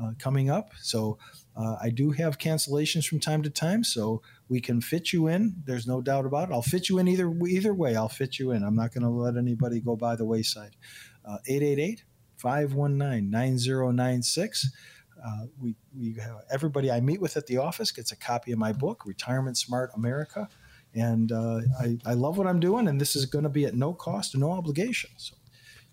uh, 0.02 0.12
coming 0.18 0.50
up. 0.50 0.72
So 0.82 1.18
uh, 1.58 1.76
I 1.82 1.90
do 1.90 2.12
have 2.12 2.38
cancellations 2.38 3.06
from 3.06 3.20
time 3.20 3.44
to 3.44 3.50
time, 3.50 3.84
so 3.84 4.22
we 4.50 4.60
can 4.60 4.82
fit 4.82 5.14
you 5.14 5.28
in. 5.28 5.56
There's 5.64 5.88
no 5.88 6.02
doubt 6.02 6.26
about 6.26 6.50
it. 6.50 6.54
I'll 6.54 6.62
fit 6.62 6.90
you 6.90 6.98
in 6.98 7.08
either 7.08 7.32
either 7.48 7.74
way. 7.74 7.96
I'll 7.96 8.10
fit 8.10 8.40
you 8.40 8.52
in. 8.52 8.64
I'm 8.64 8.76
not 8.76 8.94
going 8.94 9.04
to 9.04 9.10
let 9.10 9.38
anybody 9.38 9.80
go 9.80 9.96
by 9.96 10.16
the 10.16 10.26
wayside. 10.26 10.76
Uh, 11.24 11.38
888 11.48 12.04
519 12.38 13.30
9096. 13.30 14.72
Uh, 15.24 15.46
we, 15.62 15.76
we 15.98 16.14
have 16.14 16.38
everybody 16.52 16.90
I 16.90 17.00
meet 17.02 17.22
with 17.22 17.38
at 17.38 17.46
the 17.46 17.58
office 17.58 17.92
gets 17.92 18.12
a 18.12 18.16
copy 18.16 18.52
of 18.52 18.58
my 18.58 18.72
book, 18.72 19.06
Retirement 19.06 19.58
Smart 19.58 19.92
America. 19.96 20.48
And 20.96 21.32
uh, 21.32 21.60
I, 21.80 21.98
I 22.06 22.14
love 22.14 22.38
what 22.38 22.48
I'm 22.48 22.60
doing, 22.60 22.88
and 22.88 23.00
this 23.00 23.16
is 23.16 23.26
going 23.26 23.44
to 23.44 23.50
be 23.50 23.66
at 23.66 23.76
no 23.76 23.94
cost 23.94 24.34
and 24.34 24.42
no 24.42 24.52
obligation. 24.52 25.12
So 25.18 25.36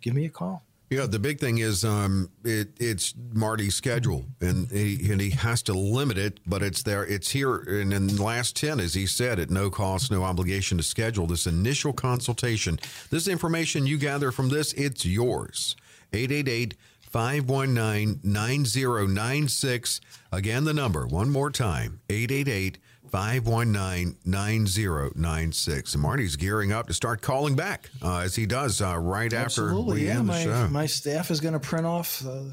give 0.00 0.14
me 0.14 0.24
a 0.24 0.30
call. 0.30 0.64
Yeah, 0.88 1.06
the 1.06 1.18
big 1.18 1.40
thing 1.40 1.58
is 1.58 1.84
um, 1.84 2.30
it, 2.44 2.68
it's 2.78 3.12
Marty's 3.32 3.74
schedule, 3.74 4.24
and 4.40 4.70
he, 4.70 5.10
and 5.10 5.20
he 5.20 5.30
has 5.30 5.60
to 5.64 5.72
limit 5.72 6.16
it, 6.16 6.38
but 6.46 6.62
it's 6.62 6.84
there. 6.84 7.04
It's 7.04 7.30
here, 7.30 7.56
and 7.56 7.92
in 7.92 8.06
the 8.06 8.22
last 8.22 8.54
ten, 8.54 8.78
as 8.78 8.94
he 8.94 9.04
said, 9.04 9.40
at 9.40 9.50
no 9.50 9.68
cost, 9.68 10.12
no 10.12 10.22
obligation 10.22 10.78
to 10.78 10.84
schedule 10.84 11.26
this 11.26 11.44
initial 11.44 11.92
consultation. 11.92 12.78
This 13.10 13.26
information 13.26 13.88
you 13.88 13.98
gather 13.98 14.30
from 14.30 14.48
this, 14.48 14.72
it's 14.74 15.04
yours. 15.04 15.74
888 16.12 16.74
519 17.00 18.20
9096. 18.22 20.00
Again, 20.30 20.64
the 20.64 20.74
number, 20.74 21.06
one 21.06 21.30
more 21.30 21.50
time 21.50 22.00
888 22.08 22.78
519 23.10 24.16
9096. 24.24 25.94
And 25.94 26.02
Marty's 26.02 26.36
gearing 26.36 26.72
up 26.72 26.86
to 26.88 26.94
start 26.94 27.22
calling 27.22 27.56
back 27.56 27.90
uh, 28.02 28.18
as 28.18 28.34
he 28.36 28.46
does 28.46 28.80
uh, 28.80 28.96
right 28.98 29.32
Absolutely, 29.32 29.80
after 29.80 29.94
we 29.94 30.06
yeah, 30.06 30.10
end 30.10 30.20
the 30.20 30.24
my, 30.24 30.42
show. 30.42 30.68
My 30.68 30.86
staff 30.86 31.30
is 31.30 31.40
going 31.40 31.54
to 31.54 31.60
print 31.60 31.86
off 31.86 32.24
uh, 32.26 32.44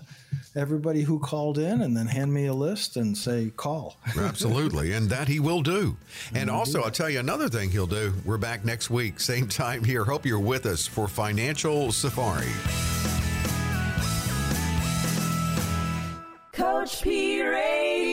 everybody 0.55 1.01
who 1.01 1.19
called 1.19 1.57
in 1.57 1.81
and 1.81 1.95
then 1.95 2.07
hand 2.07 2.33
me 2.33 2.45
a 2.45 2.53
list 2.53 2.97
and 2.97 3.17
say, 3.17 3.51
call. 3.55 3.97
Absolutely. 4.17 4.93
And 4.93 5.09
that 5.09 5.27
he 5.27 5.39
will 5.39 5.61
do. 5.61 5.97
And 6.33 6.49
also, 6.49 6.81
I'll 6.81 6.91
tell 6.91 7.09
you 7.09 7.19
another 7.19 7.49
thing 7.49 7.69
he'll 7.71 7.87
do. 7.87 8.13
We're 8.25 8.37
back 8.37 8.63
next 8.63 8.89
week, 8.89 9.19
same 9.19 9.47
time 9.47 9.83
here. 9.83 10.03
Hope 10.05 10.25
you're 10.25 10.39
with 10.39 10.65
us 10.65 10.85
for 10.87 11.07
Financial 11.07 11.91
Safari. 11.91 12.47
Coach 16.53 17.01
P 17.01 17.41
Radio. 17.41 18.12